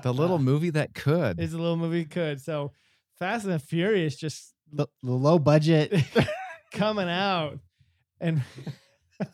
[0.03, 1.39] the little movie that could.
[1.39, 2.72] It's a little movie could so
[3.19, 5.93] Fast and the Furious just The, the low budget.
[6.72, 7.59] coming out
[8.19, 8.41] and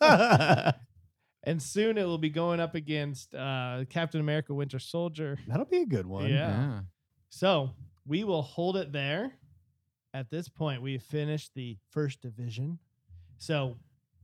[0.00, 5.38] and soon it will be going up against uh Captain America Winter Soldier.
[5.46, 6.28] That'll be a good one.
[6.28, 6.36] Yeah.
[6.36, 6.80] yeah.
[7.30, 7.70] So
[8.06, 9.32] we will hold it there.
[10.14, 12.78] At this point, we have finished the first division.
[13.38, 13.76] So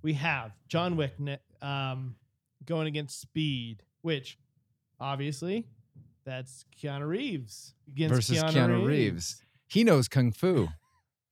[0.02, 1.15] we have John Wick
[1.62, 2.16] um,
[2.65, 4.39] going against Speed, which
[5.01, 5.66] obviously
[6.24, 9.43] that's Keanu Reeves against Versus Keanu Reeves.
[9.66, 10.69] He knows kung fu.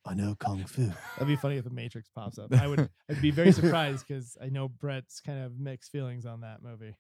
[0.06, 0.86] I know kung fu.
[0.86, 2.52] That'd be funny if the Matrix pops up.
[2.54, 2.88] I would.
[3.10, 6.96] I'd be very surprised because I know Brett's kind of mixed feelings on that movie.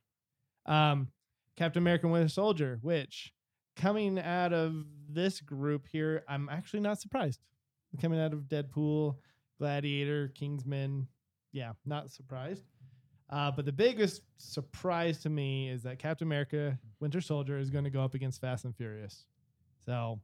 [0.66, 1.08] Um,
[1.56, 3.32] Captain America: Winter Soldier, which
[3.76, 7.40] coming out of this group here, I'm actually not surprised.
[8.00, 9.16] Coming out of Deadpool,
[9.58, 11.06] Gladiator, Kingsman,
[11.52, 12.64] yeah, not surprised.
[13.30, 17.84] Uh, but the biggest surprise to me is that Captain America: Winter Soldier is going
[17.84, 19.24] to go up against Fast and Furious.
[19.84, 20.20] So,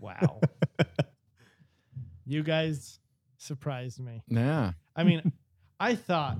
[0.00, 0.40] wow,
[2.26, 2.98] you guys
[3.38, 4.22] surprised me.
[4.28, 4.72] Yeah.
[4.96, 5.32] I mean,
[5.78, 6.38] I thought,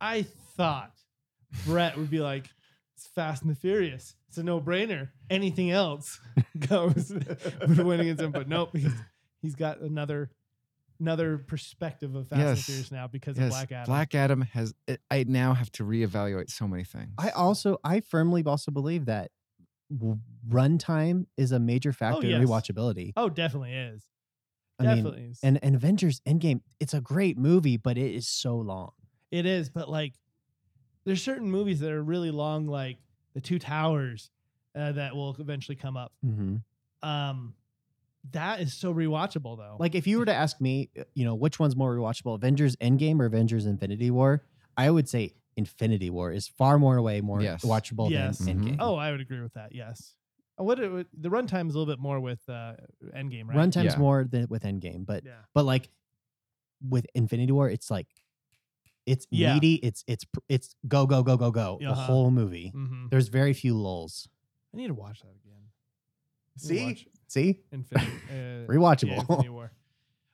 [0.00, 0.26] I
[0.56, 0.92] thought
[1.64, 2.46] Brett would be like,
[2.98, 4.16] it's Fast and the Furious.
[4.26, 5.10] It's a no brainer.
[5.30, 6.18] Anything else
[6.68, 7.12] goes
[7.60, 8.70] would win against him, but nope.
[8.72, 8.92] He's,
[9.40, 10.30] he's got another
[10.98, 13.46] another perspective of Fast and Furious now because Yes.
[13.46, 13.84] of Black Adam.
[13.86, 14.74] Black Adam has.
[14.88, 17.12] It, I now have to reevaluate so many things.
[17.18, 19.30] I also, I firmly also believe that
[20.48, 22.42] runtime is a major oh, factor in yes.
[22.42, 23.12] rewatchability.
[23.16, 24.02] oh, definitely is.
[24.80, 25.38] I mean, is.
[25.42, 28.90] And, and Avengers Endgame, it's a great movie, but it is so long.
[29.30, 30.14] It is, but like,
[31.04, 32.98] there's certain movies that are really long, like
[33.34, 34.30] The Two Towers,
[34.74, 36.12] uh, that will eventually come up.
[36.24, 37.08] Mm-hmm.
[37.08, 37.54] Um,
[38.32, 39.76] that is so rewatchable though.
[39.78, 42.76] Like if you were to ask me, uh, you know, which one's more rewatchable, Avengers
[42.76, 44.42] Endgame or Avengers Infinity War?
[44.76, 47.64] I would say Infinity War is far more way more Yes.
[47.64, 48.38] watchable Yes.
[48.38, 48.64] than Mhm.
[48.72, 48.76] Endgame.
[48.80, 49.74] oh, I would agree with that.
[49.74, 50.14] Yes.
[50.60, 52.74] Uh, What it, the runtime is a little bit more with uh,
[53.16, 53.56] Endgame, right?
[53.56, 53.98] runtime's Yeah.
[53.98, 55.42] more than with Endgame, but Yeah.
[55.54, 55.88] but like
[56.86, 58.06] with Infinity War, it's like
[59.12, 59.54] It's Yeah.
[59.54, 59.74] meaty.
[59.76, 62.02] It's it's it's go go go go go the Uh-huh.
[62.02, 62.72] whole movie.
[62.74, 63.06] Mm-hmm.
[63.10, 64.28] There's very few lulls.
[64.72, 65.64] I need to watch that again.
[66.70, 69.08] I need to See, see, Infinity, uh, Rewatchable.
[69.08, 69.72] yeah, Infinity War.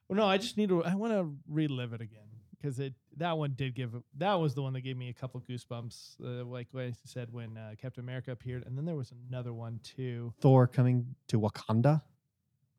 [0.09, 0.85] Well, no, I just need to.
[0.85, 3.95] I want to relive it again because it that one did give.
[4.19, 6.17] That was the one that gave me a couple goosebumps.
[6.23, 9.81] Uh, like I said when uh, Captain America appeared, and then there was another one
[9.83, 10.35] too.
[10.43, 12.03] Thor coming to Wakanda.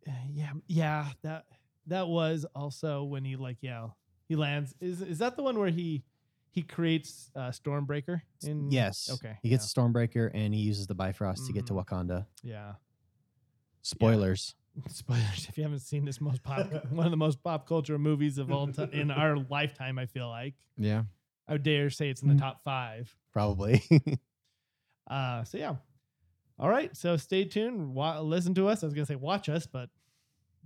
[0.07, 1.45] Uh, yeah, yeah, that
[1.87, 3.87] that was also when he like yeah
[4.27, 4.73] he lands.
[4.81, 6.03] Is is that the one where he
[6.51, 8.21] he creates uh, Stormbreaker?
[8.45, 9.09] In yes.
[9.13, 9.37] Okay.
[9.41, 11.85] He gets Stormbreaker and he uses the Bifrost to get to Mhm.
[11.85, 12.25] Wakanda.
[12.43, 12.73] yeah.
[13.81, 14.55] Spoilers.
[14.89, 18.37] Spoilers if you haven't seen this most pop one of the most pop culture movies
[18.37, 19.97] of all time in our lifetime.
[19.99, 21.03] I feel like Yeah.
[21.47, 22.39] I would dare say it's in the Mm.
[22.39, 23.15] top five.
[23.31, 23.83] Probably.
[25.07, 25.75] Uh, so yeah.
[26.57, 26.95] All right.
[26.95, 27.93] So stay tuned.
[27.93, 28.81] Wa- listen to us.
[28.83, 29.89] I was gonna say watch us, but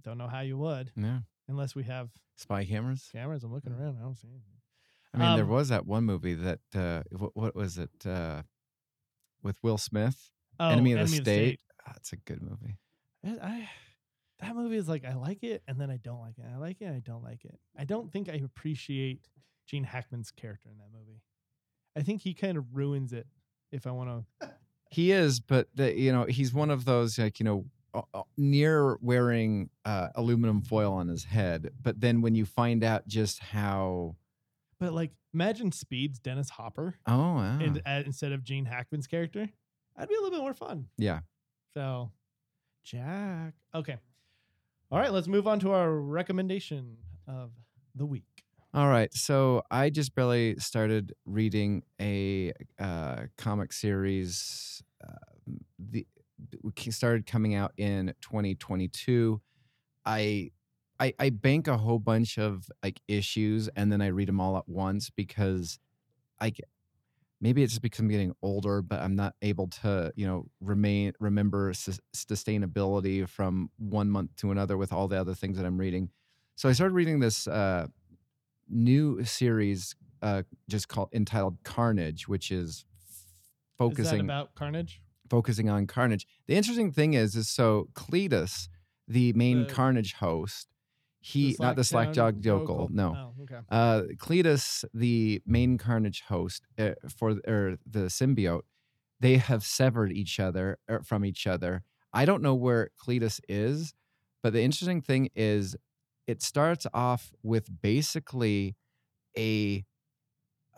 [0.03, 1.19] don't know how you would Yeah.
[1.49, 3.09] Unless we have Spy cameras.
[3.11, 3.43] cameras.
[3.43, 3.97] I'm looking around.
[3.99, 4.53] I don't see anything.
[5.13, 8.43] I mean, there Um, was that one movie that uh, what, what was it uh,
[9.43, 10.31] with Will Smith?
[10.59, 11.59] Oh, Enemy of the State.
[11.85, 12.77] That's a good movie.
[13.25, 13.69] I, I-
[14.41, 16.45] that movie is like I like it and then I don't like it.
[16.49, 16.87] I like it.
[16.87, 17.59] I don't like it.
[17.77, 19.27] I don't think I appreciate
[19.67, 21.19] Gene Hackman's character in that movie.
[21.97, 23.27] I think he kind of ruins it.
[23.73, 24.49] If I want to,
[24.91, 27.65] He is, but the, you know, he's one of those like you know
[28.37, 31.71] near wearing uh, aluminum foil on his head.
[31.81, 34.15] But then when you find out just how
[34.79, 37.59] but like imagine Speed's Dennis Hopper oh wow.
[37.59, 39.49] and uh, instead of Gene Hackman's character,
[39.95, 40.87] that'd be a little bit more fun.
[40.97, 41.19] yeah
[41.73, 42.11] So,
[42.83, 43.53] Jack.
[43.75, 43.97] Okay.
[44.91, 46.97] All right, let's move on to our recommendation
[47.27, 47.51] of
[47.93, 48.23] the week.
[48.73, 54.83] All right, so I just barely started reading a uh, comic series.
[55.03, 55.13] Uh,
[55.77, 56.05] the
[56.91, 59.41] started coming out in 2022.
[60.05, 60.51] I,
[60.99, 64.57] I I bank a whole bunch of like issues and then I read them all
[64.57, 65.79] at once because
[66.39, 66.51] I
[67.41, 71.13] maybe it's just because I'm getting older, but I'm not able to you know remain
[71.19, 75.77] remember sus- sustainability from one month to another with all the other things that I'm
[75.77, 76.09] reading.
[76.55, 77.47] So I started reading this.
[77.47, 77.87] Uh,
[78.69, 82.85] new series uh just called entitled Carnage, which is Is
[83.77, 85.01] that focusing about Carnage?
[85.29, 86.25] Focusing on Carnage.
[86.47, 88.67] The interesting thing is is so Cletus,
[89.07, 90.67] the main The- Carnage host,
[91.21, 93.33] he not the Slack-Jawed Yokel, no.
[93.37, 93.59] Oh, okay.
[93.69, 98.61] Uh Cletus, the main Carnage host uh, for or the symbiote,
[99.19, 101.83] they have severed each other er, from each other.
[102.13, 103.93] I don't know where Cletus is,
[104.41, 105.75] but the interesting thing is
[106.25, 108.75] it starts off with basically
[109.37, 109.85] a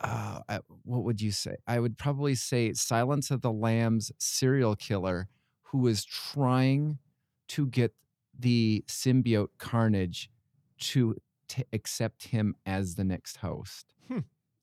[0.02, 1.56] uh, what would you say?
[1.66, 5.28] I would probably say Silence of the Lambs serial killer
[5.62, 6.98] who is trying
[7.48, 7.92] to get
[8.38, 10.30] the symbiote Carnage
[10.80, 11.16] to
[11.48, 13.94] t- accept him as the next host.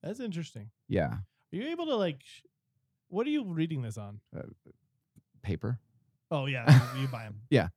[0.03, 0.69] That's interesting.
[0.87, 1.21] Yeah, Are
[1.51, 2.21] you able to like?
[2.23, 2.41] Sh-
[3.09, 4.19] what are you reading this on?
[5.41, 5.79] paper.
[6.31, 6.65] Oh yeah,
[6.99, 7.41] you buy them.
[7.49, 7.69] Yeah.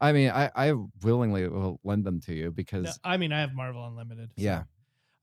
[0.00, 3.40] I mean, I, I willingly will lend them to you because No, I mean, I
[3.40, 4.30] have Marvel Unlimited.
[4.36, 4.64] so Yeah.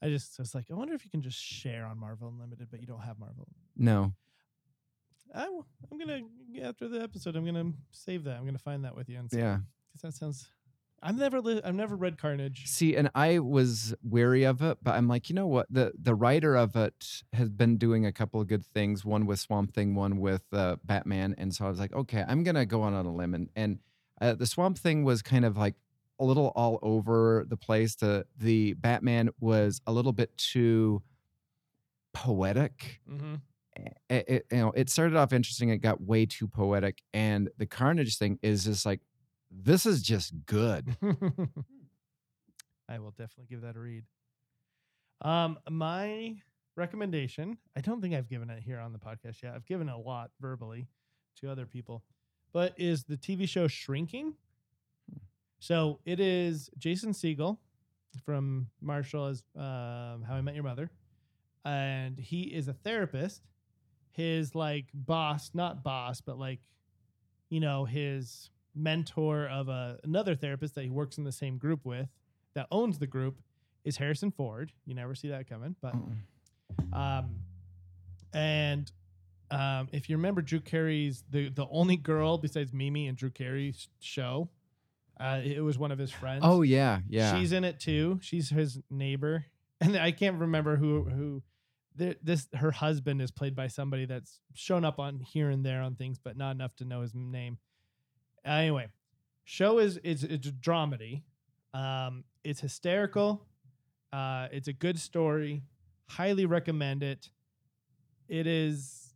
[0.01, 2.81] I just was like, I wonder if you can just share on Marvel Unlimited, but
[2.81, 3.47] you don't have Marvel.
[3.77, 4.13] no,
[5.33, 5.45] I, I,
[5.91, 6.21] am gonna
[6.63, 8.37] after the episode, I'm gonna save that.
[8.37, 9.37] I'm gonna find that with you and see.
[9.37, 9.59] yeah.
[9.91, 10.49] because that sounds.
[11.03, 12.67] I've never li- I've never read Carnage.
[12.67, 15.65] See, and I was wary of it, but I'm like, you know what?
[15.69, 19.03] The the writer of it has been doing a couple of good things.
[19.03, 22.43] One with Swamp Thing, one with uh, Batman, and so I was like, okay, I'm
[22.43, 23.33] gonna go on on a limb.
[23.33, 23.79] And and
[24.19, 25.75] uh, the Swamp Thing was kind of like
[26.21, 27.95] a little all over the place.
[27.95, 31.01] The the Batman was a little bit too
[32.13, 33.01] poetic.
[33.09, 33.35] Mm-hmm.
[34.09, 35.69] It, it- you know, it started off interesting.
[35.69, 39.01] It got way too poetic, and the Carnage thing is just like,
[39.49, 40.95] this is just good.
[42.87, 44.03] I will definitely give that a read.
[45.21, 46.35] Um, my
[46.75, 49.53] recommendation, I don't think I've given it here on the podcast yet.
[49.55, 50.87] I've given it a lot verbally
[51.39, 52.03] to other people,
[52.53, 54.33] but is the TV show Shrinking.
[55.61, 57.59] So it is Jason Segel
[58.25, 60.89] from Marshall as um, How I Met Your Mother,
[61.63, 63.43] and he is a therapist.
[64.09, 66.61] His like boss, not boss, but like
[67.51, 71.85] you know his mentor of a, another therapist that he works in the same group
[71.85, 72.07] with
[72.55, 73.37] that owns the group
[73.83, 74.71] is Harrison Ford.
[74.87, 75.93] You never see that coming, but
[76.91, 77.35] um,
[78.33, 78.91] and
[79.51, 83.89] um, if you remember Drew Carey's the the only girl besides Mimi in Drew Carey's
[83.99, 84.49] show,
[85.21, 86.41] uh, it was one of his friends.
[86.43, 87.37] Oh yeah, yeah.
[87.37, 88.19] she's in it too.
[88.21, 89.45] She's his neighbor,
[89.81, 91.43] and I can't remember who who.
[91.97, 95.81] th- This her husband is played by somebody that's shown up on here and there
[95.81, 97.57] on things, but not enough to know his name.
[98.43, 98.87] Anyway,
[99.43, 101.21] show is it's it's a dramedy.
[101.73, 103.45] Um, it's hysterical.
[104.11, 105.61] Uh, it's a good story.
[106.09, 107.29] highly recommend it.
[108.27, 109.13] It is.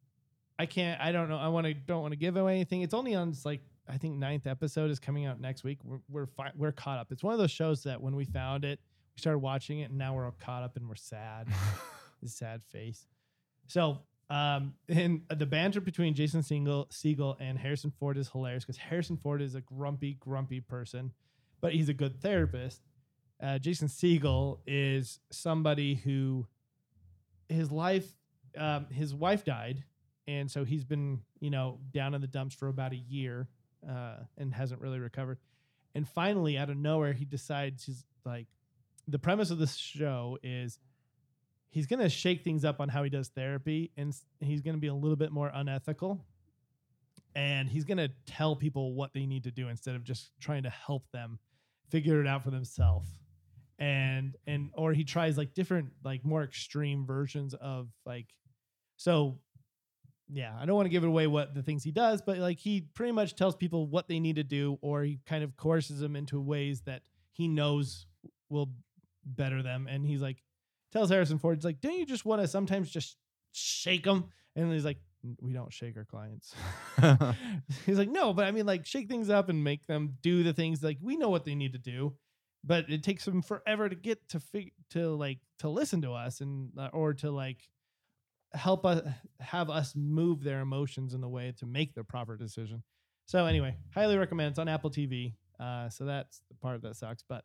[0.57, 1.01] I can't.
[1.01, 1.37] I don't know.
[1.37, 1.73] I want to.
[1.73, 2.81] Don't want to give away anything.
[2.81, 5.79] It's only on it's like I think ninth episode is coming out next week.
[5.83, 7.11] We're we're fi- we're caught up.
[7.11, 8.79] It's one of those shows that when we found it,
[9.15, 11.47] we started watching it, and now we're all caught up and we're sad.
[12.21, 13.05] His sad face.
[13.67, 13.99] So,
[14.29, 19.17] um, and the banter between Jason Single, Segel and Harrison Ford is hilarious because Harrison
[19.17, 21.11] Ford is a grumpy, grumpy person,
[21.61, 22.81] but he's a good therapist.
[23.41, 26.47] Uh, Jason Segel is somebody who
[27.49, 28.07] his life,
[28.57, 29.83] um, his wife died,
[30.27, 33.47] and so he's been, you know, down in the dumps for about a year
[33.87, 35.39] uh, and hasn't really recovered.
[35.93, 38.47] And finally, out of nowhere, he decides he's like,
[39.07, 40.79] the premise of this show is
[41.69, 44.79] he's going to shake things up on how he does therapy and he's going to
[44.79, 46.19] be a little bit more unethical
[47.35, 50.63] and he's going to tell people what they need to do instead of just trying
[50.63, 51.37] to help them
[51.89, 53.09] figure it out for themselves
[53.77, 58.27] and and or he tries like different like more extreme versions of like
[58.95, 59.37] so
[60.31, 62.59] yeah i don't want to give it away what the things he does but like
[62.59, 65.99] he pretty much tells people what they need to do or he kind of coerces
[65.99, 68.07] them into ways that he knows
[68.49, 68.69] will
[69.23, 70.41] better them and he's like
[70.91, 73.17] tells harrison ford he's like don't you just want to sometimes just
[73.51, 74.25] shake them
[74.55, 74.97] and he's like
[75.41, 76.53] we don't shake our clients.
[77.85, 80.53] He's like no but i mean like shake things up and make them do the
[80.53, 82.13] things like we know what they need to do
[82.63, 86.41] but it takes them forever to get to fig- to like to listen to us
[86.41, 87.59] and uh, or to like
[88.55, 89.01] help us
[89.39, 92.83] have us move their emotions in the way to make the proper decision.
[93.25, 94.51] So anyway highly recommend.
[94.51, 97.43] It's on apple tv uh, so that's the part that sucks but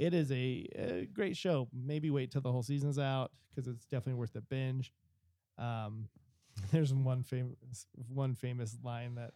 [0.00, 1.68] it is a, a great show.
[1.72, 4.92] Maybe wait till the whole season's out because it's definitely worth the binge.
[5.58, 6.08] Um,
[6.72, 9.32] there's one famous one famous line that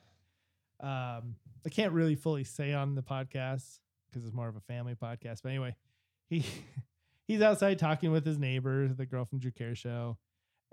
[0.81, 1.37] um,
[1.67, 3.79] I can't really fully say on the podcast
[4.09, 5.43] because it's more of a family podcast.
[5.43, 5.77] But anyway,
[6.27, 6.47] he
[7.27, 10.17] he's outside talking with his neighbor, the girl from Drew Carey Show,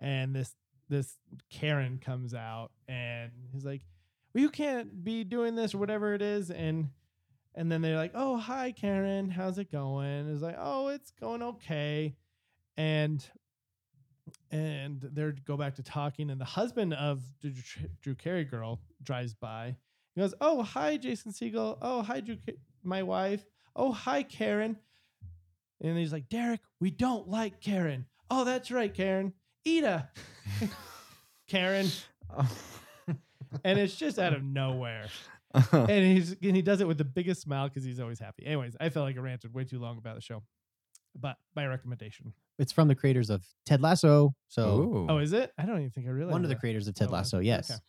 [0.01, 0.55] and this
[0.89, 1.17] this
[1.49, 3.81] Karen comes out and he's like,
[4.33, 6.89] "Well, you can't be doing this or whatever it is," and
[7.55, 11.41] and then they're like, "Oh, hi, Karen, how's it going?" It's like, "Oh, it's going
[11.41, 12.15] okay,"
[12.75, 13.25] and
[14.49, 17.53] and they go back to talking, and the husband of the
[18.01, 19.75] Drew, Carey girl drives by.
[20.15, 21.77] He goes, "Oh, hi, Jason Segel.
[21.81, 22.37] Oh, hi, Drew,
[22.83, 23.45] my wife.
[23.75, 24.77] Oh, hi, Karen."
[25.79, 29.33] And he's like, "Derek, we don't like Karen." Oh, that's right, Karen.
[29.67, 30.09] Ida,
[31.47, 31.87] Karen,
[33.63, 35.07] and it's just out of nowhere.
[35.73, 38.45] and he's and he does it with the biggest smile because he's always happy.
[38.45, 40.43] Anyways, I felt like I ranted way too long about the show,
[41.19, 42.33] but my recommendation.
[42.57, 44.33] It's from the creators of Ted Lasso.
[44.47, 45.07] So Ooh.
[45.09, 45.51] Oh, is it?
[45.57, 46.31] I don't even think I realized.
[46.33, 46.59] one of the that.
[46.59, 47.17] creators of Ted Oh, wow.
[47.17, 47.39] Lasso.
[47.39, 47.71] Yes.
[47.71, 47.79] Okay.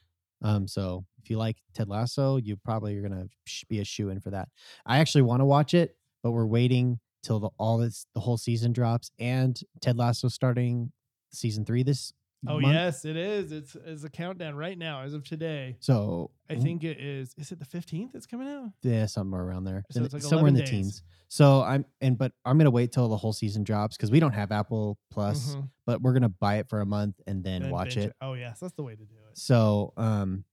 [0.45, 3.27] Um, so if you like Ted Lasso, you probably are gonna
[3.69, 4.49] be a shoe in for that.
[4.85, 8.37] I actually want to watch it, but we're waiting till the all this the whole
[8.37, 10.91] season drops and Ted Lasso starting
[11.33, 12.13] season three this.
[12.45, 12.75] Oh month.
[12.75, 13.53] yes, it is.
[13.53, 15.77] It's it's a countdown right now as of today.
[15.79, 17.33] So I think it is.
[17.39, 18.17] Is it the fifteenth?
[18.17, 18.71] It's coming out.
[18.83, 20.71] yeah, somewhere around there, So it's like somewhere in the days.
[20.71, 21.03] teens.
[21.29, 24.33] So I'm and but I'm gonna wait till the whole season drops because we don't
[24.33, 25.69] have Apple Plus, Mhm.
[25.87, 28.13] but we're gonna buy it for a month and then Then watch it.
[28.21, 29.39] Oh yes, that's the way to do it.
[29.39, 30.45] So um,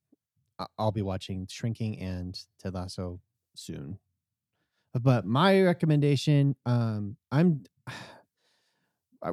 [0.77, 3.19] I'll be watching Shrinking and Ted Lasso
[3.55, 3.97] soon.
[4.93, 7.63] But my recommendation, um, I'm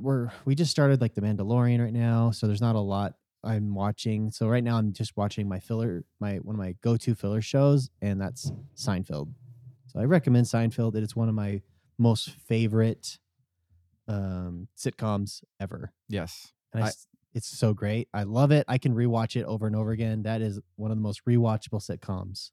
[0.01, 3.15] we're we just started like the Mandalorian right now, so there's not a lot
[3.45, 4.31] I'm watching.
[4.33, 7.91] So right now I'm just watching my filler, my one of my go-to filler shows,
[8.03, 9.33] and that's Seinfeld.
[9.87, 10.97] So I recommend Seinfeld.
[10.97, 11.63] It is one of my
[11.99, 13.19] most favorite
[14.09, 15.93] um sitcoms ever.
[16.09, 16.53] yes.
[16.73, 18.09] And I I- s it's so great.
[18.15, 18.65] I love it.
[18.67, 20.23] I can rewatch it over and over again.
[20.23, 22.51] That is one of the most rewatchable sitcoms.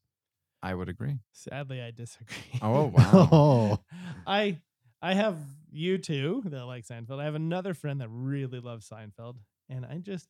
[0.62, 1.20] I would agree.
[1.32, 2.36] Sadly, I disagree.
[2.60, 3.28] Oh, wow.
[3.32, 3.78] Oh,
[4.26, 4.58] I
[5.04, 5.36] I have
[5.70, 7.20] you two that like Seinfeld.
[7.20, 9.36] I have another friend that really loves Seinfeld,
[9.68, 10.28] and I just,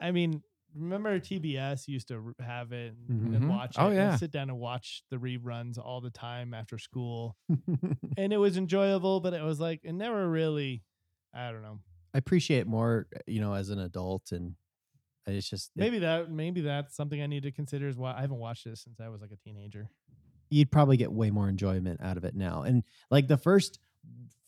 [0.00, 0.42] I mean,
[0.74, 3.48] remember TBS used to have it and, and Mhm.
[3.48, 3.80] watch it.
[3.80, 4.16] Oh, and yeah.
[4.16, 7.36] sit down and watch the reruns all the time after school,
[8.16, 10.82] and it was enjoyable, but it was like it never really.
[11.34, 11.80] I don't know.
[12.14, 14.54] I appreciate it more, you know, as an adult, and
[15.26, 18.14] it's just it- Maybe that maybe that's something I need to consider as well.
[18.14, 19.90] I haven't watched this since I was like a teenager.
[20.50, 22.62] You'd probably get way more enjoyment out of it now.
[22.62, 23.78] And like the first,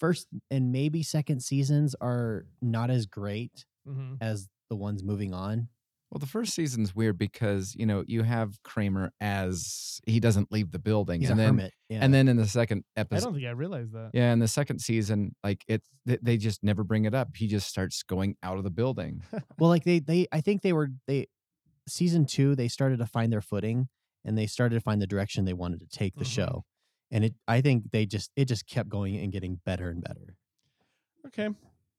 [0.00, 4.14] first and maybe second seasons are not as great Mm-hmm.
[4.20, 5.66] as the ones moving on.
[6.08, 10.70] Well, the first season's weird because you know you have Kramer as he doesn't leave
[10.70, 11.72] the building, He's and a then hermit.
[11.88, 11.98] Yeah.
[12.02, 14.10] and then in the second episode, I don't think I realized that.
[14.14, 17.30] yeah, in the second season, like it's they, they just never bring it up.
[17.34, 19.22] He just starts going out of the building.
[19.58, 21.26] well, like they they I think they were they
[21.88, 23.88] season two they started to find their footing
[24.24, 26.34] and they started to find the direction they wanted to take the Mhm.
[26.34, 26.64] show,
[27.10, 30.36] and it I think they just it just kept going and getting better and better.
[31.26, 31.48] Okay.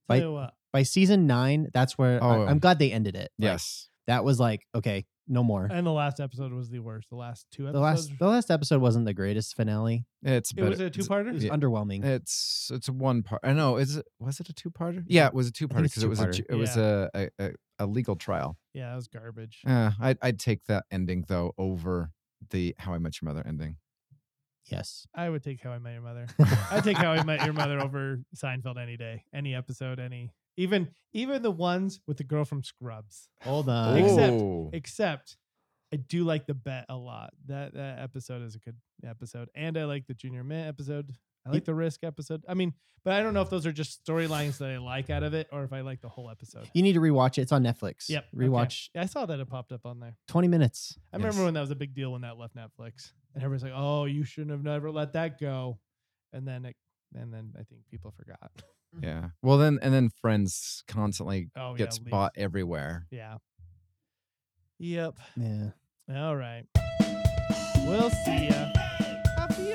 [0.07, 2.45] By- what, By season nine, that's where Oh.
[2.45, 3.31] I, am glad they ended it.
[3.37, 3.89] Like, Yes.
[4.07, 5.67] that was like okay, no more.
[5.71, 7.09] and the last episode was the worst.
[7.09, 8.09] The last two The episodes.
[8.09, 10.05] last the last episode wasn't the greatest finale.
[10.21, 11.29] It's it was better- a two-parter.
[11.29, 11.51] It was Yeah.
[11.55, 12.03] underwhelming.
[12.03, 13.41] It's it's a one part.
[13.43, 13.77] I know.
[13.77, 15.03] Is it was it a two parter?
[15.07, 16.45] Yeah, it was a two parter because it was a two-parter.
[16.53, 18.57] it was a, a, a a legal trial.
[18.73, 19.61] Yeah, that was garbage.
[19.65, 22.11] Uh, I'd I'd take that ending though over
[22.49, 23.77] the How I Met Your Mother ending.
[24.69, 25.07] yes.
[25.15, 26.27] I would take How I Met Your Mother.
[26.71, 30.89] I take How I Met Your Mother over Seinfeld any day, any episode, any even
[31.13, 33.27] even the ones with the girl from Scrubs.
[33.41, 33.97] Hold on.
[33.97, 34.69] Except- Oh.
[34.73, 35.37] Except
[35.93, 37.33] I do like the bet a lot.
[37.45, 41.13] That that episode is a good episode, and I like the Junior Mint episode.
[41.45, 42.41] I like the Risk episode.
[42.47, 42.73] I mean,
[43.03, 45.49] but I don't know if those are just storylines that I like out of it,
[45.51, 46.69] or if I like the whole episode.
[46.73, 47.41] You need to rewatch it.
[47.41, 48.07] It's on Netflix.
[48.07, 48.25] Yep.
[48.33, 48.45] okay.
[48.47, 50.15] Rewatch Yeah, I saw that it popped up on there.
[50.29, 50.97] 20 minutes.
[51.11, 53.73] I remember when that was a big deal when that left Netflix, and everybody's like,
[53.75, 55.79] "Oh, you shouldn't have never let that go,"
[56.31, 56.75] and then it,
[57.13, 58.49] and then I think people forgot.
[58.95, 59.03] Mm-hmm.
[59.05, 59.29] Yeah.
[59.41, 63.07] Well, then and then Friends constantly Oh, gets bought everywhere.
[63.11, 63.37] Yeah.
[64.79, 65.15] Yep.
[65.37, 65.69] Yeah.
[66.15, 66.65] All right.
[67.85, 68.71] We'll see ya.
[69.37, 69.73] Happy